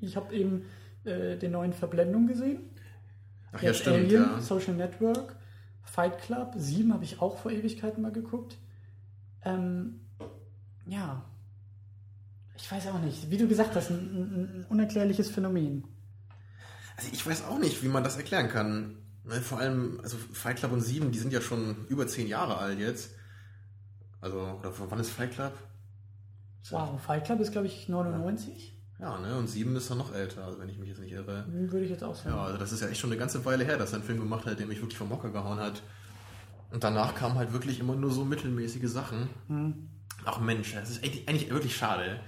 ich 0.00 0.16
habe 0.16 0.34
eben 0.34 0.64
äh, 1.04 1.36
den 1.36 1.52
neuen 1.52 1.72
Verblendung 1.72 2.26
gesehen. 2.26 2.60
Ach 3.52 3.62
ja, 3.62 3.72
stimmt, 3.72 3.96
Alien, 3.96 4.22
ja. 4.22 4.40
Social 4.40 4.74
Network, 4.74 5.36
Fight 5.82 6.18
Club, 6.18 6.54
7 6.56 6.92
habe 6.92 7.04
ich 7.04 7.20
auch 7.22 7.38
vor 7.38 7.52
Ewigkeiten 7.52 8.02
mal 8.02 8.10
geguckt. 8.10 8.58
Ähm, 9.44 10.00
ja. 10.86 11.24
Ich 12.56 12.70
weiß 12.72 12.88
auch 12.88 13.00
nicht. 13.00 13.30
Wie 13.30 13.36
du 13.38 13.46
gesagt 13.46 13.76
hast, 13.76 13.90
ein, 13.90 13.96
ein 13.96 14.66
unerklärliches 14.68 15.30
Phänomen. 15.30 15.84
Also 16.96 17.10
ich 17.12 17.24
weiß 17.26 17.44
auch 17.44 17.58
nicht, 17.58 17.82
wie 17.84 17.88
man 17.88 18.02
das 18.04 18.16
erklären 18.16 18.48
kann. 18.48 18.96
Ne, 19.24 19.40
Vor 19.40 19.58
allem, 19.58 20.00
also 20.02 20.16
Fight 20.32 20.58
Club 20.58 20.72
und 20.72 20.82
Sieben, 20.82 21.10
die 21.10 21.18
sind 21.18 21.32
ja 21.32 21.40
schon 21.40 21.86
über 21.88 22.06
zehn 22.06 22.26
Jahre 22.26 22.58
alt 22.58 22.78
jetzt. 22.78 23.10
Also, 24.20 24.40
oder 24.58 24.72
von 24.72 24.90
wann 24.90 25.00
ist 25.00 25.10
Fight 25.10 25.32
Club? 25.32 25.52
Wow, 26.70 27.00
Fight 27.00 27.24
Club 27.24 27.40
ist, 27.40 27.52
glaube 27.52 27.66
ich, 27.66 27.88
99. 27.88 28.74
Ja, 28.98 29.18
ne? 29.18 29.36
Und 29.36 29.48
Sieben 29.48 29.74
ist 29.76 29.90
dann 29.90 29.98
noch 29.98 30.14
älter, 30.14 30.44
also 30.44 30.58
wenn 30.58 30.68
ich 30.68 30.78
mich 30.78 30.88
jetzt 30.88 31.00
nicht 31.00 31.12
irre. 31.12 31.44
Hm, 31.46 31.72
Würde 31.72 31.84
ich 31.84 31.90
jetzt 31.90 32.04
auch 32.04 32.14
sagen. 32.14 32.30
Ja, 32.30 32.44
also 32.44 32.58
das 32.58 32.72
ist 32.72 32.80
ja 32.80 32.88
echt 32.88 33.00
schon 33.00 33.10
eine 33.10 33.18
ganze 33.18 33.44
Weile 33.44 33.64
her, 33.64 33.76
dass 33.76 33.92
er 33.92 33.96
einen 33.96 34.04
Film 34.04 34.20
gemacht 34.20 34.46
hat, 34.46 34.58
der 34.58 34.66
mich 34.66 34.80
wirklich 34.80 34.96
vom 34.98 35.10
Hocker 35.10 35.30
gehauen 35.30 35.58
hat. 35.58 35.82
Und 36.70 36.84
danach 36.84 37.14
kamen 37.14 37.34
halt 37.36 37.52
wirklich 37.52 37.80
immer 37.80 37.96
nur 37.96 38.10
so 38.10 38.24
mittelmäßige 38.24 38.88
Sachen. 38.88 39.28
Hm. 39.48 39.88
Ach 40.24 40.38
Mensch, 40.40 40.74
das 40.74 40.90
ist 40.90 41.04
eigentlich, 41.04 41.28
eigentlich 41.28 41.50
wirklich 41.50 41.76
schade. 41.76 42.20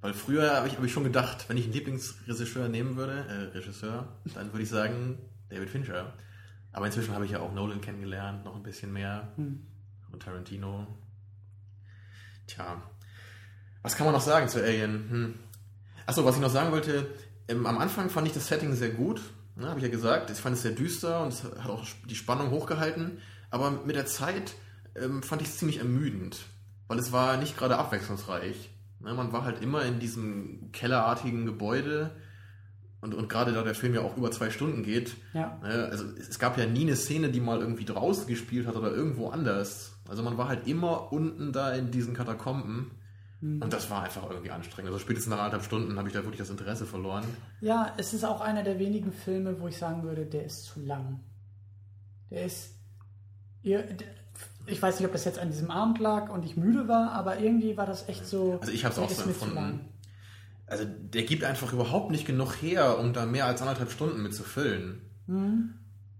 Weil 0.00 0.14
früher 0.14 0.54
habe 0.54 0.68
ich, 0.68 0.76
hab 0.76 0.84
ich 0.84 0.92
schon 0.92 1.04
gedacht, 1.04 1.48
wenn 1.48 1.56
ich 1.56 1.64
einen 1.64 1.72
Lieblingsregisseur 1.72 2.68
nehmen 2.68 2.96
würde, 2.96 3.24
äh, 3.28 3.56
Regisseur, 3.56 4.08
dann 4.34 4.52
würde 4.52 4.62
ich 4.62 4.68
sagen 4.68 5.18
David 5.48 5.70
Fincher. 5.70 6.14
Aber 6.72 6.86
inzwischen 6.86 7.14
habe 7.14 7.24
ich 7.24 7.30
ja 7.32 7.40
auch 7.40 7.52
Nolan 7.52 7.80
kennengelernt, 7.80 8.44
noch 8.44 8.54
ein 8.54 8.62
bisschen 8.62 8.92
mehr. 8.92 9.32
Hm. 9.36 9.66
Und 10.12 10.22
Tarantino. 10.22 10.86
Tja, 12.46 12.82
was 13.82 13.96
kann 13.96 14.06
man 14.06 14.14
noch 14.14 14.20
sagen 14.20 14.48
zu 14.48 14.62
Alien? 14.62 15.10
Hm. 15.10 15.34
Achso, 16.06 16.24
was 16.24 16.36
ich 16.36 16.40
noch 16.40 16.50
sagen 16.50 16.72
wollte, 16.72 17.06
ähm, 17.48 17.66
am 17.66 17.78
Anfang 17.78 18.10
fand 18.10 18.26
ich 18.26 18.34
das 18.34 18.48
Setting 18.48 18.74
sehr 18.74 18.90
gut, 18.90 19.20
ne, 19.54 19.68
habe 19.68 19.78
ich 19.78 19.84
ja 19.84 19.90
gesagt. 19.90 20.30
Ich 20.30 20.38
fand 20.38 20.56
es 20.56 20.62
sehr 20.62 20.72
düster 20.72 21.22
und 21.22 21.32
es 21.32 21.44
hat 21.44 21.68
auch 21.68 21.84
die 22.08 22.16
Spannung 22.16 22.50
hochgehalten. 22.50 23.18
Aber 23.50 23.70
mit 23.70 23.96
der 23.96 24.06
Zeit 24.06 24.54
ähm, 24.96 25.22
fand 25.22 25.42
ich 25.42 25.48
es 25.48 25.58
ziemlich 25.58 25.78
ermüdend, 25.78 26.46
weil 26.88 26.98
es 26.98 27.12
war 27.12 27.36
nicht 27.36 27.56
gerade 27.56 27.78
abwechslungsreich. 27.78 28.70
Ne, 29.00 29.14
man 29.14 29.32
war 29.32 29.44
halt 29.44 29.62
immer 29.62 29.84
in 29.84 30.00
diesem 30.00 30.72
kellerartigen 30.72 31.46
Gebäude 31.46 32.10
und, 33.06 33.14
und 33.14 33.28
gerade 33.28 33.52
da 33.52 33.62
der 33.62 33.74
Film 33.74 33.94
ja 33.94 34.00
auch 34.02 34.16
über 34.16 34.30
zwei 34.30 34.50
Stunden 34.50 34.82
geht, 34.82 35.16
Ja. 35.32 35.58
ne, 35.62 35.88
also 35.90 36.04
es 36.18 36.38
gab 36.38 36.58
ja 36.58 36.66
nie 36.66 36.82
eine 36.82 36.96
Szene, 36.96 37.30
die 37.30 37.40
mal 37.40 37.60
irgendwie 37.60 37.84
draußen 37.84 38.26
gespielt 38.26 38.66
hat 38.66 38.76
oder 38.76 38.90
irgendwo 38.92 39.28
anders. 39.30 39.92
Also 40.08 40.22
man 40.22 40.36
war 40.36 40.48
halt 40.48 40.66
immer 40.66 41.12
unten 41.12 41.52
da 41.52 41.72
in 41.72 41.90
diesen 41.90 42.14
Katakomben. 42.14 42.90
Und 43.42 43.70
das 43.72 43.90
war 43.90 44.02
einfach 44.02 44.28
irgendwie 44.28 44.50
anstrengend. 44.50 44.90
Also 44.90 44.98
spätestens 44.98 45.30
nach 45.30 45.38
anderthalb 45.38 45.62
Stunden 45.62 45.96
habe 45.98 46.08
ich 46.08 46.14
da 46.14 46.20
wirklich 46.20 46.38
das 46.38 46.50
Interesse 46.50 46.86
verloren. 46.86 47.22
Ja, 47.60 47.92
es 47.96 48.12
ist 48.14 48.24
auch 48.24 48.40
einer 48.40 48.62
der 48.64 48.78
wenigen 48.78 49.12
Filme, 49.12 49.60
wo 49.60 49.68
ich 49.68 49.76
sagen 49.76 50.02
würde, 50.02 50.24
der 50.26 50.44
ist 50.46 50.64
zu 50.64 50.80
lang. 50.80 51.20
Der 52.30 52.46
ist. 52.46 52.74
Ich 54.66 54.82
weiß 54.82 54.98
nicht, 54.98 55.06
ob 55.06 55.12
das 55.12 55.24
jetzt 55.24 55.38
an 55.38 55.50
diesem 55.50 55.70
Abend 55.70 55.98
lag 55.98 56.30
und 56.30 56.44
ich 56.44 56.56
müde 56.56 56.88
war, 56.88 57.12
aber 57.12 57.38
irgendwie 57.38 57.76
war 57.76 57.86
das 57.86 58.08
echt 58.08 58.26
so. 58.26 58.58
Also 58.60 58.72
ich 58.72 58.84
habe 58.84 58.92
es 58.94 58.98
auch 58.98 59.10
so 59.10 59.22
empfunden. 59.24 59.80
Also 60.66 60.84
der 60.84 61.22
gibt 61.22 61.44
einfach 61.44 61.72
überhaupt 61.72 62.10
nicht 62.10 62.26
genug 62.26 62.54
her, 62.54 62.98
um 62.98 63.12
da 63.12 63.24
mehr 63.24 63.46
als 63.46 63.62
anderthalb 63.62 63.90
Stunden 63.90 64.22
mit 64.22 64.34
zu 64.34 64.42
füllen. 64.42 65.00
Mhm. 65.26 65.74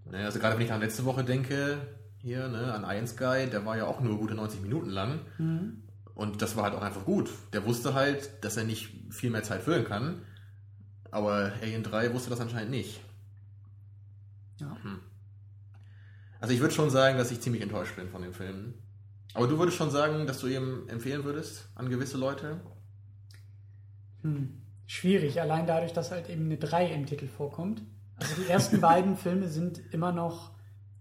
Ne, 0.05 0.25
also 0.25 0.39
gerade 0.39 0.57
wenn 0.57 0.65
ich 0.65 0.71
an 0.71 0.79
letzte 0.79 1.03
Woche 1.03 1.23
denke, 1.23 1.77
hier 2.19 2.47
ne, 2.47 2.73
an 2.73 2.85
Iron 2.95 3.07
Sky, 3.07 3.49
der 3.51 3.65
war 3.65 3.77
ja 3.77 3.85
auch 3.85 3.99
nur 3.99 4.17
gute 4.17 4.35
90 4.35 4.61
Minuten 4.61 4.89
lang. 4.89 5.19
Mhm. 5.37 5.83
Und 6.15 6.41
das 6.41 6.55
war 6.55 6.63
halt 6.63 6.73
auch 6.73 6.81
einfach 6.81 7.05
gut. 7.05 7.29
Der 7.53 7.65
wusste 7.65 7.93
halt, 7.93 8.43
dass 8.43 8.57
er 8.57 8.63
nicht 8.63 8.89
viel 9.11 9.29
mehr 9.29 9.43
Zeit 9.43 9.63
füllen 9.63 9.85
kann. 9.85 10.21
Aber 11.11 11.51
Alien 11.61 11.83
3 11.83 12.13
wusste 12.13 12.29
das 12.29 12.39
anscheinend 12.39 12.71
nicht. 12.71 13.01
Ja. 14.59 14.75
Also 16.39 16.53
ich 16.53 16.59
würde 16.59 16.73
schon 16.73 16.89
sagen, 16.89 17.17
dass 17.17 17.31
ich 17.31 17.41
ziemlich 17.41 17.61
enttäuscht 17.61 17.95
bin 17.95 18.09
von 18.09 18.21
dem 18.21 18.33
Film. 18.33 18.73
Aber 19.33 19.47
du 19.47 19.59
würdest 19.59 19.77
schon 19.77 19.91
sagen, 19.91 20.25
dass 20.25 20.39
du 20.39 20.47
ihm 20.47 20.87
empfehlen 20.87 21.23
würdest 21.23 21.69
an 21.75 21.89
gewisse 21.89 22.17
Leute? 22.17 22.59
Hm. 24.35 24.61
Schwierig, 24.89 25.41
allein 25.41 25.67
dadurch, 25.67 25.91
dass 25.93 26.11
halt 26.11 26.29
eben 26.29 26.45
eine 26.45 26.57
3 26.57 26.87
im 26.93 27.05
Titel 27.05 27.27
vorkommt. 27.27 27.81
Also 28.15 28.35
die 28.41 28.47
ersten 28.49 28.79
beiden 28.89 29.15
Filme 29.17 29.47
sind 29.49 29.81
immer 29.91 30.11
noch 30.13 30.51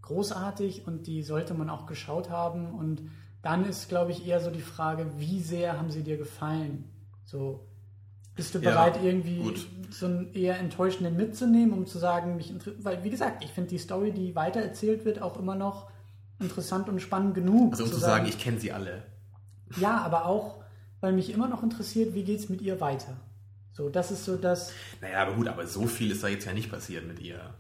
großartig 0.03 0.87
und 0.87 1.07
die 1.07 1.23
sollte 1.23 1.55
man 1.55 1.71
auch 1.71 1.87
geschaut 1.87 2.29
haben. 2.31 2.75
Und 2.75 3.03
dann 3.43 3.65
ist, 3.65 3.89
glaube 3.89 4.11
ich, 4.11 4.27
eher 4.27 4.41
so 4.41 4.51
die 4.51 4.61
Frage, 4.61 5.07
wie 5.19 5.41
sehr 5.41 5.79
haben 5.79 5.91
sie 5.91 6.03
dir 6.03 6.17
gefallen? 6.17 6.85
So, 7.25 7.67
bist 8.35 8.55
du 8.55 8.59
Ja, 8.59 8.71
bereit, 8.71 8.99
irgendwie 9.03 9.39
gut. 9.39 9.67
so 9.91 10.07
einen 10.07 10.33
eher 10.35 10.59
enttäuschenden 10.59 11.17
mitzunehmen, 11.17 11.73
um 11.73 11.87
zu 11.87 11.99
sagen, 11.99 12.37
mich 12.37 12.51
inter- 12.51 12.73
weil, 12.81 13.03
wie 13.05 13.11
gesagt, 13.11 13.45
ich 13.45 13.51
finde 13.53 13.71
die 13.71 13.79
Story, 13.79 14.13
die 14.13 14.35
weitererzählt 14.35 15.05
wird, 15.05 15.23
auch 15.23 15.39
immer 15.39 15.55
noch 15.55 15.89
interessant 16.41 16.89
und 16.89 17.01
spannend 17.01 17.35
genug. 17.35 17.73
Also 17.73 17.85
um 17.85 17.91
zu 17.91 17.99
sagen, 17.99 18.27
ich 18.27 18.39
kenne 18.39 18.59
sie 18.59 18.73
alle. 18.73 19.05
ja, 19.81 19.99
aber 20.03 20.27
auch, 20.27 20.63
weil 21.01 21.13
mich 21.13 21.31
immer 21.33 21.49
noch 21.49 21.63
interessiert, 21.63 22.15
wie 22.15 22.25
geht's 22.25 22.49
mit 22.49 22.61
ihr 22.63 22.81
weiter? 22.81 23.17
So, 23.73 23.89
das 23.91 24.11
ist 24.11 24.25
so 24.25 24.37
das. 24.37 24.73
Naja, 25.01 25.23
aber 25.23 25.35
gut, 25.35 25.49
aber 25.49 25.67
so 25.67 25.87
viel 25.87 26.11
ist 26.11 26.23
da 26.23 26.29
jetzt 26.29 26.47
ja 26.47 26.53
nicht 26.53 26.71
passiert 26.71 27.07
mit 27.07 27.21
ihr. 27.21 27.55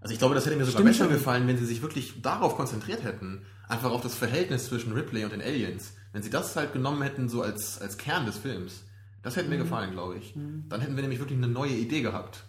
Also 0.00 0.12
ich 0.12 0.18
glaube, 0.18 0.34
das 0.34 0.46
hätte 0.46 0.56
mir 0.56 0.64
sogar 0.64 0.80
Stimmt 0.80 0.90
besser 0.90 1.04
schon. 1.04 1.12
gefallen, 1.12 1.46
wenn 1.48 1.58
sie 1.58 1.66
sich 1.66 1.82
wirklich 1.82 2.22
darauf 2.22 2.56
konzentriert 2.56 3.02
hätten. 3.04 3.42
Einfach 3.68 3.90
auf 3.90 4.00
das 4.00 4.14
Verhältnis 4.14 4.66
zwischen 4.66 4.92
Ripley 4.92 5.24
und 5.24 5.32
den 5.32 5.42
Aliens. 5.42 5.92
Wenn 6.12 6.22
sie 6.22 6.30
das 6.30 6.56
halt 6.56 6.72
genommen 6.72 7.02
hätten, 7.02 7.28
so 7.28 7.42
als, 7.42 7.80
als 7.80 7.98
Kern 7.98 8.24
des 8.26 8.38
Films. 8.38 8.84
Das 9.22 9.36
hätte 9.36 9.48
mir 9.48 9.56
Mhm. 9.56 9.62
gefallen, 9.62 9.90
glaube 9.90 10.16
ich. 10.16 10.34
Dann 10.68 10.80
hätten 10.80 10.96
wir 10.96 11.02
nämlich 11.02 11.18
wirklich 11.18 11.36
eine 11.36 11.48
neue 11.48 11.72
Idee 11.74 12.00
gehabt. 12.00 12.44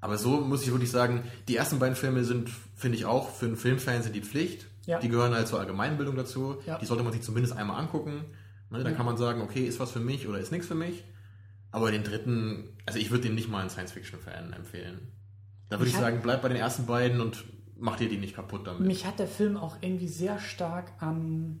Aber 0.00 0.18
so 0.18 0.40
muss 0.40 0.62
ich 0.62 0.70
wirklich 0.70 0.90
sagen, 0.90 1.22
die 1.48 1.56
ersten 1.56 1.78
beiden 1.78 1.96
Filme 1.96 2.24
sind, 2.24 2.50
finde 2.74 2.98
ich 2.98 3.06
auch, 3.06 3.30
für 3.30 3.46
einen 3.46 3.56
Filmfan 3.56 4.02
sind 4.02 4.14
die 4.14 4.20
Pflicht. 4.22 4.66
Ja. 4.86 4.98
Die 4.98 5.08
gehören 5.08 5.32
halt 5.34 5.48
zur 5.48 5.60
Allgemeinbildung 5.60 6.16
dazu. 6.16 6.56
Ja. 6.66 6.78
Die 6.78 6.84
sollte 6.86 7.04
man 7.04 7.12
sich 7.12 7.22
zumindest 7.22 7.56
einmal 7.56 7.80
angucken. 7.80 8.24
Ne, 8.74 8.82
da 8.84 8.90
kann 8.90 9.06
man 9.06 9.16
sagen, 9.16 9.40
okay, 9.40 9.64
ist 9.66 9.78
was 9.78 9.92
für 9.92 10.00
mich 10.00 10.26
oder 10.28 10.38
ist 10.38 10.50
nichts 10.50 10.66
für 10.66 10.74
mich. 10.74 11.04
Aber 11.70 11.90
den 11.90 12.02
dritten, 12.02 12.76
also 12.86 12.98
ich 12.98 13.10
würde 13.10 13.24
den 13.28 13.34
nicht 13.34 13.48
mal 13.48 13.60
einen 13.60 13.70
Science-Fiction-Fan 13.70 14.52
empfehlen. 14.52 15.12
Da 15.70 15.78
würde 15.78 15.88
ich 15.88 15.94
hat- 15.94 16.02
sagen, 16.02 16.20
bleib 16.22 16.42
bei 16.42 16.48
den 16.48 16.56
ersten 16.56 16.86
beiden 16.86 17.20
und 17.20 17.44
mach 17.76 17.96
dir 17.96 18.08
die 18.08 18.16
nicht 18.18 18.34
kaputt 18.34 18.66
damit. 18.66 18.86
Mich 18.86 19.06
hat 19.06 19.18
der 19.18 19.28
Film 19.28 19.56
auch 19.56 19.76
irgendwie 19.80 20.08
sehr 20.08 20.38
stark 20.38 20.92
an 21.00 21.60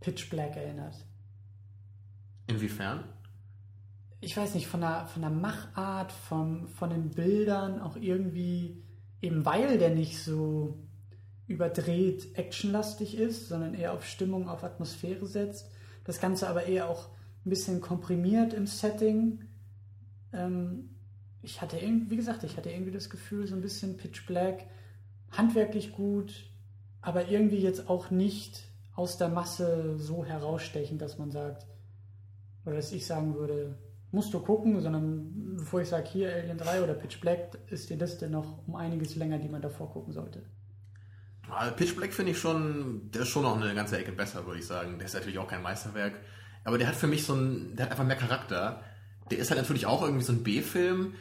Pitch 0.00 0.30
Black 0.30 0.56
erinnert. 0.56 0.94
Inwiefern? 2.46 3.04
Ich 4.20 4.36
weiß 4.36 4.54
nicht, 4.54 4.66
von 4.68 4.80
der, 4.80 5.06
von 5.06 5.22
der 5.22 5.30
Machart, 5.30 6.12
von, 6.12 6.68
von 6.68 6.90
den 6.90 7.10
Bildern, 7.10 7.80
auch 7.80 7.96
irgendwie, 7.96 8.82
eben 9.20 9.44
weil 9.44 9.78
der 9.78 9.90
nicht 9.90 10.18
so 10.22 10.78
überdreht 11.46 12.36
actionlastig 12.38 13.16
ist, 13.16 13.48
sondern 13.48 13.74
eher 13.74 13.92
auf 13.92 14.06
Stimmung, 14.06 14.48
auf 14.48 14.62
Atmosphäre 14.62 15.26
setzt. 15.26 15.71
Das 16.04 16.20
Ganze 16.20 16.48
aber 16.48 16.66
eher 16.66 16.88
auch 16.88 17.08
ein 17.44 17.50
bisschen 17.50 17.80
komprimiert 17.80 18.54
im 18.54 18.66
Setting. 18.66 19.40
Ähm, 20.32 20.90
ich 21.42 21.60
hatte 21.60 21.78
irgendwie, 21.78 22.10
wie 22.10 22.16
gesagt, 22.16 22.44
ich 22.44 22.56
hatte 22.56 22.70
irgendwie 22.70 22.92
das 22.92 23.10
Gefühl, 23.10 23.46
so 23.46 23.54
ein 23.54 23.60
bisschen 23.60 23.96
Pitch 23.96 24.26
Black, 24.26 24.66
handwerklich 25.30 25.92
gut, 25.92 26.50
aber 27.00 27.28
irgendwie 27.28 27.58
jetzt 27.58 27.88
auch 27.88 28.10
nicht 28.10 28.62
aus 28.94 29.18
der 29.18 29.28
Masse 29.28 29.98
so 29.98 30.24
herausstechen, 30.24 30.98
dass 30.98 31.18
man 31.18 31.30
sagt, 31.30 31.66
oder 32.64 32.76
dass 32.76 32.92
ich 32.92 33.06
sagen 33.06 33.34
würde, 33.34 33.76
musst 34.12 34.32
du 34.34 34.40
gucken, 34.40 34.80
sondern 34.80 35.56
bevor 35.56 35.80
ich 35.80 35.88
sage, 35.88 36.08
hier 36.08 36.32
Alien 36.32 36.58
3 36.58 36.82
oder 36.82 36.94
Pitch 36.94 37.20
Black, 37.20 37.58
ist 37.68 37.90
die 37.90 37.94
Liste 37.94 38.28
noch 38.28 38.66
um 38.68 38.76
einiges 38.76 39.16
länger, 39.16 39.38
die 39.38 39.48
man 39.48 39.62
davor 39.62 39.90
gucken 39.90 40.12
sollte. 40.12 40.42
Pitch 41.76 41.96
Black 41.96 42.12
finde 42.12 42.32
ich 42.32 42.38
schon, 42.38 43.10
der 43.10 43.22
ist 43.22 43.28
schon 43.28 43.42
noch 43.42 43.60
eine 43.60 43.74
ganze 43.74 43.98
Ecke 43.98 44.12
besser, 44.12 44.46
würde 44.46 44.60
ich 44.60 44.66
sagen. 44.66 44.98
Der 44.98 45.06
ist 45.06 45.14
natürlich 45.14 45.38
auch 45.38 45.48
kein 45.48 45.62
Meisterwerk. 45.62 46.14
Aber 46.64 46.78
der 46.78 46.88
hat 46.88 46.94
für 46.94 47.06
mich 47.08 47.24
so 47.24 47.34
ein, 47.34 47.76
der 47.76 47.86
hat 47.86 47.90
einfach 47.92 48.04
mehr 48.06 48.16
Charakter. 48.16 48.82
Der 49.30 49.38
ist 49.38 49.50
halt 49.50 49.60
natürlich 49.60 49.86
auch 49.86 50.02
irgendwie 50.02 50.22
so 50.24 50.32
ein 50.32 50.42
B-Film, 50.42 51.14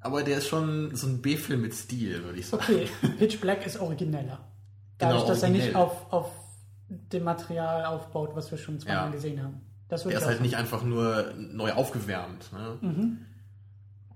aber 0.00 0.22
der 0.22 0.38
ist 0.38 0.46
schon 0.48 0.94
so 0.94 1.06
ein 1.06 1.20
B-Film 1.20 1.60
mit 1.62 1.74
Stil, 1.74 2.24
würde 2.24 2.38
ich 2.38 2.46
sagen. 2.46 2.62
Okay, 2.62 2.88
Pitch 3.18 3.40
Black 3.40 3.66
ist 3.66 3.78
origineller. 3.80 4.40
Dadurch, 4.98 5.20
Genau, 5.22 5.28
dass 5.32 5.42
er 5.42 5.48
nicht 5.50 5.74
originell. 5.74 5.82
auf, 5.82 6.12
auf 6.12 6.30
dem 6.88 7.24
Material 7.24 7.84
aufbaut, 7.86 8.30
was 8.34 8.50
wir 8.50 8.58
schon 8.58 8.78
zweimal 8.78 9.06
Ja. 9.06 9.10
gesehen 9.10 9.42
haben. 9.42 9.60
Das 9.88 10.04
Der 10.04 10.12
ist 10.12 10.24
halt 10.24 10.34
sagen. 10.36 10.42
nicht 10.44 10.56
einfach 10.56 10.84
nur 10.84 11.32
neu 11.36 11.72
aufgewärmt. 11.72 12.52
Ne? 12.52 12.78
Mhm. 12.80 13.18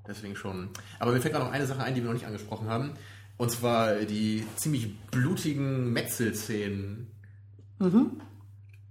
Deswegen 0.06 0.36
schon. 0.36 0.70
Aber 1.00 1.12
mir 1.12 1.20
fällt 1.20 1.34
gerade 1.34 1.46
noch 1.46 1.52
eine 1.52 1.66
Sache 1.66 1.82
ein, 1.82 1.94
die 1.94 2.00
wir 2.02 2.06
noch 2.06 2.14
nicht 2.14 2.26
angesprochen 2.26 2.68
haben. 2.68 2.94
Und 3.36 3.50
zwar 3.50 3.94
die 3.96 4.46
ziemlich 4.56 4.98
blutigen 5.10 5.92
Metzelszenen. 5.92 7.10
Mhm. 7.78 8.20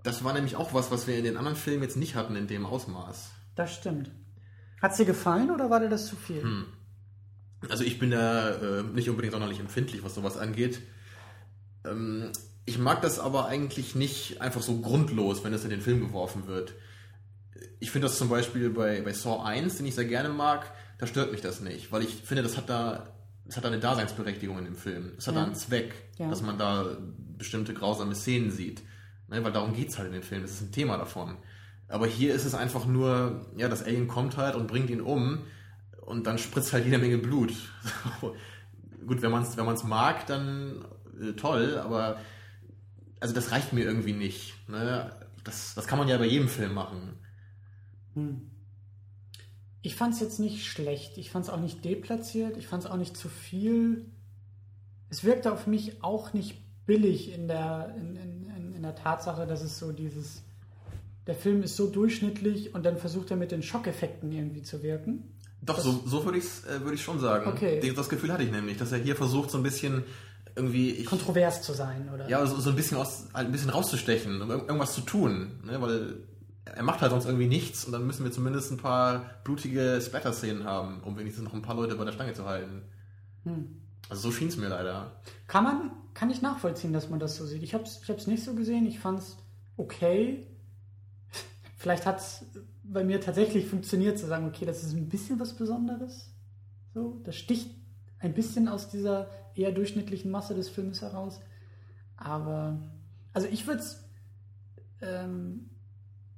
Das 0.03 0.23
war 0.23 0.33
nämlich 0.33 0.57
auch 0.57 0.73
was, 0.73 0.91
was 0.91 1.07
wir 1.07 1.17
in 1.17 1.23
den 1.23 1.37
anderen 1.37 1.55
Filmen 1.55 1.83
jetzt 1.83 1.95
nicht 1.95 2.15
hatten 2.15 2.35
in 2.35 2.47
dem 2.47 2.65
Ausmaß. 2.65 3.31
Das 3.55 3.73
stimmt. 3.73 4.11
Hat 4.81 4.97
dir 4.99 5.05
gefallen 5.05 5.49
oder 5.49 5.69
war 5.69 5.79
dir 5.79 5.89
das 5.89 6.07
zu 6.07 6.17
viel? 6.17 6.43
Hm. 6.43 6.65
Also 7.69 7.85
ich 7.85 7.99
bin 7.99 8.11
da 8.11 8.49
äh, 8.49 8.83
nicht 8.83 9.09
unbedingt 9.09 9.31
sonderlich 9.31 9.61
empfindlich, 9.61 10.03
was 10.03 10.15
sowas 10.15 10.37
angeht. 10.37 10.81
Ähm, 11.85 12.31
ich 12.65 12.77
mag 12.77 13.01
das 13.01 13.19
aber 13.19 13.47
eigentlich 13.47 13.95
nicht 13.95 14.41
einfach 14.41 14.61
so 14.61 14.79
grundlos, 14.79 15.43
wenn 15.43 15.53
es 15.53 15.63
in 15.63 15.69
den 15.69 15.81
Film 15.81 16.01
geworfen 16.01 16.47
wird. 16.47 16.73
Ich 17.79 17.91
finde 17.91 18.07
das 18.07 18.17
zum 18.17 18.29
Beispiel 18.29 18.69
bei, 18.69 19.01
bei 19.01 19.13
Saw 19.13 19.43
1, 19.43 19.77
den 19.77 19.85
ich 19.85 19.95
sehr 19.95 20.05
gerne 20.05 20.29
mag, 20.29 20.71
da 20.97 21.07
stört 21.07 21.31
mich 21.31 21.41
das 21.41 21.61
nicht, 21.61 21.91
weil 21.91 22.03
ich 22.03 22.15
finde, 22.15 22.43
das 22.43 22.57
hat 22.57 22.69
da, 22.69 23.13
das 23.45 23.57
hat 23.57 23.65
eine 23.65 23.79
Daseinsberechtigung 23.79 24.57
in 24.57 24.65
dem 24.65 24.75
Film. 24.75 25.11
Es 25.17 25.27
hat 25.27 25.35
Ja. 25.35 25.43
einen 25.43 25.55
Zweck, 25.55 25.93
Ja. 26.17 26.29
dass 26.29 26.41
man 26.41 26.57
da 26.57 26.97
bestimmte 27.37 27.73
grausame 27.73 28.15
Szenen 28.15 28.51
sieht. 28.51 28.81
Ne, 29.27 29.43
weil 29.43 29.51
darum 29.51 29.73
geht 29.73 29.89
es 29.89 29.97
halt 29.97 30.07
in 30.09 30.13
dem 30.13 30.23
Film, 30.23 30.41
das 30.41 30.51
ist 30.51 30.61
ein 30.61 30.71
Thema 30.71 30.97
davon. 30.97 31.37
Aber 31.87 32.07
hier 32.07 32.33
ist 32.33 32.45
es 32.45 32.53
einfach 32.55 32.85
nur, 32.85 33.45
ja, 33.57 33.67
das 33.69 33.83
Alien 33.83 34.07
kommt 34.07 34.37
halt 34.37 34.55
und 34.55 34.67
bringt 34.67 34.89
ihn 34.89 35.01
um 35.01 35.39
und 36.01 36.27
dann 36.27 36.37
spritzt 36.37 36.73
halt 36.73 36.85
jede 36.85 36.97
Menge 36.97 37.17
Blut. 37.17 37.53
Gut, 39.07 39.21
wenn 39.21 39.31
man 39.31 39.43
es 39.43 39.57
wenn 39.57 39.65
man's 39.65 39.83
mag, 39.83 40.25
dann 40.27 40.85
äh, 41.21 41.33
toll, 41.33 41.77
aber 41.77 42.17
also 43.19 43.33
das 43.33 43.51
reicht 43.51 43.73
mir 43.73 43.83
irgendwie 43.83 44.13
nicht. 44.13 44.55
Ne? 44.69 45.15
Das, 45.43 45.75
das 45.75 45.87
kann 45.87 45.99
man 45.99 46.07
ja 46.07 46.17
bei 46.17 46.25
jedem 46.25 46.47
Film 46.49 46.73
machen. 46.73 47.13
Hm. 48.15 48.49
Ich 49.83 49.95
fand 49.95 50.15
es 50.15 50.19
jetzt 50.21 50.39
nicht 50.39 50.65
schlecht. 50.65 51.17
Ich 51.19 51.29
fand 51.29 51.45
es 51.45 51.51
auch 51.51 51.59
nicht 51.59 51.83
deplatziert. 51.85 52.57
Ich 52.57 52.65
fand 52.67 52.85
es 52.85 52.89
auch 52.89 52.95
nicht 52.97 53.15
zu 53.15 53.27
viel. 53.29 54.05
Es 55.09 55.23
wirkte 55.23 55.51
auf 55.51 55.67
mich 55.67 56.01
auch 56.03 56.33
nicht 56.33 56.55
billig 56.85 57.31
in 57.33 57.47
der, 57.47 57.93
in, 57.99 58.15
in, 58.15 58.73
in, 58.75 58.81
der 58.81 58.95
Tatsache, 58.95 59.45
dass 59.45 59.61
es 59.61 59.77
so 59.79 59.91
dieses. 59.91 60.41
Der 61.27 61.35
Film 61.35 61.63
ist 61.63 61.75
so 61.77 61.87
durchschnittlich 61.87 62.73
und 62.75 62.85
dann 62.85 62.97
versucht 62.97 63.29
er 63.31 63.37
mit 63.37 63.51
den 63.51 63.61
Schockeffekten 63.63 64.31
irgendwie 64.31 64.61
zu 64.63 64.81
wirken. 64.83 65.23
Doch, 65.61 65.75
Das- 65.75 65.83
so, 65.85 66.01
so 66.05 66.25
würde 66.25 66.37
ich 66.39 66.43
es 66.45 66.65
äh, 66.65 66.81
würd 66.81 66.95
ich 66.95 67.01
schon 67.03 67.19
sagen. 67.19 67.47
Okay. 67.47 67.93
Das 67.95 68.09
Gefühl 68.09 68.31
hatte 68.33 68.43
ich 68.43 68.51
nämlich, 68.51 68.77
dass 68.77 68.91
er 68.91 68.97
hier 68.99 69.15
versucht, 69.15 69.49
so 69.51 69.57
ein 69.57 69.63
bisschen 69.63 70.03
irgendwie. 70.55 70.91
Ich, 70.91 71.05
Kontrovers 71.05 71.61
zu 71.61 71.73
sein, 71.73 72.09
oder? 72.13 72.27
ja, 72.29 72.45
so, 72.45 72.57
so 72.59 72.69
ein 72.69 72.75
bisschen 72.75 72.97
aus, 72.97 73.27
halt 73.33 73.47
ein 73.47 73.51
bisschen 73.51 73.69
rauszustechen, 73.69 74.41
um 74.41 74.49
irg- 74.51 74.65
irgendwas 74.67 74.93
zu 74.93 75.01
tun. 75.01 75.59
Ne? 75.65 75.81
Weil 75.81 76.15
er 76.65 76.83
macht 76.83 77.01
halt 77.01 77.11
sonst 77.11 77.25
irgendwie 77.25 77.47
nichts 77.47 77.85
und 77.85 77.91
dann 77.91 78.07
müssen 78.07 78.23
wir 78.23 78.31
zumindest 78.31 78.71
ein 78.71 78.77
paar 78.77 79.25
blutige 79.43 79.99
Splatter-Szenen 80.01 80.63
haben, 80.63 81.01
um 81.03 81.17
wenigstens 81.17 81.43
noch 81.43 81.53
ein 81.53 81.61
paar 81.61 81.75
Leute 81.75 81.95
bei 81.95 82.05
der 82.05 82.13
Stange 82.13 82.33
zu 82.33 82.45
halten. 82.45 82.83
Hm. 83.43 83.81
Also 84.09 84.29
so 84.29 84.31
schien 84.31 84.47
es 84.47 84.57
mir 84.57 84.69
leider. 84.69 85.19
Kann 85.47 85.63
man, 85.63 85.91
kann 86.13 86.29
ich 86.29 86.41
nachvollziehen, 86.41 86.93
dass 86.93 87.09
man 87.09 87.19
das 87.19 87.35
so 87.35 87.45
sieht. 87.45 87.63
Ich 87.63 87.73
habe 87.73 87.83
es 87.83 88.01
ich 88.07 88.27
nicht 88.27 88.43
so 88.43 88.53
gesehen, 88.53 88.85
ich 88.85 88.99
fand 88.99 89.19
es 89.19 89.37
okay. 89.77 90.47
Vielleicht 91.77 92.05
hat 92.05 92.19
es 92.19 92.45
bei 92.83 93.03
mir 93.03 93.19
tatsächlich 93.19 93.67
funktioniert, 93.67 94.17
zu 94.17 94.27
sagen, 94.27 94.47
okay, 94.47 94.65
das 94.65 94.83
ist 94.83 94.93
ein 94.93 95.09
bisschen 95.09 95.39
was 95.39 95.55
Besonderes. 95.55 96.33
So, 96.93 97.21
das 97.23 97.35
sticht 97.35 97.71
ein 98.19 98.33
bisschen 98.33 98.67
aus 98.67 98.89
dieser 98.89 99.29
eher 99.55 99.71
durchschnittlichen 99.71 100.31
Masse 100.31 100.53
des 100.53 100.69
Films 100.69 101.01
heraus. 101.01 101.41
Aber, 102.15 102.79
also 103.33 103.47
ich 103.47 103.67
würde 103.67 103.81
es 103.81 104.03
ähm, 105.01 105.69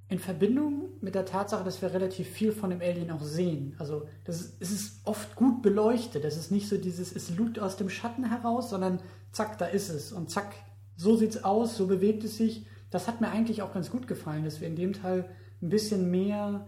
in 0.07 0.19
Verbindung 0.19 0.89
mit 1.01 1.15
der 1.15 1.25
Tatsache, 1.25 1.63
dass 1.63 1.81
wir 1.81 1.93
relativ 1.93 2.27
viel 2.27 2.51
von 2.51 2.69
dem 2.69 2.81
Alien 2.81 3.09
auch 3.09 3.23
sehen. 3.23 3.75
Also 3.79 4.07
das 4.23 4.41
ist, 4.41 4.61
es 4.61 4.71
ist 4.71 5.01
oft 5.07 5.35
gut 5.35 5.61
beleuchtet. 5.61 6.23
Das 6.23 6.37
ist 6.37 6.51
nicht 6.51 6.69
so 6.69 6.77
dieses, 6.77 7.15
es 7.15 7.35
lugt 7.35 7.59
aus 7.59 7.75
dem 7.75 7.89
Schatten 7.89 8.23
heraus, 8.25 8.69
sondern 8.69 9.01
zack, 9.31 9.57
da 9.57 9.65
ist 9.65 9.89
es. 9.89 10.11
Und 10.11 10.29
zack, 10.29 10.53
so 10.95 11.15
sieht 11.15 11.31
es 11.31 11.43
aus, 11.43 11.75
so 11.75 11.87
bewegt 11.87 12.23
es 12.23 12.37
sich. 12.37 12.67
Das 12.91 13.07
hat 13.07 13.19
mir 13.19 13.29
eigentlich 13.29 13.61
auch 13.63 13.73
ganz 13.73 13.89
gut 13.89 14.07
gefallen, 14.07 14.43
dass 14.43 14.61
wir 14.61 14.67
in 14.67 14.75
dem 14.75 14.93
Teil 14.93 15.29
ein 15.61 15.69
bisschen 15.69 16.11
mehr 16.11 16.67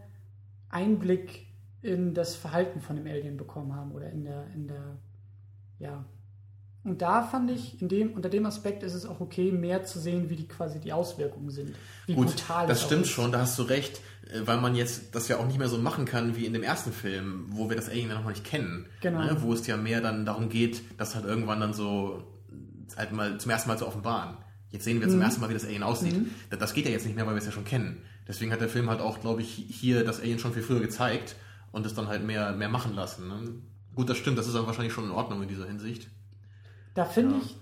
Einblick 0.70 1.46
in 1.82 2.14
das 2.14 2.36
Verhalten 2.36 2.82
von 2.82 2.96
dem 2.96 3.06
Alien 3.06 3.38
bekommen 3.38 3.76
haben 3.76 3.92
oder 3.92 4.10
in 4.10 4.24
der, 4.24 4.48
in 4.56 4.68
der, 4.68 4.98
ja, 5.78 6.06
und 6.88 7.02
da 7.02 7.24
fand 7.24 7.52
ich, 7.52 7.82
in 7.82 7.90
dem, 7.90 8.14
unter 8.14 8.30
dem 8.30 8.46
Aspekt 8.46 8.82
ist 8.82 8.94
es 8.94 9.06
auch 9.06 9.20
okay, 9.20 9.52
mehr 9.52 9.84
zu 9.84 10.00
sehen, 10.00 10.30
wie 10.30 10.36
die 10.36 10.48
quasi 10.48 10.80
die 10.80 10.94
Auswirkungen 10.94 11.50
sind. 11.50 11.76
Wie 12.06 12.14
Gut, 12.14 12.28
brutal 12.28 12.68
das 12.68 12.84
stimmt 12.84 13.08
schon, 13.08 13.32
da 13.32 13.40
hast 13.40 13.60
du 13.60 13.64
recht, 13.64 14.00
äh, 14.32 14.42
weil 14.46 14.62
man 14.62 14.74
jetzt 14.76 15.14
das 15.14 15.28
ja 15.28 15.38
auch 15.38 15.46
nicht 15.46 15.60
mehr 15.60 15.68
so 15.68 15.78
machen 15.78 16.06
kann 16.06 16.38
wie 16.38 16.46
in 16.46 16.54
dem 16.54 16.64
ersten 16.64 16.94
Film, 16.94 17.46
wo 17.50 17.70
wir 17.70 17.76
das 17.76 17.90
Alien 17.90 18.10
ja 18.10 18.16
noch 18.16 18.30
nicht 18.30 18.46
kennen. 18.46 18.86
Genau. 19.02 19.20
Ne? 19.20 19.38
Wo 19.42 19.52
es 19.52 19.68
ja 19.68 19.76
mehr 19.76 20.00
dann 20.00 20.26
darum 20.26 20.50
geht, 20.50 20.82
das 20.98 21.14
halt 21.16 21.26
irgendwann 21.26 21.60
dann 21.60 21.74
so 21.74 22.24
halt 22.96 23.12
mal 23.12 23.38
zum 23.38 23.52
ersten 23.52 23.70
Mal 23.70 23.78
zu 23.78 23.86
offenbaren. 23.86 24.38
Jetzt 24.70 24.86
sehen 24.86 25.00
wir 25.00 25.08
mhm. 25.08 25.12
zum 25.12 25.22
ersten 25.22 25.42
Mal, 25.42 25.50
wie 25.50 25.54
das 25.54 25.66
Alien 25.66 25.84
aussieht. 25.84 26.18
Mhm. 26.18 26.30
Das 26.58 26.74
geht 26.74 26.86
ja 26.86 26.92
jetzt 26.92 27.06
nicht 27.06 27.16
mehr, 27.16 27.26
weil 27.26 27.34
wir 27.34 27.40
es 27.40 27.46
ja 27.46 27.52
schon 27.52 27.66
kennen. 27.66 28.02
Deswegen 28.28 28.52
hat 28.52 28.62
der 28.62 28.70
Film 28.70 28.90
halt 28.90 29.02
auch, 29.02 29.22
glaube 29.22 29.42
ich, 29.42 29.50
hier 29.50 30.04
das 30.04 30.20
Alien 30.20 30.40
schon 30.40 30.54
viel 30.54 30.64
früher 30.64 30.80
gezeigt 30.80 31.36
und 31.72 31.86
es 31.86 31.94
dann 31.94 32.08
halt 32.08 32.26
mehr, 32.26 32.54
mehr 32.54 32.70
machen 32.70 32.94
lassen. 32.94 33.28
Ne? 33.28 33.62
Gut, 33.96 34.10
das 34.10 34.18
stimmt, 34.18 34.38
das 34.38 34.48
ist 34.48 34.56
aber 34.56 34.68
wahrscheinlich 34.68 34.94
schon 34.94 35.06
in 35.06 35.12
Ordnung 35.12 35.42
in 35.42 35.48
dieser 35.48 35.66
Hinsicht. 35.66 36.08
Da 36.98 37.06
finde 37.06 37.36
ja. 37.36 37.42
ich, 37.46 37.56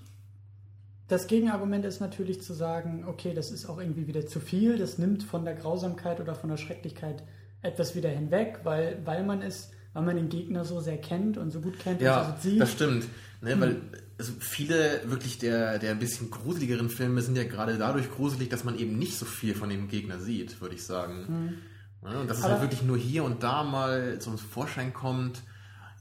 das 1.09 1.27
Gegenargument 1.27 1.83
ist 1.83 1.99
natürlich 1.99 2.41
zu 2.41 2.53
sagen, 2.53 3.03
okay, 3.05 3.33
das 3.33 3.51
ist 3.51 3.65
auch 3.65 3.79
irgendwie 3.79 4.07
wieder 4.07 4.25
zu 4.25 4.39
viel, 4.39 4.77
das 4.77 4.97
nimmt 4.97 5.23
von 5.23 5.43
der 5.43 5.55
Grausamkeit 5.55 6.21
oder 6.21 6.35
von 6.35 6.49
der 6.49 6.55
Schrecklichkeit 6.55 7.21
etwas 7.61 7.95
wieder 7.95 8.07
hinweg, 8.07 8.61
weil, 8.63 9.01
weil 9.03 9.25
man 9.25 9.41
es, 9.41 9.71
weil 9.91 10.03
man 10.03 10.15
den 10.15 10.29
Gegner 10.29 10.63
so 10.63 10.79
sehr 10.79 10.97
kennt 10.99 11.37
und 11.37 11.51
so 11.51 11.59
gut 11.59 11.77
kennt 11.79 11.99
ja, 11.99 12.21
und 12.21 12.41
so 12.41 12.49
sieht. 12.49 12.61
Das 12.61 12.71
stimmt. 12.71 13.09
Ne, 13.41 13.51
hm. 13.51 13.59
Weil 13.59 13.81
also 14.17 14.31
viele 14.39 15.01
wirklich 15.03 15.37
der, 15.37 15.79
der 15.79 15.91
ein 15.91 15.99
bisschen 15.99 16.31
gruseligeren 16.31 16.89
Filme 16.89 17.21
sind 17.21 17.35
ja 17.35 17.43
gerade 17.43 17.77
dadurch 17.77 18.09
gruselig, 18.09 18.47
dass 18.47 18.63
man 18.63 18.79
eben 18.79 18.97
nicht 18.97 19.17
so 19.17 19.25
viel 19.25 19.53
von 19.53 19.67
dem 19.67 19.89
Gegner 19.89 20.19
sieht, 20.19 20.61
würde 20.61 20.75
ich 20.75 20.85
sagen. 20.85 21.27
Hm. 21.27 22.09
Ja, 22.09 22.21
und 22.21 22.29
dass 22.29 22.37
es 22.37 22.45
halt 22.45 22.61
wirklich 22.61 22.83
nur 22.83 22.97
hier 22.97 23.25
und 23.25 23.43
da 23.43 23.63
mal 23.63 24.17
zum 24.19 24.37
Vorschein 24.37 24.93
kommt. 24.93 25.41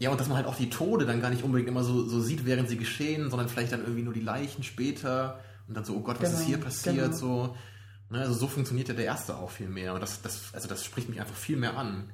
Ja, 0.05 0.11
und 0.11 0.21
dass 0.21 0.29
man 0.29 0.37
halt 0.37 0.47
auch 0.47 0.57
die 0.57 0.69
Tode 0.69 1.07
dann 1.07 1.23
gar 1.23 1.31
nicht 1.31 1.45
unbedingt 1.45 1.67
immer 1.67 1.83
so, 1.83 2.05
so 2.05 2.21
sieht, 2.21 2.45
während 2.45 2.69
sie 2.69 2.77
geschehen, 2.77 3.31
sondern 3.31 3.49
vielleicht 3.49 3.73
dann 3.73 3.81
irgendwie 3.81 4.03
nur 4.03 4.13
die 4.13 4.21
Leichen 4.21 4.63
später 4.63 5.41
und 5.67 5.75
dann 5.75 5.87
so, 5.87 5.97
oh 5.97 6.01
Gott, 6.01 6.21
was 6.21 6.29
genau, 6.29 6.41
ist 6.43 6.47
hier 6.47 6.59
passiert? 6.59 6.97
Genau. 6.97 7.17
So. 7.17 7.57
Ne, 8.11 8.19
also 8.19 8.35
so 8.35 8.47
funktioniert 8.47 8.89
ja 8.89 8.93
der 8.93 9.07
erste 9.07 9.35
auch 9.35 9.49
viel 9.49 9.71
mehr. 9.71 9.95
Und 9.95 10.03
das, 10.03 10.21
das, 10.21 10.53
also 10.53 10.69
das 10.69 10.85
spricht 10.85 11.09
mich 11.09 11.23
einfach 11.23 11.35
viel 11.35 11.57
mehr 11.57 11.79
an. 11.79 12.11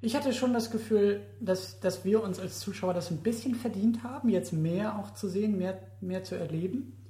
Ich 0.00 0.16
hatte 0.16 0.32
schon 0.32 0.52
das 0.54 0.72
Gefühl, 0.72 1.20
dass, 1.40 1.78
dass 1.78 2.04
wir 2.04 2.20
uns 2.24 2.40
als 2.40 2.58
Zuschauer 2.58 2.94
das 2.94 3.12
ein 3.12 3.18
bisschen 3.18 3.54
verdient 3.54 4.02
haben, 4.02 4.28
jetzt 4.28 4.52
mehr 4.52 4.98
auch 4.98 5.14
zu 5.14 5.28
sehen, 5.28 5.58
mehr, 5.58 5.78
mehr 6.00 6.24
zu 6.24 6.34
erleben. 6.34 7.06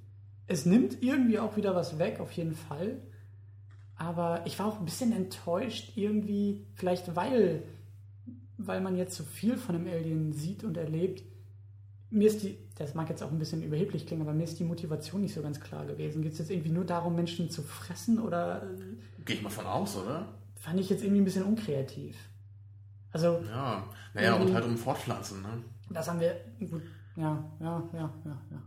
Es 0.46 0.66
nimmt 0.66 1.02
irgendwie 1.02 1.38
auch 1.38 1.56
wieder 1.56 1.74
was 1.74 1.98
weg, 1.98 2.20
auf 2.20 2.32
jeden 2.32 2.54
Fall. 2.54 2.98
Aber 3.96 4.42
ich 4.44 4.58
war 4.58 4.66
auch 4.66 4.80
ein 4.80 4.84
bisschen 4.84 5.12
enttäuscht, 5.12 5.92
irgendwie, 5.96 6.66
vielleicht 6.74 7.16
weil 7.16 7.62
weil 8.58 8.80
man 8.80 8.96
jetzt 8.96 9.16
so 9.16 9.24
viel 9.24 9.56
von 9.56 9.74
einem 9.74 9.86
Alien 9.86 10.32
sieht 10.32 10.64
und 10.64 10.76
erlebt, 10.76 11.22
mir 12.10 12.28
ist 12.28 12.42
die, 12.42 12.56
das 12.76 12.94
mag 12.94 13.08
jetzt 13.08 13.22
auch 13.22 13.30
ein 13.30 13.38
bisschen 13.38 13.62
überheblich 13.62 14.06
klingen, 14.06 14.22
aber 14.22 14.32
mir 14.32 14.44
ist 14.44 14.58
die 14.58 14.64
Motivation 14.64 15.20
nicht 15.20 15.34
so 15.34 15.42
ganz 15.42 15.60
klar 15.60 15.84
gewesen. 15.86 16.22
Geht 16.22 16.32
es 16.32 16.38
jetzt 16.38 16.50
irgendwie 16.50 16.70
nur 16.70 16.84
darum, 16.84 17.14
Menschen 17.14 17.50
zu 17.50 17.62
fressen 17.62 18.18
oder. 18.20 18.62
Gehe 19.24 19.36
ich 19.36 19.42
mal 19.42 19.50
von 19.50 19.66
aus, 19.66 19.96
oder? 19.96 20.28
Fand 20.54 20.80
ich 20.80 20.88
jetzt 20.88 21.02
irgendwie 21.02 21.20
ein 21.20 21.24
bisschen 21.24 21.44
unkreativ. 21.44 22.16
Also. 23.10 23.40
Ja, 23.48 23.88
naja, 24.14 24.34
und 24.34 24.54
halt 24.54 24.64
um 24.64 24.76
Fortpflanzen, 24.76 25.42
ne? 25.42 25.64
Das 25.90 26.08
haben 26.08 26.20
wir. 26.20 26.40
Gut, 26.58 26.82
ja, 27.16 27.44
ja, 27.60 27.82
ja, 27.92 28.14
ja, 28.24 28.42
ja. 28.50 28.62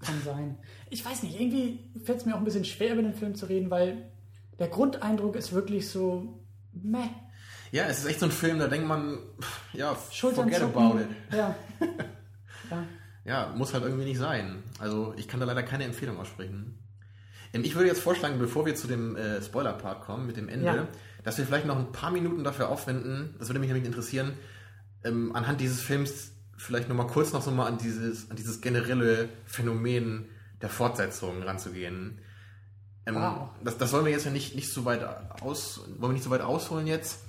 Kann 0.00 0.22
sein. 0.24 0.56
Ich 0.90 1.04
weiß 1.04 1.24
nicht, 1.24 1.40
irgendwie 1.40 1.80
fällt 2.04 2.18
es 2.18 2.26
mir 2.26 2.34
auch 2.34 2.38
ein 2.38 2.44
bisschen 2.44 2.64
schwer, 2.64 2.92
über 2.92 3.02
den 3.02 3.14
Film 3.14 3.34
zu 3.34 3.46
reden, 3.46 3.70
weil 3.70 4.10
der 4.58 4.68
Grundeindruck 4.68 5.36
ist 5.36 5.52
wirklich 5.52 5.88
so 5.88 6.40
meh. 6.72 7.10
Ja, 7.70 7.84
es 7.84 7.98
ist 7.98 8.06
echt 8.06 8.20
so 8.20 8.26
ein 8.26 8.32
Film, 8.32 8.58
da 8.58 8.68
denkt 8.68 8.86
man, 8.86 9.18
ja, 9.72 9.96
Schultern 10.10 10.44
forget 10.44 10.60
zucken. 10.60 10.82
about 10.82 11.00
it. 11.00 11.08
Ja. 11.32 11.54
ja. 12.70 12.84
ja, 13.24 13.54
muss 13.54 13.74
halt 13.74 13.84
irgendwie 13.84 14.04
nicht 14.04 14.18
sein. 14.18 14.62
Also 14.78 15.14
ich 15.16 15.28
kann 15.28 15.40
da 15.40 15.46
leider 15.46 15.62
keine 15.62 15.84
Empfehlung 15.84 16.18
aussprechen. 16.18 16.78
Ähm, 17.52 17.64
ich 17.64 17.74
würde 17.74 17.88
jetzt 17.88 18.00
vorschlagen, 18.00 18.38
bevor 18.38 18.66
wir 18.66 18.74
zu 18.74 18.86
dem 18.86 19.16
äh, 19.16 19.42
Spoiler-Part 19.42 20.02
kommen, 20.02 20.26
mit 20.26 20.36
dem 20.36 20.48
Ende, 20.48 20.66
ja. 20.66 20.88
dass 21.24 21.38
wir 21.38 21.46
vielleicht 21.46 21.66
noch 21.66 21.78
ein 21.78 21.92
paar 21.92 22.10
Minuten 22.10 22.44
dafür 22.44 22.68
aufwenden, 22.68 23.34
das 23.38 23.48
würde 23.48 23.60
mich 23.60 23.68
nämlich 23.68 23.86
interessieren, 23.86 24.32
ähm, 25.04 25.34
anhand 25.34 25.60
dieses 25.60 25.80
Films 25.80 26.32
vielleicht 26.56 26.88
nochmal 26.88 27.06
kurz 27.06 27.32
noch 27.32 27.42
so 27.42 27.50
mal 27.50 27.66
an 27.66 27.78
dieses, 27.78 28.30
an 28.30 28.36
dieses 28.36 28.60
generelle 28.60 29.28
Phänomen 29.46 30.26
der 30.60 30.68
Fortsetzung 30.68 31.42
ranzugehen. 31.42 32.18
Ähm, 33.06 33.14
wow. 33.14 33.50
das, 33.62 33.78
das 33.78 33.92
wollen 33.92 34.04
wir 34.04 34.12
jetzt 34.12 34.24
ja 34.24 34.30
nicht, 34.30 34.54
nicht 34.54 34.72
so 34.72 34.84
weit 34.84 35.02
aus, 35.40 35.80
wollen 35.98 36.10
wir 36.10 36.14
nicht 36.14 36.24
so 36.24 36.30
weit 36.30 36.42
ausholen 36.42 36.86
jetzt. 36.86 37.20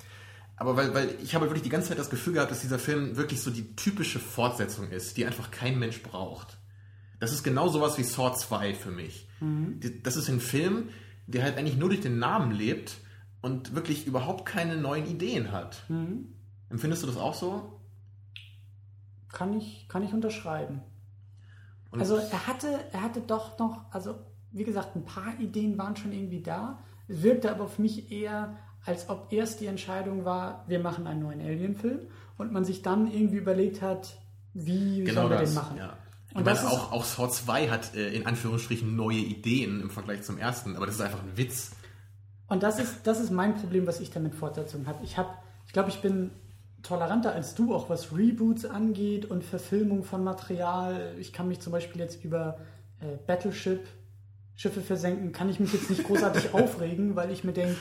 Aber 0.59 0.75
weil, 0.75 0.93
weil 0.93 1.15
ich 1.23 1.35
habe 1.35 1.45
wirklich 1.45 1.63
die 1.63 1.69
ganze 1.69 1.87
Zeit 1.87 1.97
das 1.97 2.09
Gefühl 2.09 2.33
gehabt, 2.33 2.51
dass 2.51 2.59
dieser 2.59 2.79
Film 2.79 3.15
wirklich 3.15 3.41
so 3.41 3.49
die 3.49 3.75
typische 3.77 4.19
Fortsetzung 4.19 4.91
ist, 4.91 5.15
die 5.15 5.25
einfach 5.25 5.51
kein 5.51 5.79
Mensch 5.79 6.03
braucht. 6.03 6.57
Das 7.19 7.31
ist 7.31 7.43
genau 7.43 7.69
sowas 7.69 7.97
wie 7.97 8.03
Saw 8.03 8.33
2 8.35 8.73
für 8.73 8.91
mich. 8.91 9.29
Mhm. 9.39 9.79
Das 10.03 10.17
ist 10.17 10.29
ein 10.29 10.41
Film, 10.41 10.89
der 11.27 11.43
halt 11.43 11.57
eigentlich 11.57 11.77
nur 11.77 11.87
durch 11.87 12.01
den 12.01 12.19
Namen 12.19 12.51
lebt 12.51 12.97
und 13.41 13.73
wirklich 13.73 14.05
überhaupt 14.05 14.45
keine 14.45 14.75
neuen 14.75 15.07
Ideen 15.07 15.53
hat. 15.53 15.83
Mhm. 15.87 16.33
Empfindest 16.69 17.03
du 17.03 17.07
das 17.07 17.15
auch 17.15 17.33
so? 17.33 17.79
Kann 19.31 19.53
ich, 19.57 19.87
kann 19.87 20.03
ich 20.03 20.13
unterschreiben. 20.13 20.81
Und 21.91 22.01
also 22.01 22.17
er 22.17 22.47
hatte, 22.47 22.67
er 22.91 23.01
hatte 23.01 23.21
doch 23.21 23.57
noch, 23.59 23.85
also 23.91 24.15
wie 24.51 24.65
gesagt, 24.65 24.95
ein 24.97 25.05
paar 25.05 25.39
Ideen 25.39 25.77
waren 25.77 25.95
schon 25.95 26.11
irgendwie 26.11 26.41
da. 26.41 26.79
Es 27.07 27.23
wirkte 27.23 27.49
aber 27.49 27.63
auf 27.63 27.79
mich 27.79 28.11
eher 28.11 28.57
als 28.85 29.09
ob 29.09 29.31
erst 29.31 29.59
die 29.59 29.65
Entscheidung 29.67 30.25
war, 30.25 30.63
wir 30.67 30.79
machen 30.79 31.07
einen 31.07 31.21
neuen 31.21 31.41
Alien-Film 31.41 31.99
und 32.37 32.51
man 32.51 32.65
sich 32.65 32.81
dann 32.81 33.11
irgendwie 33.11 33.37
überlegt 33.37 33.81
hat, 33.81 34.15
wie 34.53 35.03
genau 35.03 35.21
sollen 35.21 35.31
wir 35.31 35.39
das, 35.39 35.49
den 35.49 35.55
machen. 35.55 35.77
Ja. 35.77 35.97
Und 36.33 36.45
meine, 36.45 36.59
auch, 36.59 36.91
auch 36.91 37.03
Saw 37.03 37.29
2 37.29 37.69
hat 37.69 37.95
äh, 37.95 38.09
in 38.09 38.25
Anführungsstrichen 38.25 38.95
neue 38.95 39.17
Ideen 39.17 39.81
im 39.81 39.89
Vergleich 39.89 40.23
zum 40.23 40.37
ersten, 40.37 40.75
aber 40.75 40.85
das 40.85 40.95
ist 40.95 41.01
einfach 41.01 41.23
ein 41.23 41.37
Witz. 41.37 41.71
Und 42.47 42.63
das 42.63 42.79
ist, 42.79 43.01
das 43.03 43.19
ist 43.19 43.31
mein 43.31 43.55
Problem, 43.55 43.87
was 43.87 43.99
ich 43.99 44.11
damit 44.11 44.35
Fortsetzungen 44.35 44.87
habe. 44.87 45.03
Ich 45.03 45.17
habe, 45.17 45.29
ich 45.67 45.73
glaube, 45.73 45.89
ich 45.89 46.01
bin 46.01 46.31
toleranter 46.81 47.33
als 47.33 47.55
du, 47.55 47.75
auch 47.75 47.89
was 47.89 48.15
Reboots 48.15 48.65
angeht 48.65 49.25
und 49.25 49.43
Verfilmung 49.43 50.03
von 50.03 50.23
Material. 50.23 51.15
Ich 51.19 51.33
kann 51.33 51.47
mich 51.47 51.59
zum 51.59 51.71
Beispiel 51.73 52.01
jetzt 52.01 52.23
über 52.23 52.59
äh, 53.01 53.17
Battleship, 53.27 53.87
Schiffe 54.55 54.81
versenken, 54.81 55.31
kann 55.31 55.49
ich 55.49 55.59
mich 55.59 55.73
jetzt 55.73 55.89
nicht 55.89 56.03
großartig 56.03 56.53
aufregen, 56.53 57.15
weil 57.15 57.31
ich 57.31 57.43
mir 57.43 57.53
denke, 57.53 57.75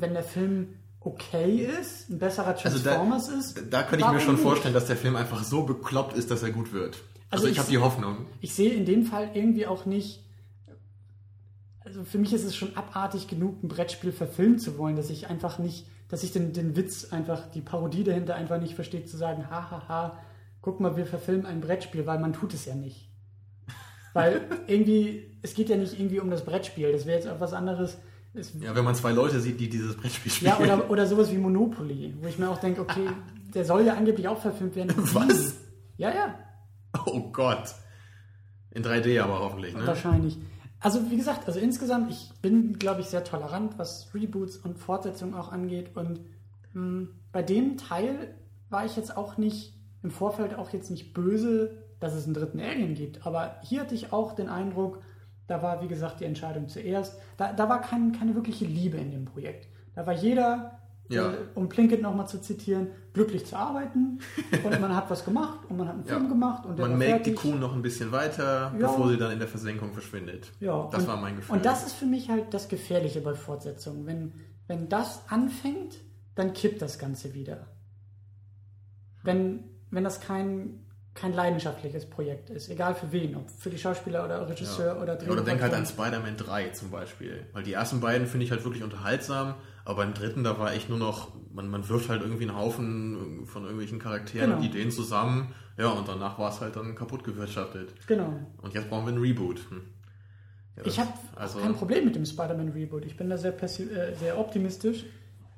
wenn 0.00 0.14
der 0.14 0.22
Film 0.22 0.74
okay 1.00 1.68
ist, 1.80 2.10
ein 2.10 2.18
besserer 2.18 2.56
Transformers 2.56 3.28
also 3.28 3.54
da, 3.54 3.60
ist. 3.60 3.72
Da 3.72 3.82
könnte 3.82 4.06
ich 4.06 4.12
mir 4.12 4.20
schon 4.20 4.38
vorstellen, 4.38 4.74
dass 4.74 4.86
der 4.86 4.96
Film 4.96 5.16
einfach 5.16 5.42
so 5.44 5.62
bekloppt 5.62 6.16
ist, 6.16 6.30
dass 6.30 6.42
er 6.42 6.50
gut 6.50 6.72
wird. 6.72 6.96
Also, 7.30 7.44
also 7.44 7.46
ich, 7.46 7.52
ich 7.52 7.58
habe 7.58 7.70
die 7.70 7.78
Hoffnung. 7.78 8.26
Ich 8.40 8.54
sehe 8.54 8.72
in 8.72 8.84
dem 8.86 9.04
Fall 9.04 9.30
irgendwie 9.34 9.66
auch 9.66 9.86
nicht. 9.86 10.22
Also 11.80 12.04
für 12.04 12.18
mich 12.18 12.32
ist 12.32 12.44
es 12.44 12.56
schon 12.56 12.74
abartig 12.76 13.28
genug, 13.28 13.62
ein 13.62 13.68
Brettspiel 13.68 14.12
verfilmen 14.12 14.58
zu 14.58 14.78
wollen, 14.78 14.96
dass 14.96 15.10
ich 15.10 15.28
einfach 15.28 15.58
nicht, 15.58 15.86
dass 16.08 16.22
ich 16.22 16.32
den, 16.32 16.54
den 16.54 16.76
Witz 16.76 17.12
einfach, 17.12 17.50
die 17.50 17.60
Parodie 17.60 18.04
dahinter 18.04 18.36
einfach 18.36 18.58
nicht 18.58 18.74
verstehe, 18.74 19.04
zu 19.04 19.18
sagen, 19.18 19.50
hahaha, 19.50 19.70
ha, 19.70 19.88
ha, 19.88 20.18
guck 20.62 20.80
mal, 20.80 20.96
wir 20.96 21.04
verfilmen 21.04 21.44
ein 21.44 21.60
Brettspiel, 21.60 22.06
weil 22.06 22.18
man 22.18 22.32
tut 22.32 22.54
es 22.54 22.64
ja 22.64 22.74
nicht. 22.74 23.10
Weil 24.14 24.40
irgendwie, 24.66 25.38
es 25.42 25.52
geht 25.52 25.68
ja 25.68 25.76
nicht 25.76 25.98
irgendwie 25.98 26.20
um 26.20 26.30
das 26.30 26.46
Brettspiel. 26.46 26.90
Das 26.90 27.04
wäre 27.04 27.18
jetzt 27.18 27.26
etwas 27.26 27.52
anderes 27.52 27.98
ja, 28.60 28.74
wenn 28.74 28.84
man 28.84 28.94
zwei 28.94 29.12
Leute 29.12 29.40
sieht, 29.40 29.60
die 29.60 29.68
dieses 29.68 29.96
Brettspiel 29.96 30.32
spielen. 30.32 30.50
Ja, 30.50 30.58
oder, 30.58 30.90
oder 30.90 31.06
sowas 31.06 31.30
wie 31.30 31.38
Monopoly, 31.38 32.14
wo 32.20 32.26
ich 32.26 32.38
mir 32.38 32.50
auch 32.50 32.58
denke, 32.58 32.80
okay, 32.80 33.08
der 33.54 33.64
soll 33.64 33.86
ja 33.86 33.94
angeblich 33.94 34.26
auch 34.28 34.40
verfilmt 34.40 34.74
werden. 34.74 34.92
Was? 34.96 35.54
Ja, 35.96 36.12
ja. 36.12 36.34
Oh 37.06 37.30
Gott. 37.30 37.74
In 38.70 38.84
3D 38.84 39.22
aber 39.22 39.38
hoffentlich, 39.38 39.74
ne? 39.74 39.86
Wahrscheinlich. 39.86 40.36
Also 40.80 41.10
wie 41.10 41.16
gesagt, 41.16 41.46
also 41.46 41.60
insgesamt, 41.60 42.10
ich 42.10 42.30
bin, 42.42 42.78
glaube 42.78 43.00
ich, 43.00 43.06
sehr 43.06 43.24
tolerant, 43.24 43.78
was 43.78 44.12
Reboots 44.12 44.56
und 44.56 44.78
Fortsetzungen 44.78 45.34
auch 45.34 45.52
angeht. 45.52 45.92
Und 45.94 46.20
mh, 46.72 47.08
bei 47.32 47.42
dem 47.42 47.76
Teil 47.76 48.34
war 48.68 48.84
ich 48.84 48.96
jetzt 48.96 49.16
auch 49.16 49.36
nicht 49.38 49.74
im 50.02 50.10
Vorfeld 50.10 50.56
auch 50.56 50.70
jetzt 50.70 50.90
nicht 50.90 51.14
böse, 51.14 51.78
dass 52.00 52.14
es 52.14 52.24
einen 52.24 52.34
dritten 52.34 52.60
Alien 52.60 52.94
gibt. 52.94 53.26
Aber 53.26 53.56
hier 53.62 53.80
hatte 53.80 53.94
ich 53.94 54.12
auch 54.12 54.32
den 54.32 54.48
Eindruck, 54.48 55.00
da 55.46 55.62
war, 55.62 55.82
wie 55.82 55.88
gesagt, 55.88 56.20
die 56.20 56.24
Entscheidung 56.24 56.68
zuerst. 56.68 57.18
Da, 57.36 57.52
da 57.52 57.68
war 57.68 57.80
kein, 57.80 58.12
keine 58.12 58.34
wirkliche 58.34 58.64
Liebe 58.64 58.96
in 58.96 59.10
dem 59.10 59.24
Projekt. 59.26 59.68
Da 59.94 60.06
war 60.06 60.14
jeder, 60.14 60.80
Ja. 61.08 61.32
äh, 61.32 61.36
um 61.54 61.68
Plinkett 61.68 62.00
nochmal 62.00 62.26
zu 62.26 62.40
zitieren, 62.40 62.88
glücklich 63.12 63.44
zu 63.46 63.56
arbeiten. 63.56 64.20
und 64.64 64.80
man 64.80 64.96
hat 64.96 65.10
was 65.10 65.24
gemacht 65.24 65.60
und 65.68 65.76
man 65.76 65.86
hat 65.88 65.94
einen 65.96 66.04
Ja. 66.06 66.14
Film 66.16 66.28
gemacht 66.28 66.64
und 66.64 66.78
Man 66.78 66.96
melkt 66.96 67.26
die. 67.26 67.34
Kuh 67.34 67.54
noch 67.54 67.74
ein 67.74 67.82
bisschen 67.82 68.10
weiter, 68.10 68.72
Ja. 68.72 68.86
bevor 68.88 69.08
sie 69.10 69.16
dann 69.18 69.32
in 69.32 69.38
der 69.38 69.48
Versenkung 69.48 69.92
verschwindet. 69.92 70.50
Ja, 70.60 70.88
Das 70.90 71.02
und, 71.02 71.08
war 71.08 71.16
mein 71.18 71.36
Gefühl. 71.36 71.56
Und 71.56 71.64
das 71.66 71.84
ist 71.86 71.92
für 71.94 72.06
mich 72.06 72.30
halt 72.30 72.54
das 72.54 72.68
Gefährliche 72.68 73.20
bei 73.20 73.34
Fortsetzungen. 73.34 74.06
Wenn, 74.06 74.32
wenn 74.66 74.88
das 74.88 75.22
anfängt, 75.28 75.96
dann 76.36 76.52
kippt 76.54 76.80
das 76.82 76.98
Ganze 76.98 77.34
wieder. 77.34 77.66
Wenn, 79.22 79.64
wenn 79.90 80.04
das 80.04 80.20
kein, 80.20 80.83
kein 81.14 81.32
leidenschaftliches 81.32 82.06
Projekt 82.06 82.50
ist, 82.50 82.68
egal 82.68 82.94
für 82.94 83.10
wen, 83.12 83.36
ob 83.36 83.48
für 83.48 83.70
die 83.70 83.78
Schauspieler 83.78 84.24
oder 84.24 84.48
Regisseur 84.48 85.00
oder 85.00 85.22
Ja, 85.22 85.30
oder 85.30 85.42
denk 85.42 85.62
halt 85.62 85.72
an. 85.72 85.86
Spider-Man 85.86 86.36
3 86.36 86.70
zum 86.70 86.90
Beispiel. 86.90 87.46
Weil 87.52 87.62
die 87.62 87.72
ersten 87.72 88.00
beiden 88.00 88.26
finde 88.26 88.44
ich 88.46 88.50
halt 88.50 88.64
wirklich 88.64 88.82
unterhaltsam, 88.82 89.54
aber 89.84 89.98
beim 90.04 90.12
dritten, 90.14 90.42
da 90.42 90.58
war 90.58 90.72
echt 90.72 90.88
nur 90.88 90.98
noch, 90.98 91.28
man, 91.52 91.68
man 91.68 91.88
wirft 91.88 92.08
halt 92.08 92.22
irgendwie 92.22 92.48
einen 92.48 92.56
Haufen 92.56 93.46
von 93.46 93.62
irgendwelchen 93.62 94.00
Charakteren 94.00 94.50
Genau. 94.50 94.60
und 94.60 94.64
Ideen 94.66 94.90
zusammen. 94.90 95.54
Ja, 95.76 95.88
und 95.88 96.08
danach 96.08 96.38
war 96.38 96.50
es 96.50 96.60
halt 96.60 96.74
dann 96.76 96.94
kaputt 96.96 97.22
gewirtschaftet. 97.24 97.94
Genau. 98.06 98.32
Und 98.62 98.74
jetzt 98.74 98.88
brauchen 98.88 99.06
wir 99.06 99.12
einen 99.12 99.22
Reboot. 99.22 99.60
Hm. 99.70 99.82
Ja, 100.76 100.82
Ich 100.84 100.98
habe 100.98 101.12
also, 101.36 101.60
kein 101.60 101.74
Problem 101.74 102.04
mit 102.06 102.16
dem 102.16 102.26
Spider-Man-Reboot. 102.26 103.04
Ich 103.04 103.16
bin 103.16 103.30
da 103.30 103.36
sehr, 103.38 103.54
äh, 103.62 104.14
sehr 104.16 104.38
optimistisch. 104.38 105.04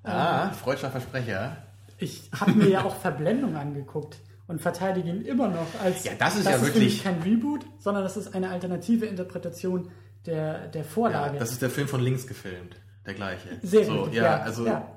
Ah, 0.03 0.51
freudscher 0.51 0.91
Versprecher. 0.91 1.57
Ich 1.99 2.31
habe 2.39 2.53
mir 2.53 2.69
ja 2.69 2.85
auch 2.85 2.95
Verblendung 2.97 3.57
angeguckt 3.57 4.19
und 4.49 4.61
verteidige 4.61 5.09
ihn 5.09 5.23
immer 5.23 5.49
noch 5.49 5.67
als. 5.83 6.05
Ja, 6.05 6.13
das 6.19 6.37
ist 6.37 6.45
ja 6.47 6.53
für 6.53 6.67
wirklich- 6.67 7.03
kein 7.03 7.21
Reboot, 7.23 7.67
sondern 7.79 8.03
das 8.05 8.17
ist 8.17 8.35
eine 8.35 8.51
alternative 8.51 9.07
Interpretation 9.07 9.91
der, 10.27 10.69
der 10.69 10.83
Ja, 10.83 10.89
Vorlage. 10.89 11.39
das 11.39 11.53
ist 11.53 11.63
der 11.63 11.71
Film 11.71 11.89
von 11.89 12.01
links 12.01 12.27
gefilmt. 12.27 12.77
Der 13.07 13.15
gleiche. 13.15 13.49
Sehr 13.63 13.85
so, 13.85 14.05
gut. 14.05 14.15
ja, 14.15 14.41
also, 14.41 14.67
ja. 14.67 14.91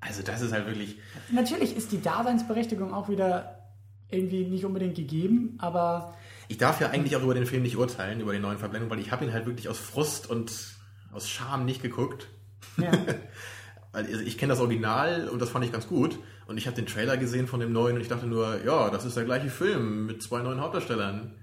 also 0.00 0.22
das 0.22 0.40
ist 0.40 0.52
halt 0.52 0.66
wirklich. 0.66 0.96
Natürlich 1.30 1.76
ist 1.76 1.92
die 1.92 2.00
Daseinsberechtigung 2.00 2.94
auch 2.94 3.08
wieder 3.10 3.58
irgendwie 4.08 4.44
nicht 4.46 4.64
unbedingt 4.64 4.94
gegeben, 4.94 5.56
aber 5.58 6.14
Ich 6.48 6.58
darf 6.58 6.80
ja 6.80 6.90
eigentlich 6.90 7.16
auch 7.16 7.22
über 7.22 7.34
den 7.34 7.46
Film 7.46 7.62
nicht 7.62 7.76
urteilen, 7.76 8.20
über 8.20 8.32
die 8.32 8.38
neuen 8.38 8.58
Verblendungen, 8.58 8.90
weil 8.90 9.00
ich 9.04 9.10
habe 9.12 9.24
ihn 9.24 9.32
halt 9.32 9.46
wirklich 9.46 9.68
aus 9.68 9.78
Frust 9.78 10.28
und 10.30 10.52
aus 11.12 11.28
Scham 11.28 11.64
nicht 11.66 11.82
geguckt. 11.82 12.28
ja, 12.78 12.90
also 13.92 14.10
ich 14.20 14.38
kenne 14.38 14.52
das 14.52 14.60
Original 14.60 15.28
und 15.28 15.40
das 15.40 15.50
fand 15.50 15.64
ich 15.64 15.72
ganz 15.72 15.86
gut. 15.86 16.18
Und 16.46 16.56
ich 16.58 16.66
habe 16.66 16.74
den 16.76 16.86
Trailer 16.86 17.16
gesehen 17.16 17.46
von 17.46 17.60
dem 17.60 17.72
neuen 17.72 17.96
und 17.96 18.02
ich 18.02 18.08
dachte 18.08 18.26
nur, 18.26 18.62
ja, 18.64 18.90
das 18.90 19.04
ist 19.04 19.16
der 19.16 19.24
gleiche 19.24 19.50
Film 19.50 20.06
mit 20.06 20.22
zwei 20.22 20.40
neuen 20.42 20.60
Hauptdarstellern. 20.60 21.34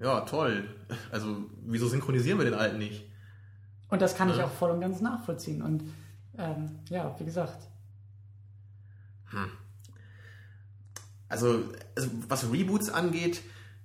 Ja, 0.00 0.20
toll. 0.22 0.68
Also, 1.10 1.44
wieso 1.64 1.88
synchronisieren 1.88 2.38
wir 2.38 2.44
den 2.44 2.54
alten 2.54 2.78
nicht? 2.78 3.04
und 3.90 4.02
das 4.02 4.16
kann 4.16 4.28
ich 4.28 4.36
Ja. 4.38 4.46
auch 4.46 4.50
voll 4.50 4.72
und 4.72 4.80
ganz 4.80 5.00
nachvollziehen. 5.00 5.62
Und 5.62 5.84
ähm, 6.36 6.80
ja, 6.90 7.14
wie 7.20 7.24
gesagt, 7.24 7.68
Also, 11.28 11.64
also, 11.96 12.10
was 12.28 12.52
Reboots 12.52 12.90
angeht, 12.90 13.42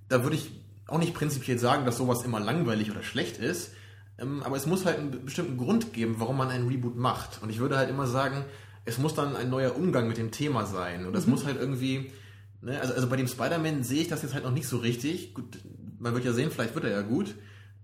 da 0.08 0.22
würde 0.22 0.36
ich 0.36 0.52
auch 0.86 0.98
nicht 0.98 1.14
prinzipiell 1.14 1.58
sagen, 1.58 1.84
dass 1.84 1.96
sowas 1.96 2.22
immer 2.24 2.40
langweilig 2.40 2.90
oder 2.90 3.02
schlecht 3.02 3.38
ist. 3.38 3.72
Ähm, 4.20 4.42
aber 4.42 4.56
es 4.56 4.66
muss 4.66 4.84
halt 4.84 4.98
einen 4.98 5.24
bestimmten 5.24 5.56
Grund 5.56 5.92
geben, 5.92 6.16
warum 6.18 6.36
man 6.36 6.48
einen 6.48 6.68
Reboot 6.68 6.96
macht. 6.96 7.42
Und 7.42 7.50
ich 7.50 7.58
würde 7.58 7.76
halt 7.76 7.90
immer 7.90 8.06
sagen, 8.06 8.44
es 8.84 8.98
muss 8.98 9.14
dann 9.14 9.36
ein 9.36 9.50
neuer 9.50 9.76
Umgang 9.76 10.08
mit 10.08 10.18
dem 10.18 10.30
Thema 10.30 10.66
sein. 10.66 11.06
Und 11.06 11.16
es 11.16 11.26
muss 11.26 11.44
halt 11.44 11.58
irgendwie, 11.58 12.12
ne, 12.60 12.80
also, 12.80 12.94
also 12.94 13.08
bei 13.08 13.16
dem 13.16 13.28
Spider-Man 13.28 13.82
sehe 13.82 14.02
ich 14.02 14.08
das 14.08 14.22
jetzt 14.22 14.34
halt 14.34 14.44
noch 14.44 14.52
nicht 14.52 14.68
so 14.68 14.78
richtig. 14.78 15.34
Gut, 15.34 15.58
man 15.98 16.14
wird 16.14 16.24
ja 16.24 16.32
sehen, 16.32 16.50
vielleicht 16.50 16.74
wird 16.74 16.84
er 16.84 16.90
ja 16.90 17.02
gut. 17.02 17.34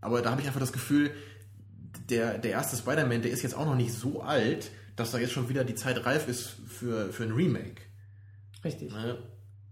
Aber 0.00 0.22
da 0.22 0.30
habe 0.30 0.40
ich 0.40 0.46
einfach 0.46 0.60
das 0.60 0.72
Gefühl, 0.72 1.10
der, 2.10 2.38
der 2.38 2.52
erste 2.52 2.76
Spider-Man, 2.76 3.22
der 3.22 3.30
ist 3.30 3.42
jetzt 3.42 3.56
auch 3.56 3.66
noch 3.66 3.76
nicht 3.76 3.92
so 3.92 4.22
alt, 4.22 4.70
dass 4.94 5.10
da 5.10 5.18
jetzt 5.18 5.32
schon 5.32 5.48
wieder 5.48 5.64
die 5.64 5.74
Zeit 5.74 6.04
reif 6.06 6.28
ist 6.28 6.56
für, 6.66 7.12
für 7.12 7.24
ein 7.24 7.32
Remake. 7.32 7.82
richtig. 8.64 8.92
Ne? 8.92 9.18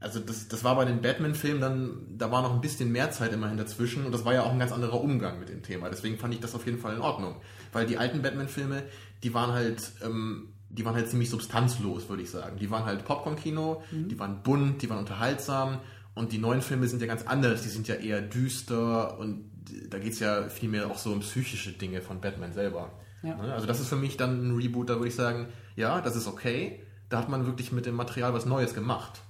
Also 0.04 0.20
das, 0.20 0.48
das 0.48 0.62
war 0.64 0.76
bei 0.76 0.84
den 0.84 1.00
Batman-Filmen 1.00 1.62
dann, 1.62 2.06
da 2.18 2.30
war 2.30 2.42
noch 2.42 2.52
ein 2.52 2.60
bisschen 2.60 2.92
mehr 2.92 3.10
Zeit 3.10 3.32
immerhin 3.32 3.56
dazwischen 3.56 4.04
und 4.04 4.12
das 4.12 4.26
war 4.26 4.34
ja 4.34 4.42
auch 4.42 4.52
ein 4.52 4.58
ganz 4.58 4.70
anderer 4.70 5.00
Umgang 5.00 5.40
mit 5.40 5.48
dem 5.48 5.62
Thema. 5.62 5.88
Deswegen 5.88 6.18
fand 6.18 6.34
ich 6.34 6.40
das 6.40 6.54
auf 6.54 6.66
jeden 6.66 6.78
Fall 6.78 6.94
in 6.94 7.00
Ordnung. 7.00 7.36
Weil 7.72 7.86
die 7.86 7.96
alten 7.96 8.20
Batman-Filme, 8.20 8.82
die 9.22 9.32
waren 9.32 9.52
halt, 9.52 9.92
ähm, 10.04 10.50
die 10.68 10.84
waren 10.84 10.94
halt 10.94 11.08
ziemlich 11.08 11.30
substanzlos, 11.30 12.10
würde 12.10 12.22
ich 12.22 12.30
sagen. 12.30 12.58
Die 12.58 12.70
waren 12.70 12.84
halt 12.84 13.06
Popcorn-Kino, 13.06 13.82
die 13.90 14.18
waren 14.18 14.42
bunt, 14.42 14.82
die 14.82 14.90
waren 14.90 14.98
unterhaltsam 14.98 15.80
und 16.14 16.32
die 16.32 16.38
neuen 16.38 16.60
Filme 16.60 16.86
sind 16.86 17.00
ja 17.00 17.08
ganz 17.08 17.26
anders. 17.26 17.62
Die 17.62 17.70
sind 17.70 17.88
ja 17.88 17.94
eher 17.94 18.20
düster 18.20 19.18
und 19.18 19.50
da 19.88 19.98
geht 19.98 20.12
es 20.12 20.20
ja 20.20 20.48
viel 20.50 20.68
mehr 20.68 20.86
auch 20.90 20.98
so 20.98 21.12
um 21.12 21.20
psychische 21.20 21.72
Dinge 21.72 22.02
von 22.02 22.20
Batman 22.20 22.52
selber. 22.52 22.92
Ja. 23.22 23.36
Ne? 23.36 23.54
Also 23.54 23.66
das 23.66 23.80
ist 23.80 23.88
für 23.88 23.96
mich 23.96 24.18
dann 24.18 24.48
ein 24.48 24.56
Reboot, 24.56 24.90
da 24.90 24.96
würde 24.96 25.08
ich 25.08 25.14
sagen, 25.14 25.46
ja, 25.76 26.02
das 26.02 26.14
ist 26.14 26.26
okay. 26.26 26.82
Da 27.08 27.18
hat 27.18 27.30
man 27.30 27.46
wirklich 27.46 27.72
mit 27.72 27.86
dem 27.86 27.94
Material 27.94 28.34
was 28.34 28.44
Neues 28.44 28.74
gemacht. 28.74 29.22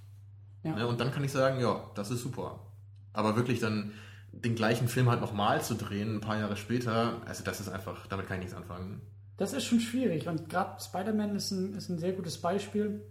Ja. 0.64 0.74
Ne? 0.74 0.86
Und 0.88 1.00
dann 1.00 1.12
kann 1.12 1.22
ich 1.22 1.32
sagen, 1.32 1.60
ja, 1.60 1.90
das 1.94 2.10
ist 2.10 2.22
super. 2.22 2.58
Aber 3.12 3.36
wirklich 3.36 3.60
dann 3.60 3.92
den 4.32 4.56
gleichen 4.56 4.88
Film 4.88 5.08
halt 5.08 5.20
nochmal 5.20 5.62
zu 5.62 5.74
drehen, 5.74 6.16
ein 6.16 6.20
paar 6.20 6.38
Jahre 6.38 6.56
später, 6.56 7.20
also 7.24 7.44
das 7.44 7.60
ist 7.60 7.68
einfach, 7.68 8.06
damit 8.08 8.26
kann 8.26 8.38
ich 8.38 8.44
nichts 8.46 8.56
anfangen. 8.56 9.00
Das 9.36 9.52
ist 9.52 9.64
schon 9.64 9.80
schwierig 9.80 10.26
und 10.26 10.48
gerade 10.48 10.82
Spider-Man 10.82 11.36
ist 11.36 11.50
ein, 11.52 11.74
ist 11.74 11.88
ein 11.88 11.98
sehr 11.98 12.12
gutes 12.12 12.38
Beispiel. 12.38 13.02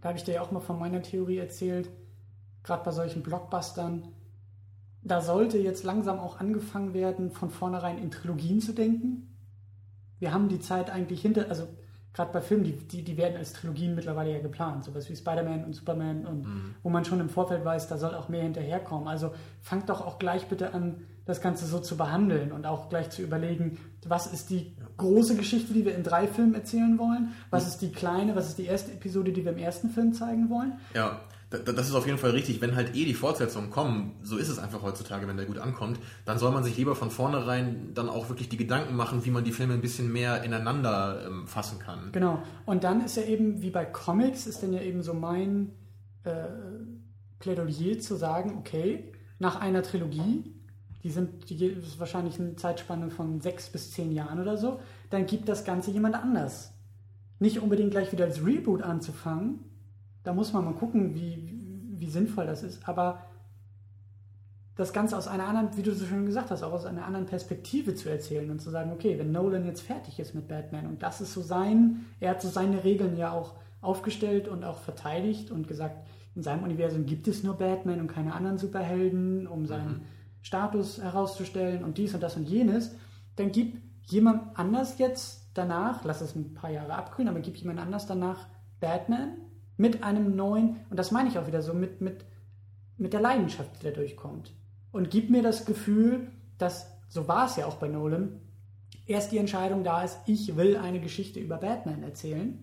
Da 0.00 0.08
habe 0.08 0.18
ich 0.18 0.24
dir 0.24 0.34
ja 0.34 0.42
auch 0.42 0.50
mal 0.50 0.60
von 0.60 0.78
meiner 0.78 1.02
Theorie 1.02 1.38
erzählt, 1.38 1.88
gerade 2.62 2.84
bei 2.84 2.90
solchen 2.90 3.22
Blockbustern. 3.22 4.08
Da 5.02 5.20
sollte 5.20 5.58
jetzt 5.58 5.84
langsam 5.84 6.18
auch 6.18 6.40
angefangen 6.40 6.94
werden, 6.94 7.30
von 7.30 7.50
vornherein 7.50 7.98
in 7.98 8.10
Trilogien 8.10 8.60
zu 8.60 8.72
denken. 8.72 9.34
Wir 10.18 10.32
haben 10.32 10.48
die 10.48 10.60
Zeit 10.60 10.90
eigentlich 10.90 11.20
hinter, 11.20 11.48
also 11.48 11.68
gerade 12.14 12.32
bei 12.32 12.40
Filmen, 12.40 12.64
die, 12.64 12.72
die, 12.72 13.02
die 13.02 13.16
werden 13.16 13.36
als 13.36 13.52
Trilogien 13.52 13.94
mittlerweile 13.94 14.32
ja 14.32 14.38
geplant, 14.38 14.84
sowas 14.84 15.10
wie 15.10 15.16
Spider-Man 15.16 15.64
und 15.64 15.74
Superman 15.74 16.24
und 16.24 16.74
wo 16.82 16.88
man 16.88 17.04
schon 17.04 17.20
im 17.20 17.28
Vorfeld 17.28 17.64
weiß, 17.64 17.88
da 17.88 17.98
soll 17.98 18.14
auch 18.14 18.28
mehr 18.28 18.42
hinterherkommen. 18.42 19.08
Also 19.08 19.34
fangt 19.60 19.88
doch 19.88 20.00
auch 20.00 20.18
gleich 20.18 20.46
bitte 20.46 20.72
an, 20.72 21.02
das 21.26 21.40
Ganze 21.40 21.66
so 21.66 21.80
zu 21.80 21.96
behandeln 21.96 22.52
und 22.52 22.66
auch 22.66 22.88
gleich 22.88 23.10
zu 23.10 23.22
überlegen, 23.22 23.78
was 24.06 24.26
ist 24.26 24.50
die 24.50 24.76
große 24.96 25.36
Geschichte, 25.36 25.72
die 25.72 25.84
wir 25.84 25.94
in 25.94 26.02
drei 26.02 26.28
Filmen 26.28 26.54
erzählen 26.54 26.98
wollen, 26.98 27.32
was 27.50 27.66
ist 27.66 27.78
die 27.78 27.90
kleine, 27.90 28.36
was 28.36 28.48
ist 28.48 28.58
die 28.58 28.66
erste 28.66 28.92
Episode, 28.92 29.32
die 29.32 29.44
wir 29.44 29.52
im 29.52 29.58
ersten 29.58 29.90
Film 29.90 30.12
zeigen 30.12 30.50
wollen. 30.50 30.74
Ja, 30.94 31.20
das 31.58 31.88
ist 31.88 31.94
auf 31.94 32.06
jeden 32.06 32.18
Fall 32.18 32.30
richtig. 32.30 32.60
Wenn 32.60 32.76
halt 32.76 32.94
eh 32.94 33.04
die 33.04 33.14
Fortsetzungen 33.14 33.70
kommen, 33.70 34.16
so 34.22 34.36
ist 34.36 34.48
es 34.48 34.58
einfach 34.58 34.82
heutzutage, 34.82 35.26
wenn 35.28 35.36
der 35.36 35.46
gut 35.46 35.58
ankommt, 35.58 35.98
dann 36.24 36.38
soll 36.38 36.52
man 36.52 36.64
sich 36.64 36.76
lieber 36.76 36.94
von 36.96 37.10
vornherein 37.10 37.92
dann 37.94 38.08
auch 38.08 38.28
wirklich 38.28 38.48
die 38.48 38.56
Gedanken 38.56 38.96
machen, 38.96 39.24
wie 39.24 39.30
man 39.30 39.44
die 39.44 39.52
Filme 39.52 39.74
ein 39.74 39.80
bisschen 39.80 40.12
mehr 40.12 40.42
ineinander 40.42 41.26
ähm, 41.26 41.46
fassen 41.46 41.78
kann. 41.78 42.10
Genau. 42.12 42.42
Und 42.66 42.84
dann 42.84 43.04
ist 43.04 43.16
ja 43.16 43.24
eben, 43.24 43.62
wie 43.62 43.70
bei 43.70 43.84
Comics, 43.84 44.46
ist 44.46 44.62
dann 44.62 44.72
ja 44.72 44.80
eben 44.80 45.02
so 45.02 45.14
mein 45.14 45.72
äh, 46.24 46.46
Plädoyer 47.38 47.98
zu 47.98 48.16
sagen, 48.16 48.56
okay, 48.58 49.12
nach 49.38 49.60
einer 49.60 49.82
Trilogie, 49.82 50.54
die 51.02 51.10
sind, 51.10 51.50
die 51.50 51.66
ist 51.66 51.98
wahrscheinlich 51.98 52.40
eine 52.40 52.56
Zeitspanne 52.56 53.10
von 53.10 53.40
sechs 53.40 53.68
bis 53.68 53.90
zehn 53.90 54.10
Jahren 54.12 54.40
oder 54.40 54.56
so, 54.56 54.80
dann 55.10 55.26
gibt 55.26 55.48
das 55.48 55.64
Ganze 55.64 55.90
jemand 55.90 56.14
anders. 56.14 56.72
Nicht 57.38 57.60
unbedingt 57.60 57.90
gleich 57.90 58.10
wieder 58.12 58.24
als 58.24 58.44
Reboot 58.44 58.82
anzufangen. 58.82 59.60
Da 60.24 60.32
muss 60.32 60.52
man 60.52 60.64
mal 60.64 60.74
gucken, 60.74 61.14
wie, 61.14 61.54
wie 61.98 62.10
sinnvoll 62.10 62.46
das 62.46 62.62
ist. 62.62 62.88
Aber 62.88 63.20
das 64.76 64.92
Ganze 64.92 65.16
aus 65.16 65.28
einer 65.28 65.46
anderen, 65.46 65.76
wie 65.76 65.82
du 65.82 65.94
so 65.94 66.04
schön 66.04 66.26
gesagt 66.26 66.50
hast, 66.50 66.62
auch 66.62 66.72
aus 66.72 66.84
einer 66.84 67.04
anderen 67.06 67.26
Perspektive 67.26 67.94
zu 67.94 68.08
erzählen 68.08 68.50
und 68.50 68.60
zu 68.60 68.70
sagen, 68.70 68.92
okay, 68.92 69.18
wenn 69.18 69.30
Nolan 69.30 69.64
jetzt 69.66 69.82
fertig 69.82 70.18
ist 70.18 70.34
mit 70.34 70.48
Batman 70.48 70.86
und 70.86 71.02
das 71.02 71.20
ist 71.20 71.32
so 71.32 71.42
sein, 71.42 72.06
er 72.18 72.30
hat 72.30 72.42
so 72.42 72.48
seine 72.48 72.82
Regeln 72.82 73.16
ja 73.16 73.30
auch 73.30 73.54
aufgestellt 73.80 74.48
und 74.48 74.64
auch 74.64 74.78
verteidigt 74.78 75.50
und 75.50 75.68
gesagt, 75.68 76.04
in 76.34 76.42
seinem 76.42 76.64
Universum 76.64 77.06
gibt 77.06 77.28
es 77.28 77.44
nur 77.44 77.54
Batman 77.54 78.00
und 78.00 78.08
keine 78.08 78.34
anderen 78.34 78.58
Superhelden, 78.58 79.46
um 79.46 79.66
seinen 79.66 80.02
Status 80.42 81.00
herauszustellen 81.00 81.84
und 81.84 81.96
dies 81.96 82.12
und 82.14 82.22
das 82.22 82.36
und 82.36 82.48
jenes, 82.48 82.96
dann 83.36 83.52
gibt 83.52 83.80
jemand 84.10 84.58
anders 84.58 84.98
jetzt 84.98 85.48
danach, 85.54 86.04
lass 86.04 86.20
es 86.20 86.34
ein 86.34 86.54
paar 86.54 86.70
Jahre 86.70 86.94
abkühlen, 86.94 87.28
aber 87.28 87.40
gibt 87.40 87.58
jemand 87.58 87.78
anders 87.78 88.06
danach 88.06 88.48
Batman 88.80 89.34
mit 89.76 90.02
einem 90.02 90.36
neuen, 90.36 90.76
und 90.90 90.98
das 90.98 91.10
meine 91.10 91.28
ich 91.28 91.38
auch 91.38 91.46
wieder 91.46 91.62
so, 91.62 91.74
mit, 91.74 92.00
mit, 92.00 92.24
mit 92.96 93.12
der 93.12 93.20
Leidenschaft, 93.20 93.70
die 93.80 93.84
da 93.86 93.90
durchkommt. 93.90 94.52
Und 94.92 95.10
gibt 95.10 95.30
mir 95.30 95.42
das 95.42 95.64
Gefühl, 95.64 96.28
dass, 96.58 96.86
so 97.08 97.26
war 97.26 97.46
es 97.46 97.56
ja 97.56 97.66
auch 97.66 97.76
bei 97.76 97.88
Nolan, 97.88 98.40
erst 99.06 99.32
die 99.32 99.38
Entscheidung 99.38 99.82
da 99.84 100.02
ist, 100.04 100.18
ich 100.26 100.56
will 100.56 100.76
eine 100.76 101.00
Geschichte 101.00 101.40
über 101.40 101.56
Batman 101.56 102.02
erzählen 102.02 102.62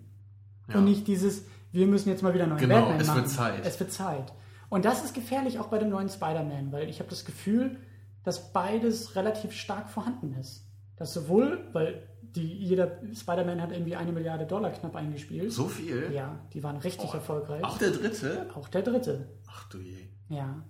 Ja. 0.70 0.76
und 0.78 0.86
nicht 0.86 1.08
dieses, 1.08 1.44
wir 1.74 1.88
müssen 1.88 2.10
jetzt 2.10 2.24
mal 2.24 2.34
wieder 2.34 2.48
neuen 2.48 2.60
Genau, 2.60 2.80
Batman 2.82 3.02
es 3.02 3.08
machen. 3.08 3.18
wird 3.22 3.30
Zeit. 3.30 3.66
Es 3.66 3.80
wird 3.80 3.92
Zeit. 3.92 4.34
Und 4.70 4.86
das 4.86 5.04
ist 5.04 5.14
gefährlich 5.14 5.60
auch 5.60 5.68
bei 5.68 5.78
dem 5.80 5.90
neuen 5.90 6.08
Spider-Man, 6.08 6.72
weil 6.72 6.90
ich 6.90 7.00
habe 7.00 7.10
das 7.10 7.26
Gefühl, 7.26 7.76
dass 8.24 8.54
beides 8.54 9.16
relativ 9.18 9.52
stark 9.52 9.90
vorhanden 9.90 10.34
ist. 10.40 10.66
Dass 10.96 11.14
sowohl, 11.14 11.68
weil 11.74 12.04
die, 12.36 12.48
jeder 12.66 13.00
Spider-Man 13.14 13.62
hat 13.62 13.72
irgendwie 13.72 13.96
eine 13.96 14.12
Milliarde 14.12 14.46
Dollar 14.46 14.72
knapp 14.72 14.96
eingespielt. 14.96 15.52
So 15.52 15.68
viel? 15.68 16.12
Ja, 16.14 16.40
die 16.54 16.64
waren 16.64 16.78
richtig 16.78 17.10
Oh, 17.12 17.16
erfolgreich. 17.16 17.64
Auch 17.64 17.78
der 17.78 17.92
dritte? 17.92 18.48
Auch 18.56 18.68
der 18.70 18.82
dritte. 18.82 19.28
Ach 19.50 19.68
du 19.70 19.80
je. 19.80 19.98
Ja. 20.30 20.64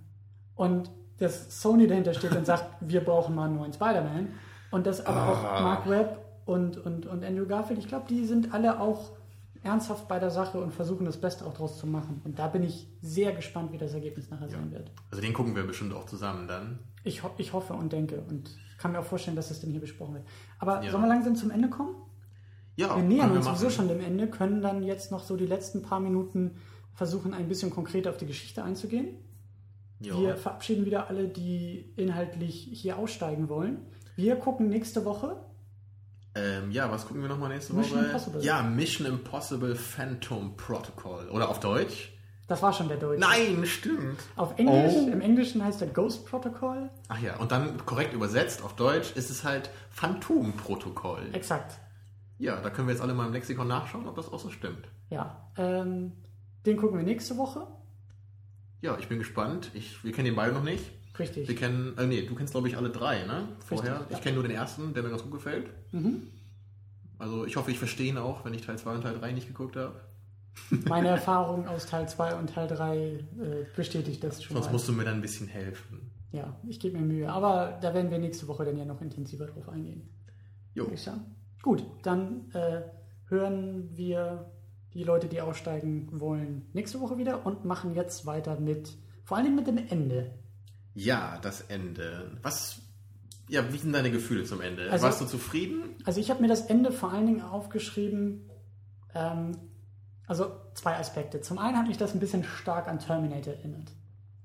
Und 0.55 0.91
dass 1.19 1.61
Sony 1.61 1.87
dahinter 1.87 2.13
steht 2.13 2.35
und 2.35 2.45
sagt, 2.45 2.65
wir 2.81 3.01
brauchen 3.01 3.35
mal 3.35 3.45
einen 3.45 3.55
neuen 3.57 3.73
Spider-Man. 3.73 4.29
Und 4.71 4.87
dass 4.87 5.05
aber 5.05 5.27
auch 5.33 5.43
Ah. 5.43 5.61
Mark 5.61 5.89
Webb 5.89 6.17
und, 6.45 6.77
und, 6.77 7.05
und 7.05 7.23
Andrew 7.23 7.45
Garfield, 7.45 7.79
ich 7.79 7.87
glaube, 7.87 8.05
die 8.09 8.25
sind 8.25 8.53
alle 8.53 8.79
auch 8.79 9.11
ernsthaft 9.63 10.07
bei 10.07 10.19
der 10.19 10.31
Sache 10.31 10.59
und 10.59 10.73
versuchen 10.73 11.05
das 11.05 11.17
Beste 11.17 11.45
auch 11.45 11.53
draus 11.53 11.77
zu 11.77 11.85
machen. 11.87 12.21
Und 12.23 12.39
da 12.39 12.47
bin 12.47 12.63
ich 12.63 12.87
sehr 13.01 13.31
gespannt, 13.31 13.71
wie 13.71 13.77
das 13.77 13.93
Ergebnis 13.93 14.29
nachher 14.29 14.49
sein 14.49 14.71
wird. 14.71 14.91
Also 15.11 15.21
den 15.21 15.33
gucken 15.33 15.55
wir 15.55 15.63
bestimmt 15.63 15.93
auch 15.93 16.05
zusammen 16.05 16.47
dann. 16.47 16.79
Ich, 17.03 17.23
ho 17.23 17.29
ich 17.37 17.53
hoffe 17.53 17.73
und 17.73 17.93
denke 17.93 18.21
und 18.27 18.49
kann 18.77 18.91
mir 18.91 18.99
auch 18.99 19.05
vorstellen, 19.05 19.35
dass 19.35 19.49
das 19.49 19.61
dann 19.61 19.69
hier 19.71 19.81
besprochen 19.81 20.15
wird. 20.15 20.25
Aber 20.59 20.83
Ja. 20.83 20.91
sollen 20.91 21.03
wir 21.03 21.09
langsam 21.09 21.35
zum 21.35 21.51
Ende 21.51 21.69
kommen? 21.69 21.95
Ja, 22.75 22.95
Wir 22.95 23.03
nähern 23.03 23.31
uns 23.31 23.45
sowieso 23.45 23.69
schon 23.69 23.87
dem 23.87 23.99
Ende, 23.99 24.27
können 24.27 24.61
dann 24.61 24.81
jetzt 24.81 25.11
noch 25.11 25.23
so 25.23 25.35
die 25.35 25.45
letzten 25.45 25.81
paar 25.83 25.99
Minuten 25.99 26.55
versuchen, 26.93 27.33
ein 27.33 27.47
bisschen 27.47 27.69
konkreter 27.69 28.09
auf 28.09 28.17
die 28.17 28.25
Geschichte 28.25 28.63
einzugehen. 28.63 29.17
Ja. 29.99 30.17
Wir 30.19 30.35
verabschieden 30.35 30.85
wieder 30.85 31.07
alle, 31.09 31.27
die 31.27 31.93
inhaltlich 31.97 32.69
hier 32.73 32.97
aussteigen 32.97 33.49
wollen. 33.49 33.85
Wir 34.15 34.35
gucken 34.37 34.69
nächste 34.69 35.05
Woche. 35.05 35.35
Ähm, 36.33 36.71
ja, 36.71 36.89
was 36.89 37.05
gucken 37.05 37.21
wir 37.21 37.29
nochmal 37.29 37.49
nächste 37.49 37.73
Mission 37.73 37.97
Woche? 37.99 38.05
Impossible. 38.07 38.41
Ja, 38.43 38.61
Mission 38.63 39.05
Impossible 39.07 39.75
Phantom 39.75 40.55
Protocol. 40.55 41.29
Oder 41.29 41.49
auf 41.49 41.59
Deutsch? 41.59 42.13
Das 42.47 42.61
war 42.61 42.73
schon 42.73 42.87
der 42.89 42.97
Deutsche. 42.97 43.19
Nein, 43.21 43.65
stimmt. 43.65 44.19
Auf 44.35 44.57
Englisch, 44.57 44.93
Oh. 44.95 45.09
im 45.11 45.21
Englischen 45.21 45.63
heißt 45.63 45.79
der 45.81 45.87
Ghost 45.89 46.25
Protocol. 46.25 46.89
Ach 47.07 47.21
ja, 47.21 47.37
und 47.37 47.51
dann 47.51 47.85
korrekt 47.85 48.13
übersetzt 48.13 48.61
auf 48.61 48.75
Deutsch 48.75 49.11
ist 49.15 49.29
es 49.29 49.43
halt 49.43 49.69
Phantom-Protokoll. 49.89 51.29
Exakt. 51.33 51.77
Ja, 52.37 52.59
da 52.59 52.69
können 52.69 52.87
wir 52.87 52.93
jetzt 52.93 53.01
alle 53.01 53.13
mal 53.13 53.27
im 53.27 53.33
Lexikon 53.33 53.67
nachschauen, 53.67 54.07
ob 54.07 54.15
das 54.15 54.31
auch 54.31 54.39
so 54.39 54.49
stimmt. 54.49 54.87
Ja. 55.09 55.49
Ähm, 55.57 56.13
den 56.65 56.77
gucken 56.77 56.97
wir 56.97 57.05
nächste 57.05 57.37
Woche. 57.37 57.67
Ja, 58.81 58.97
ich 58.99 59.07
bin 59.07 59.19
gespannt. 59.19 59.69
Ich, 59.73 60.03
wir 60.03 60.11
kennen 60.11 60.25
den 60.25 60.35
beide 60.35 60.53
noch 60.53 60.63
nicht. 60.63 60.83
Wir 61.13 61.19
Richtig. 61.19 61.57
kennen, 61.57 61.97
äh, 61.97 62.07
nee, 62.07 62.21
du 62.23 62.35
kennst 62.35 62.53
glaube 62.53 62.67
ich 62.67 62.77
alle 62.77 62.89
drei, 62.89 63.25
ne? 63.25 63.49
Vorher. 63.65 63.93
Richtig, 63.93 64.11
ja. 64.11 64.17
Ich 64.17 64.23
kenne 64.23 64.35
nur 64.35 64.43
den 64.43 64.53
ersten, 64.53 64.93
der 64.93 65.03
mir 65.03 65.09
ganz 65.09 65.23
gut 65.23 65.33
gefällt. 65.33 65.69
Mhm. 65.91 66.27
Also 67.19 67.45
ich 67.45 67.55
hoffe, 67.55 67.69
ich 67.69 67.77
verstehe 67.77 68.09
ihn 68.09 68.17
auch, 68.17 68.45
wenn 68.45 68.53
ich 68.53 68.61
Teil 68.61 68.77
2 68.77 68.95
und 68.95 69.01
Teil 69.01 69.19
3 69.19 69.31
nicht 69.33 69.47
geguckt 69.47 69.75
habe. 69.75 69.99
Meine 70.87 71.07
Erfahrung 71.09 71.67
aus 71.67 71.85
Teil 71.85 72.07
2 72.09 72.35
und 72.35 72.53
Teil 72.53 72.67
3 72.67 72.97
äh, 72.97 73.23
bestätigt 73.75 74.23
das 74.23 74.43
schon 74.43 74.55
Sonst 74.55 74.67
mal. 74.67 74.73
musst 74.73 74.87
du 74.87 74.93
mir 74.93 75.03
dann 75.03 75.15
ein 75.15 75.21
bisschen 75.21 75.47
helfen. 75.47 76.11
Ja, 76.31 76.57
ich 76.67 76.79
gebe 76.79 76.97
mir 76.97 77.05
Mühe. 77.05 77.29
Aber 77.29 77.77
da 77.81 77.93
werden 77.93 78.09
wir 78.09 78.17
nächste 78.17 78.47
Woche 78.47 78.63
dann 78.65 78.77
ja 78.77 78.85
noch 78.85 79.01
intensiver 79.01 79.45
drauf 79.45 79.67
eingehen. 79.69 80.09
Jo. 80.73 80.87
Gut, 81.61 81.85
dann 82.03 82.49
äh, 82.53 82.81
hören 83.27 83.89
wir 83.95 84.49
die 84.93 85.03
Leute, 85.03 85.27
die 85.27 85.41
aussteigen 85.41 86.07
wollen, 86.11 86.65
nächste 86.73 86.99
Woche 86.99 87.17
wieder 87.17 87.45
und 87.45 87.65
machen 87.65 87.93
jetzt 87.93 88.25
weiter 88.25 88.59
mit, 88.59 88.97
vor 89.23 89.37
allem 89.37 89.55
mit 89.55 89.67
dem 89.67 89.77
Ende. 89.77 90.31
Ja, 90.93 91.39
das 91.41 91.61
Ende. 91.61 92.37
Was, 92.41 92.79
ja, 93.49 93.71
wie 93.71 93.77
sind 93.77 93.93
deine 93.93 94.11
Gefühle 94.11 94.43
zum 94.43 94.61
Ende? 94.61 94.89
Also- 94.91 95.05
Warst 95.05 95.21
du 95.21 95.25
zufrieden? 95.25 95.83
Also 96.05 96.19
ich 96.19 96.29
habe 96.29 96.41
mir 96.41 96.47
das 96.47 96.61
Ende 96.61 96.91
vor 96.91 97.11
allen 97.11 97.27
Dingen 97.27 97.41
aufgeschrieben, 97.41 98.49
ähm, 99.13 99.57
also 100.27 100.51
zwei 100.73 100.97
Aspekte. 100.97 101.41
Zum 101.41 101.57
einen 101.57 101.77
hat 101.77 101.87
mich 101.87 101.97
das 101.97 102.13
ein 102.13 102.19
bisschen 102.19 102.43
stark 102.43 102.87
an 102.87 102.99
Terminator 102.99 103.53
erinnert. 103.53 103.91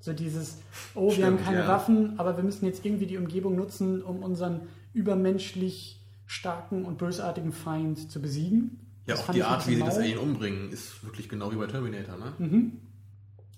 So 0.01 0.12
dieses, 0.12 0.59
oh, 0.94 1.07
wir 1.09 1.12
Stimmt, 1.14 1.26
haben 1.26 1.44
keine 1.44 1.59
ja. 1.61 1.68
Waffen, 1.68 2.18
aber 2.18 2.36
wir 2.36 2.44
müssen 2.44 2.64
jetzt 2.66 2.84
irgendwie 2.84 3.07
die 3.07 3.16
Umgebung 3.16 3.57
nutzen, 3.57 4.03
um 4.03 4.22
unseren 4.22 4.62
übermenschlich 4.92 6.01
starken 6.26 6.84
und 6.84 6.99
bösartigen 6.99 7.53
Feind 7.53 8.11
zu 8.11 8.20
besiegen. 8.20 8.80
Ja, 9.07 9.14
Das 9.14 9.28
auch 9.28 9.32
die 9.32 9.42
Art, 9.44 9.66
wie 9.68 9.76
sie 9.76 9.80
das. 9.82 9.97
Alien 9.99 10.18
umbringen, 10.18 10.70
ist 10.70 11.05
wirklich 11.05 11.28
genau 11.28 11.53
wie 11.53 11.57
bei 11.57 11.66
Terminator, 11.66 12.16
ne? 12.16 12.32
Mhm. 12.38 12.72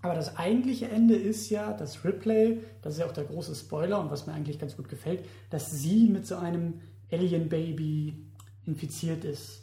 Aber 0.00 0.14
das 0.14 0.36
eigentliche 0.36 0.88
Ende 0.88 1.16
ist 1.16 1.50
ja, 1.50 1.72
dass 1.72 2.04
Ripley, 2.04 2.60
das 2.82 2.94
ist 2.94 3.00
ja 3.00 3.06
auch 3.06 3.12
der 3.12 3.24
große 3.24 3.54
Spoiler 3.54 4.00
und 4.00 4.10
was 4.10 4.26
mir 4.26 4.32
eigentlich 4.32 4.58
ganz 4.58 4.76
gut 4.76 4.88
gefällt, 4.88 5.24
dass 5.50 5.70
sie 5.72 6.08
mit 6.08 6.26
so 6.26 6.36
einem 6.36 6.74
Alien-Baby 7.10 8.14
infiziert 8.66 9.24
ist. 9.24 9.62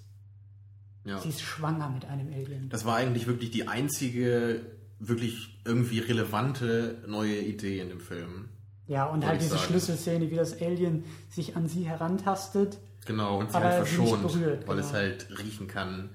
Ja. 1.05 1.19
Sie 1.19 1.29
ist 1.29 1.41
schwanger 1.41 1.89
mit 1.89 2.05
einem 2.05 2.33
Alien. 2.33 2.67
Das 2.69 2.83
war 2.83 2.97
eigentlich 2.97 3.27
wirklich 3.27 3.51
die 3.51 3.67
einzige, 3.67 4.61
wirklich 4.99 5.59
irgendwie 5.63 5.99
relevante 5.99 7.03
neue 7.07 7.39
Idee 7.39 7.79
in 7.79 7.89
dem 7.89 7.99
Film. 7.99 8.49
Ja, 8.87 9.05
und 9.05 9.25
halt 9.25 9.41
diese 9.41 9.51
sagen. 9.51 9.63
Schlüsselszene, 9.63 10.31
wie 10.31 10.35
das 10.35 10.61
Alien 10.61 11.05
sich 11.29 11.55
an 11.55 11.67
sie 11.67 11.83
herantastet. 11.83 12.77
Genau, 13.05 13.39
und 13.39 13.51
sie 13.51 13.57
Aber 13.57 13.65
halt 13.65 13.87
sie 13.87 13.95
verschont, 13.95 14.23
berührt, 14.23 14.67
weil 14.67 14.75
genau. 14.77 14.87
es 14.87 14.93
halt 14.93 15.27
riechen 15.39 15.67
kann, 15.67 16.09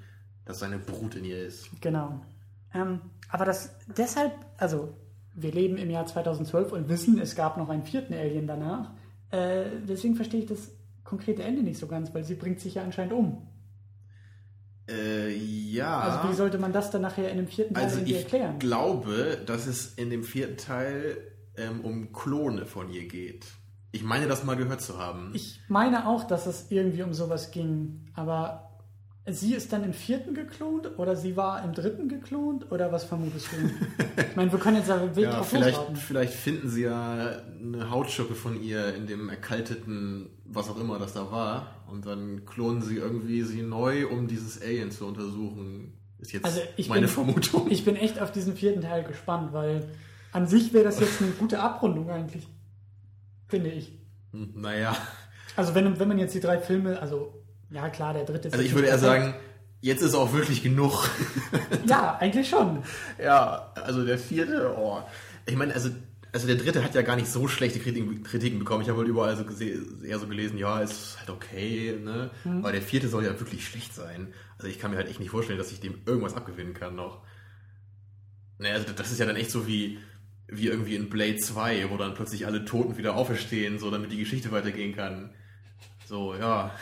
dass 0.45 0.59
seine 0.59 0.79
Brut 0.79 1.15
in 1.15 1.25
ihr 1.25 1.47
ist. 1.47 1.69
Genau. 1.81 2.21
Ähm, 2.75 3.01
aber 3.29 3.45
das 3.45 3.75
deshalb, 3.97 4.33
also 4.57 4.95
wir 5.35 5.53
leben 5.53 5.77
im 5.79 5.91
Jahr 5.91 6.07
2012 6.07 6.73
und 6.73 6.89
wissen, 6.89 7.19
es 7.21 7.35
gab 7.35 7.57
noch 7.57 7.69
einen 7.69 7.85
vierten 7.85 8.15
Alien 8.15 8.47
danach. 8.47 8.93
Äh, 9.31 9.65
deswegen 9.89 10.17
verstehe 10.17 10.41
ich 10.41 10.47
das 10.47 10.71
konkrete 11.05 11.43
Ende 11.43 11.63
nicht 11.63 11.79
so 11.79 11.87
ganz, 11.87 12.13
weil 12.15 12.25
sie 12.25 12.35
bringt 12.35 12.61
sich 12.61 12.75
ja 12.75 12.83
anscheinend 12.83 13.13
um. 13.13 13.47
Äh, 14.89 15.35
ja. 15.37 16.01
Also 16.01 16.29
wie 16.31 16.35
sollte 16.35 16.59
man 16.59 16.73
das 16.73 16.91
dann 16.91 17.03
nachher 17.03 17.31
in 17.31 17.37
dem 17.37 17.47
vierten 17.47 17.75
Teil 17.75 17.85
Also 17.85 17.99
irgendwie 17.99 18.15
ich 18.15 18.23
erklären? 18.25 18.59
glaube, 18.59 19.39
dass 19.47 19.67
es 19.67 19.95
in 19.95 20.11
dem 20.11 20.25
vierten 20.25 20.57
Teil 20.57 21.17
ähm, 21.57 21.81
um 21.83 22.13
Klone 22.13 22.67
von 22.67 22.91
ihr 22.91 23.07
geht. 23.07 23.47
Ich 23.93 24.03
meine, 24.03 24.29
das 24.29 24.45
mal 24.45 24.57
gehört 24.57 24.81
zu 24.81 24.99
haben. 24.99 25.33
Ich 25.35 25.61
meine 25.69 26.09
auch, 26.09 26.25
dass 26.25 26.47
es 26.47 26.71
irgendwie 26.71 27.03
um 27.03 27.13
sowas 27.13 27.51
ging, 27.51 28.07
aber 28.15 28.70
sie 29.33 29.55
ist 29.55 29.73
dann 29.73 29.85
im 29.85 29.93
vierten 29.93 30.35
geklont 30.35 30.99
oder 30.99 31.17
sie 31.17 31.37
war 31.37 31.65
im 31.65 31.73
dritten 31.73 32.09
geklont 32.09 32.71
oder 32.71 32.93
was 32.93 33.05
vermutest 33.05 33.49
du? 33.53 33.57
ich 34.31 34.37
meine, 34.37 34.51
wir 34.53 34.59
können 34.59 34.77
jetzt 34.77 34.89
da 34.89 35.01
wild 35.17 35.27
ja, 35.27 35.37
drauf 35.37 35.49
vielleicht, 35.49 35.77
losraten. 35.77 35.97
vielleicht 35.97 36.33
finden 36.35 36.69
sie 36.69 36.83
ja 36.83 37.37
eine 37.63 37.91
Hautschuppe 37.91 38.35
von 38.35 38.63
ihr 38.63 38.95
in 38.95 39.07
dem 39.07 39.29
erkalteten, 39.29 40.29
was 40.45 40.69
auch 40.71 40.79
immer 40.81 40.99
das 40.99 41.13
da 41.15 41.31
war. 41.31 41.85
Und 41.91 42.07
dann 42.07 42.45
klonen 42.47 42.83
sie 42.83 42.97
irgendwie 42.97 43.43
sie 43.43 43.63
neu, 43.63 44.07
um 44.07 44.29
dieses 44.29 44.61
Alien 44.63 44.91
zu 44.91 45.07
untersuchen. 45.07 45.93
Ist 46.19 46.33
jetzt 46.33 46.45
Also 46.45 46.61
ich 46.77 46.89
meine 46.89 47.03
bin- 47.03 47.09
Vermutung. 47.11 47.71
Ich 47.71 47.85
bin 47.85 47.97
echt 47.97 48.21
auf 48.21 48.31
diesen 48.33 48.55
vierten 48.55 48.81
Teil 48.83 49.05
gespannt, 49.05 49.53
weil 49.53 49.89
an 50.33 50.47
sich 50.47 50.73
wäre 50.73 50.85
das 50.85 51.01
jetzt 51.01 51.21
eine 51.21 51.31
gute 51.33 51.59
Abrundung 51.61 52.09
eigentlich. 52.11 52.47
Finde 53.49 53.71
ich. 53.71 53.93
Hm, 54.33 54.53
naja. 54.55 54.97
Also 55.57 55.75
wenn, 55.75 55.99
wenn 55.99 56.07
man 56.07 56.19
jetzt 56.19 56.35
die 56.35 56.41
drei 56.41 56.59
Filme, 56.59 57.01
also 57.01 57.40
ja 57.71 57.89
klar, 57.89 58.15
der 58.15 58.25
dritte 58.25 58.49
ist 58.49 58.55
Also 58.55 58.65
ich 58.65 58.75
würde 58.75 58.89
eher 58.89 58.99
sagen, 58.99 59.35
jetzt 59.81 60.03
ist 60.03 60.15
auch 60.15 60.33
wirklich 60.33 60.63
genug. 60.63 61.09
Ja, 61.87 62.17
eigentlich 62.19 62.49
schon. 62.49 62.83
Ja, 63.21 63.73
also 63.75 64.05
der 64.05 64.19
vierte, 64.19 64.75
oh. 64.77 65.03
Ich 65.47 65.57
meine, 65.57 65.75
also, 65.75 65.91
also 66.31 66.47
der 66.47 66.57
dritte 66.57 66.85
hat 66.85 66.95
ja 66.95 67.03
gar 67.03 67.17
nicht 67.17 67.27
so 67.27 67.49
schlechte 67.49 67.81
Kritiken, 67.81 68.23
Kritiken 68.23 68.59
bekommen. 68.61 68.83
Ich 68.83 68.89
habe 68.89 68.99
halt 68.99 69.09
überall 69.09 69.37
so 69.37 69.45
eher 70.05 70.19
so 70.19 70.29
gelesen, 70.29 70.59
ja, 70.59 70.81
ist 70.81 71.19
halt 71.19 71.31
okay, 71.31 71.99
ne? 72.01 72.31
Aber 72.45 72.71
der 72.71 72.83
vierte 72.83 73.09
soll 73.09 73.25
ja 73.25 73.41
wirklich 73.41 73.67
schlecht 73.67 73.95
sein. 73.95 74.33
Also 74.59 74.69
ich 74.69 74.79
kann 74.79 74.91
mir 74.91 74.99
halt 74.99 75.09
echt 75.09 75.19
nicht 75.21 75.31
vorstellen, 75.31 75.59
dass 75.59 75.73
ich 75.73 75.81
dem 75.81 76.03
irgendwas 76.07 76.35
abgewinnen 76.35 76.75
kann 76.75 76.95
noch. 76.95 77.23
Naja, 78.59 78.75
also 78.75 78.93
das 78.93 79.11
ist 79.11 79.19
ja 79.19 79.27
dann 79.27 79.37
echt 79.37 79.51
so 79.51 79.67
wie, 79.67 79.99
wie 80.47 80.67
irgendwie 80.67 80.95
in 80.95 81.09
Blade 81.09 81.39
2, 81.39 81.91
wo 81.91 81.97
dann 81.97 82.15
plötzlich 82.15 82.47
alle 82.47 82.65
Toten 82.65 82.99
wieder 82.99 83.17
auferstehen, 83.17 83.79
so 83.79 83.91
damit 83.91 84.13
die 84.13 84.19
Geschichte 84.19 84.53
weitergehen 84.53 84.95
kann. 84.95 85.31
So, 86.07 86.35
ja. 86.35 86.73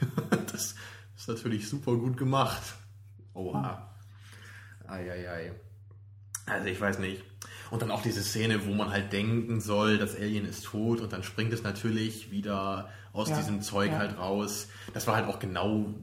das 0.52 0.74
ist 1.16 1.28
natürlich 1.28 1.68
super 1.68 1.96
gut 1.96 2.16
gemacht. 2.16 2.62
Oha. 3.34 3.88
Eieiei. 4.86 5.52
Also 6.46 6.66
ich 6.68 6.80
weiß 6.80 6.98
nicht. 6.98 7.22
Und 7.70 7.82
dann 7.82 7.90
auch 7.90 8.02
diese 8.02 8.22
Szene, 8.22 8.66
wo 8.66 8.72
man 8.72 8.90
halt 8.90 9.12
denken 9.12 9.60
soll, 9.60 9.98
das 9.98 10.16
Alien 10.16 10.46
ist 10.46 10.64
tot 10.64 11.00
und 11.00 11.12
dann 11.12 11.22
springt 11.22 11.52
es 11.52 11.62
natürlich 11.62 12.30
wieder 12.30 12.88
aus 13.12 13.28
Ja, 13.28 13.36
diesem 13.36 13.60
Zeug 13.60 13.92
ja. 13.92 13.98
halt 13.98 14.18
raus. 14.18 14.68
Das 14.94 15.06
war 15.06 15.16
halt 15.16 15.26
auch 15.28 15.38
genau, 15.38 15.94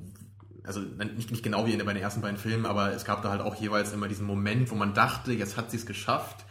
also 0.64 0.82
nicht, 0.82 1.32
nicht 1.32 1.42
genau 1.44 1.66
wie 1.66 1.74
in, 1.74 1.84
bei 1.84 1.94
den 1.94 2.04
ersten 2.04 2.22
beiden 2.22 2.38
Filmen, 2.38 2.68
aber 2.68 2.92
es 2.94 3.04
gab 3.06 3.24
da 3.24 3.30
halt 3.32 3.42
auch 3.42 3.56
jeweils 3.56 3.94
immer 3.94 4.08
diesen 4.08 4.28
Moment, 4.28 4.70
wo 4.70 4.76
man 4.76 4.94
dachte, 4.94 5.32
jetzt 5.34 5.58
hat 5.58 5.72
sie 5.72 5.78
es 5.78 5.88
geschafft. 5.88 6.46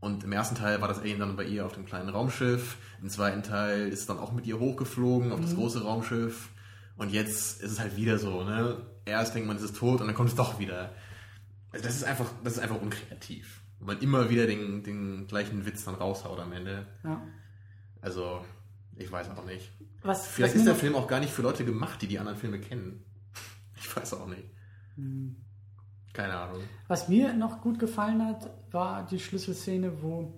Und 0.00 0.24
im 0.24 0.32
ersten 0.32 0.56
Teil 0.56 0.80
war 0.82 0.88
das 0.88 0.98
Alien 0.98 1.20
dann 1.20 1.36
bei 1.36 1.44
ihr 1.44 1.64
auf 1.64 1.72
dem 1.72 1.86
kleinen 1.86 2.08
Raumschiff. 2.10 2.76
Im 3.00 3.08
zweiten 3.08 3.42
Teil 3.42 3.88
ist 3.88 4.00
es 4.00 4.06
dann 4.06 4.18
auch 4.18 4.32
mit 4.32 4.46
ihr 4.46 4.58
hochgeflogen 4.58 5.32
auf 5.32 5.38
Mhm. 5.38 5.44
das 5.44 5.54
große 5.54 5.82
Raumschiff. 5.82 6.50
Und 6.96 7.10
jetzt 7.10 7.62
ist 7.62 7.72
es 7.72 7.80
halt 7.80 7.96
wieder 7.96 8.18
so, 8.18 8.44
ne? 8.44 8.86
Erst 9.04 9.34
denkt 9.34 9.48
man, 9.48 9.56
es 9.56 9.62
ist 9.62 9.76
tot 9.76 10.00
und 10.00 10.06
dann 10.06 10.14
kommt 10.14 10.28
es 10.28 10.34
doch 10.34 10.58
wieder. 10.58 10.92
Also 11.72 11.84
das 11.84 11.96
ist 11.96 12.04
einfach, 12.04 12.30
das 12.44 12.54
ist 12.54 12.58
einfach 12.60 12.80
unkreativ. 12.80 13.62
Weil 13.78 13.94
man 13.94 14.02
immer 14.02 14.30
wieder 14.30 14.46
den, 14.46 14.82
den 14.82 15.26
gleichen 15.26 15.66
Witz 15.66 15.84
dann 15.84 15.94
raushaut 15.94 16.38
am 16.38 16.52
Ende. 16.52 16.86
Ja. 17.02 17.20
Also, 18.00 18.44
ich 18.96 19.10
weiß 19.10 19.30
auch 19.30 19.44
nicht. 19.44 19.72
Was, 20.02 20.26
Vielleicht 20.26 20.54
ist 20.54 20.66
der 20.66 20.74
Film 20.74 20.94
auch 20.94 21.06
gar 21.06 21.20
nicht 21.20 21.32
für 21.32 21.42
Leute 21.42 21.64
gemacht, 21.64 22.02
die 22.02 22.06
die 22.06 22.18
anderen 22.18 22.38
Filme 22.38 22.60
kennen. 22.60 23.04
Ich 23.74 23.96
weiß 23.96 24.14
auch 24.14 24.28
nicht. 24.28 24.44
Hm. 24.94 25.34
Keine 26.12 26.34
Ahnung. 26.34 26.62
Was 26.86 27.08
mir 27.08 27.34
noch 27.34 27.60
gut 27.62 27.80
gefallen 27.80 28.24
hat, 28.24 28.48
war 28.70 29.04
die 29.06 29.18
Schlüsselszene, 29.18 30.02
wo 30.02 30.32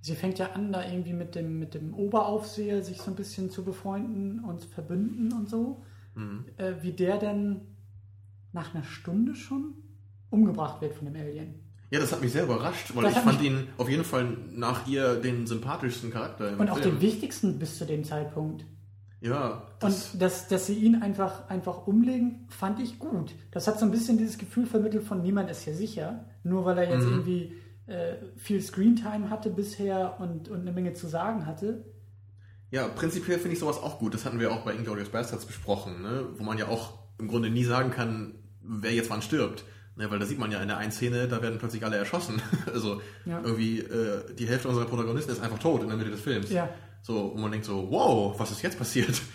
sie 0.00 0.16
fängt 0.16 0.38
ja 0.38 0.52
an, 0.52 0.72
da 0.72 0.84
irgendwie 0.84 1.12
mit 1.12 1.34
dem, 1.34 1.58
mit 1.58 1.74
dem 1.74 1.94
Oberaufseher 1.94 2.82
sich 2.82 2.98
so 2.98 3.10
ein 3.10 3.16
bisschen 3.16 3.50
zu 3.50 3.64
befreunden 3.64 4.42
und 4.44 4.64
verbünden 4.64 5.32
und 5.32 5.48
so. 5.48 5.84
Mhm. 6.18 6.44
Äh, 6.56 6.74
wie 6.82 6.92
der 6.92 7.18
denn 7.18 7.60
nach 8.52 8.74
einer 8.74 8.84
Stunde 8.84 9.34
schon 9.34 9.74
umgebracht 10.30 10.80
wird 10.80 10.94
von 10.94 11.06
dem 11.06 11.16
Alien. 11.16 11.54
Ja, 11.90 12.00
das 12.00 12.12
hat 12.12 12.20
mich 12.20 12.32
sehr 12.32 12.44
überrascht, 12.44 12.94
weil 12.94 13.04
Das 13.04 13.14
ich 13.14 13.18
fand 13.20 13.40
ihn 13.42 13.68
auf 13.78 13.88
jeden 13.88 14.04
Fall 14.04 14.36
nach 14.54 14.86
ihr 14.86 15.14
den 15.16 15.46
sympathischsten 15.46 16.10
Charakter 16.10 16.52
im 16.52 16.60
Und 16.60 16.68
auch 16.70 16.78
Film. 16.78 16.96
den 16.96 17.00
wichtigsten 17.00 17.58
bis 17.58 17.78
zu 17.78 17.86
dem 17.86 18.04
Zeitpunkt. 18.04 18.66
ja, 19.20 19.62
das, 19.80 20.12
Und 20.12 20.20
dass, 20.22 20.48
dass 20.48 20.66
sie 20.66 20.74
ihn 20.74 21.02
einfach, 21.02 21.48
einfach 21.48 21.86
umlegen, 21.86 22.46
fand 22.48 22.78
ich 22.80 22.98
gut. 22.98 23.32
Das 23.52 23.66
hat 23.66 23.78
so 23.78 23.86
ein 23.86 23.90
bisschen 23.90 24.18
dieses 24.18 24.36
Gefühl 24.38 24.66
vermittelt 24.66 25.04
von 25.04 25.22
niemand 25.22 25.50
ist 25.50 25.62
hier 25.62 25.74
sicher. 25.74 26.26
Nur 26.44 26.64
weil 26.66 26.76
er 26.78 26.90
jetzt 26.90 27.04
Mhm. 27.06 27.12
irgendwie 27.12 27.52
äh, 27.86 28.16
viel 28.36 28.60
Screentime 28.60 29.30
hatte 29.30 29.48
bisher 29.50 30.20
und, 30.20 30.48
und 30.50 30.60
eine 30.60 30.72
Menge 30.72 30.92
zu 30.92 31.06
sagen 31.06 31.46
hatte. 31.46 31.84
Ja, 32.70 32.86
prinzipiell 32.88 33.38
finde 33.38 33.54
ich 33.54 33.58
sowas 33.60 33.78
auch 33.78 33.98
gut. 33.98 34.14
Das 34.14 34.24
hatten 34.24 34.40
wir 34.40 34.52
auch 34.52 34.62
bei 34.64 34.74
Inglourious 34.74 35.08
Bastards 35.08 35.44
besprochen, 35.46 36.02
ne? 36.02 36.26
wo 36.36 36.44
man 36.44 36.58
ja 36.58 36.68
auch 36.68 36.92
im 37.18 37.28
Grunde 37.28 37.50
nie 37.50 37.64
sagen 37.64 37.90
kann, 37.90 38.34
wer 38.62 38.92
jetzt 38.92 39.10
wann 39.10 39.22
stirbt. 39.22 39.64
Ne? 39.96 40.10
Weil 40.10 40.18
da 40.18 40.26
sieht 40.26 40.38
man 40.38 40.50
ja 40.52 40.60
in 40.60 40.68
der 40.68 40.76
einen 40.78 40.92
Szene, 40.92 41.28
da 41.28 41.42
werden 41.42 41.58
plötzlich 41.58 41.84
alle 41.84 41.96
erschossen. 41.96 42.40
also 42.72 43.00
Ja. 43.24 43.40
irgendwie 43.42 43.80
äh, 43.80 44.34
die 44.34 44.46
Hälfte 44.46 44.68
unserer 44.68 44.84
Protagonisten 44.86 45.32
ist 45.32 45.42
einfach 45.42 45.58
tot 45.58 45.82
in 45.82 45.88
der 45.88 45.96
Mitte 45.96 46.10
des 46.10 46.20
Films. 46.20 46.50
Ja. 46.50 46.68
So, 47.02 47.18
und 47.20 47.40
man 47.40 47.50
denkt 47.50 47.66
so, 47.66 47.88
wow, 47.90 48.38
was 48.38 48.50
ist 48.50 48.62
jetzt 48.62 48.78
passiert? 48.78 49.20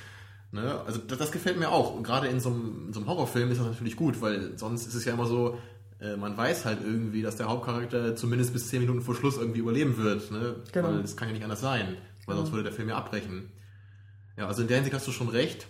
Ne? 0.51 0.79
Also 0.86 0.99
das, 0.99 1.17
das 1.17 1.31
gefällt 1.31 1.57
mir 1.57 1.69
auch. 1.71 1.95
Und 1.95 2.03
gerade 2.03 2.27
in 2.27 2.39
so, 2.39 2.49
einem, 2.49 2.84
in 2.89 2.93
so 2.93 2.99
einem 2.99 3.09
Horrorfilm 3.09 3.49
ist 3.49 3.57
das 3.59 3.65
natürlich 3.65 3.95
gut, 3.95 4.21
weil 4.21 4.55
sonst 4.55 4.86
ist 4.86 4.93
es 4.93 5.03
ja 5.03 5.13
immer 5.13 5.25
so, 5.25 5.57
äh, 5.99 6.15
man 6.15 6.38
weiß 6.38 6.65
halt 6.65 6.77
irgendwie, 6.86 7.23
dass 7.23 7.38
der 7.38 7.47
Hauptcharakter 7.49 8.15
zumindest 8.15 8.53
bis 8.53 8.67
10 8.67 8.81
Minuten 8.81 9.01
vor 9.01 9.15
Schluss 9.15 9.38
irgendwie 9.38 9.61
überleben 9.61 9.97
wird. 9.97 10.29
Ne? 10.29 10.57
Genau. 10.71 10.89
Weil 10.89 10.99
es 10.99 11.17
kann 11.17 11.27
ja 11.29 11.34
nicht 11.34 11.43
anders 11.43 11.61
sein, 11.61 11.97
weil 12.26 12.36
sonst 12.36 12.51
würde 12.51 12.63
der 12.63 12.74
Film 12.74 12.89
ja 12.89 12.95
abbrechen. 12.97 13.51
Ja, 14.38 14.47
also 14.47 14.61
in 14.61 14.67
der 14.67 14.78
Hinsicht 14.78 14.95
hast 14.95 15.07
du 15.07 15.11
schon 15.11 15.30
recht. 15.30 15.67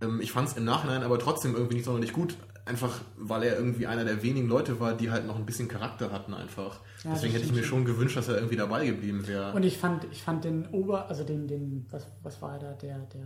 Ähm, 0.00 0.20
ich 0.20 0.32
fand 0.32 0.48
es 0.48 0.56
im 0.56 0.64
Nachhinein 0.64 1.02
aber 1.02 1.18
trotzdem 1.18 1.54
irgendwie 1.54 1.74
nicht 1.76 1.84
sonderlich 1.84 2.12
gut, 2.12 2.36
einfach 2.66 3.00
weil 3.16 3.42
er 3.44 3.56
irgendwie 3.56 3.86
einer 3.86 4.04
der 4.04 4.22
wenigen 4.22 4.46
Leute 4.48 4.78
war, 4.80 4.94
die 4.94 5.10
halt 5.10 5.26
noch 5.26 5.36
ein 5.36 5.46
bisschen 5.46 5.68
Charakter 5.68 6.12
hatten 6.12 6.34
einfach. 6.34 6.80
Ja, 7.04 7.12
Deswegen 7.14 7.32
das 7.32 7.42
hätte 7.42 7.52
ich 7.52 7.58
mir 7.60 7.64
schon 7.64 7.84
gewünscht, 7.84 8.16
dass 8.16 8.28
er 8.28 8.34
irgendwie 8.36 8.56
dabei 8.56 8.84
geblieben 8.86 9.26
wäre. 9.26 9.52
Und 9.52 9.62
ich 9.64 9.78
fand, 9.78 10.06
ich 10.12 10.22
fand 10.22 10.44
den 10.44 10.66
Ober, 10.68 11.08
also 11.08 11.24
den, 11.24 11.48
den, 11.48 11.86
was, 11.90 12.06
was 12.22 12.40
war 12.42 12.54
er 12.54 12.58
da, 12.58 12.72
der, 12.74 12.98
der 12.98 13.20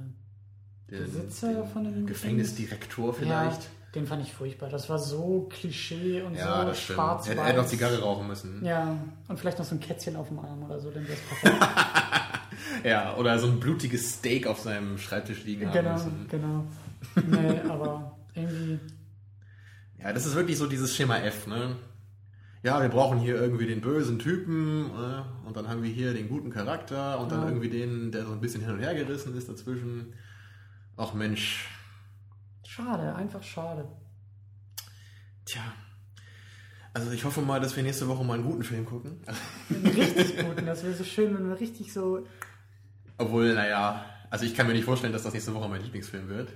Den- 0.91 1.05
Besitzer 1.05 1.65
von 1.67 1.85
dem 1.85 2.07
Gefängnisdirektor 2.07 3.13
vielleicht. 3.15 3.63
Ja, 3.63 3.69
den 3.97 4.07
fand 4.07 4.23
ich 4.23 4.33
furchtbar. 4.33 4.69
Das 4.69 4.89
war 4.89 4.99
so 4.99 5.49
Klischee 5.51 6.23
und 6.23 6.35
Ja, 6.35 6.61
so 6.63 6.69
das 6.69 6.81
schwarz 6.81 7.27
Er 7.27 7.33
hätte- 7.33 7.41
er 7.41 7.47
hätte 7.49 7.59
noch 7.59 7.67
Zigarre 7.67 8.01
rauchen 8.01 8.29
müssen. 8.29 8.65
Ja, 8.65 8.97
und 9.29 9.39
vielleicht 9.41 9.59
noch 9.59 9.65
so 9.67 9.75
ein 9.75 9.81
Kätzchen 9.81 10.15
auf 10.17 10.29
dem 10.29 10.39
Arm 10.39 10.63
oder 10.63 10.79
so, 10.79 10.91
dann 10.91 11.03
wäre 11.09 11.15
es 11.15 11.41
perfekt. 11.41 12.40
Ja, 12.85 13.17
oder 13.17 13.39
so 13.39 13.47
ein 13.49 13.61
blutiges 13.61 14.15
Steak 14.15 14.47
auf 14.47 14.61
seinem 14.61 14.99
Schreibtisch 14.99 15.45
liegen 15.45 15.67
haben 15.69 15.73
genau, 15.73 16.11
genau. 16.31 16.67
Nee, 17.27 17.61
aber 17.69 18.19
irgendwie, 18.35 18.79
Ja, 19.99 20.13
das 20.13 20.27
ist 20.27 20.35
wirklich 20.35 20.59
so 20.59 20.67
dieses 20.67 20.95
Schema 20.95 21.19
F, 21.19 21.47
ne? 21.47 21.77
Ja, 22.63 22.81
wir 22.83 22.91
brauchen 22.91 23.19
hier 23.21 23.37
irgendwie 23.37 23.67
den 23.67 23.81
bösen 23.81 24.19
Typen 24.19 24.91
äh, 24.91 25.47
und 25.47 25.57
dann 25.57 25.67
haben 25.69 25.83
wir 25.83 25.91
hier 25.91 26.13
den 26.13 26.29
guten 26.29 26.51
Charakter 26.51 27.19
und 27.21 27.33
dann 27.33 27.41
Ja. 27.43 27.49
irgendwie 27.49 27.71
den, 27.71 28.13
der 28.13 28.27
so 28.27 28.33
ein 28.33 28.41
bisschen 28.41 28.61
hin 28.63 28.73
und 28.75 28.81
her 28.81 28.95
gerissen 28.95 29.35
ist 29.37 29.49
dazwischen. 29.49 30.13
Ach 30.99 31.15
Mensch, 31.15 31.67
schade, 32.67 33.15
einfach 33.15 33.43
schade. 33.43 33.89
tja. 35.47 35.63
Also 36.93 37.13
ich 37.13 37.25
hoffe 37.25 37.41
mal, 37.41 37.61
dass 37.61 37.77
wir 37.77 37.83
nächste 37.85 38.09
Woche 38.09 38.25
mal 38.25 38.35
einen 38.35 38.43
guten 38.45 38.65
Film 38.65 38.85
gucken. 38.85 39.21
Einen 39.71 39.87
richtig 39.87 40.39
guten, 40.39 40.67
das 40.67 40.83
wäre 40.83 40.93
so 40.93 41.05
schön, 41.05 41.33
wenn 41.37 41.49
wir 41.49 41.61
richtig 41.61 41.93
so, 41.93 42.27
Obwohl, 43.21 43.55
naja, 43.55 44.05
also 44.31 44.45
ich 44.45 44.55
kann 44.55 44.67
mir 44.67 44.73
nicht 44.73 44.85
vorstellen, 44.85 45.13
dass 45.13 45.23
das 45.25 45.35
nächste 45.35 45.55
Woche 45.55 45.69
mein 45.69 45.83
Lieblingsfilm 45.83 46.29
wird. 46.29 46.53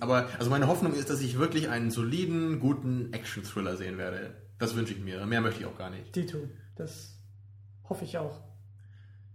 Aber 0.00 0.28
also 0.38 0.50
meine 0.50 0.66
Hoffnung 0.68 0.92
ist, 0.94 1.10
dass 1.10 1.20
ich 1.20 1.38
wirklich 1.38 1.68
einen 1.68 1.90
soliden, 1.90 2.60
guten 2.60 3.12
Action-Thriller 3.12 3.76
sehen 3.76 3.98
werde. 3.98 4.34
Das 4.58 4.74
wünsche 4.74 4.92
ich 4.94 5.00
mir. 5.00 5.24
Mehr 5.26 5.40
möchte 5.40 5.60
ich 5.60 5.66
auch 5.66 5.76
gar 5.78 5.90
nicht. 5.90 6.14
Dito, 6.14 6.38
das 6.76 7.18
hoffe 7.88 8.04
ich 8.04 8.18
auch. 8.18 8.40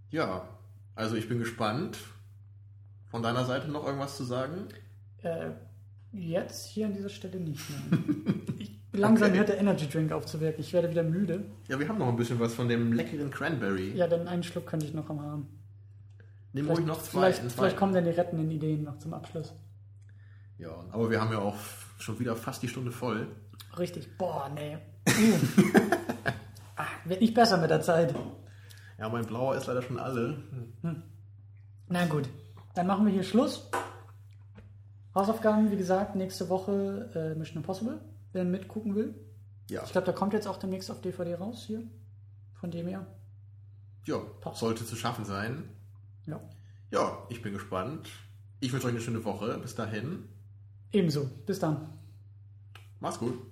Ja, 0.10 0.48
also 0.96 1.16
ich 1.16 1.28
bin 1.30 1.40
gespannt. 1.40 1.98
Von 3.10 3.24
deiner 3.24 3.46
Seite 3.46 3.70
noch 3.70 3.86
irgendwas 3.86 4.18
zu 4.18 4.24
sagen? 4.24 4.68
Äh, 5.22 5.52
jetzt 6.12 6.68
hier 6.68 6.86
an 6.88 6.94
dieser 6.94 7.10
Stelle 7.10 7.40
nicht 7.40 7.62
mehr. 7.70 8.00
Langsam 8.94 9.30
Okay. 9.30 9.38
hört 9.38 9.50
der 9.50 9.58
Energy 9.60 9.88
Drink 9.88 10.12
auf 10.12 10.26
zu 10.26 10.42
wirken. 10.42 10.62
Ich 10.62 10.74
werde 10.74 10.90
wieder 10.90 11.04
müde. 11.04 11.46
Ja, 11.70 11.80
wir 11.80 11.88
haben 11.88 11.98
noch 11.98 12.10
ein 12.10 12.16
bisschen 12.18 12.40
was 12.40 12.54
von 12.54 12.68
dem 12.68 12.92
leckeren 12.94 13.32
Cranberry. 13.32 13.94
Ja, 13.96 14.08
dann 14.08 14.28
einen 14.28 14.44
Schluck 14.44 14.66
könnte 14.66 14.86
ich 14.86 14.94
noch 14.94 15.10
am 15.10 15.22
haben. 15.22 15.48
Nehmen 16.54 16.70
ruhig 16.70 16.86
noch 16.86 17.02
zwei. 17.02 17.32
vielleicht, 17.32 17.52
vielleicht 17.52 17.78
kommen 17.78 17.94
dann 17.94 18.04
die 18.04 18.12
rettenden 18.12 18.52
Ideen 18.52 18.84
noch 18.84 18.98
zum 18.98 19.14
Abschluss. 19.14 19.54
Ja, 20.58 20.76
aber 20.92 21.10
wir 21.10 21.22
haben 21.22 21.32
ja 21.32 21.40
auch 21.40 21.56
schon 21.98 22.20
wieder 22.20 22.36
fast 22.36 22.62
die 22.62 22.68
Stunde 22.68 22.92
voll. 22.92 23.28
Richtig. 23.78 24.18
Boah, 24.18 24.50
nee. 24.54 24.78
Uh. 25.08 25.12
ah, 26.76 26.86
wird 27.06 27.22
nicht 27.22 27.34
besser 27.34 27.58
mit 27.58 27.70
der 27.70 27.82
Zeit. 27.82 28.14
Ja, 29.00 29.10
mein 29.10 29.26
blauer 29.26 29.56
ist 29.56 29.68
leider 29.68 29.82
schon 29.82 29.98
alle. 29.98 30.44
Na 31.88 32.06
gut, 32.06 32.30
dann 32.76 32.88
machen 32.88 33.06
wir 33.06 33.14
hier 33.14 33.24
Schluss. 33.24 33.70
Hausaufgaben, 35.16 35.72
wie 35.72 35.78
gesagt, 35.78 36.16
nächste 36.16 36.50
Woche 36.50 37.10
äh, 37.16 37.38
Mission 37.38 37.58
Impossible, 37.58 38.00
wer 38.32 38.46
mitgucken 38.46 38.96
will. 38.96 39.16
Ja, 39.70 39.84
Ich 39.84 39.92
glaube, 39.92 40.06
da 40.06 40.14
kommt 40.14 40.34
jetzt 40.34 40.48
auch 40.48 40.58
demnächst 40.58 40.92
auf 40.92 41.02
DVD 41.02 41.36
raus 41.36 41.64
hier. 41.66 41.84
Von 42.54 42.72
dem 42.72 42.88
her. 42.88 43.08
ja 44.06 44.20
Passt. 44.42 44.60
sollte 44.60 44.86
zu 44.86 44.96
schaffen 44.96 45.26
sein. 45.26 45.64
Ja. 46.32 46.42
Ja, 46.92 47.26
ich 47.30 47.42
bin 47.42 47.54
gespannt. 47.54 48.10
Ich 48.60 48.72
wünsche 48.74 48.88
euch 48.88 48.94
eine 48.94 49.02
schöne 49.02 49.24
Woche. 49.24 49.58
Bis 49.60 49.76
dahin. 49.76 50.28
Ebenso. 50.92 51.30
Bis 51.46 51.60
dann. 51.60 51.90
Mach's 53.00 53.20
gut. 53.20 53.51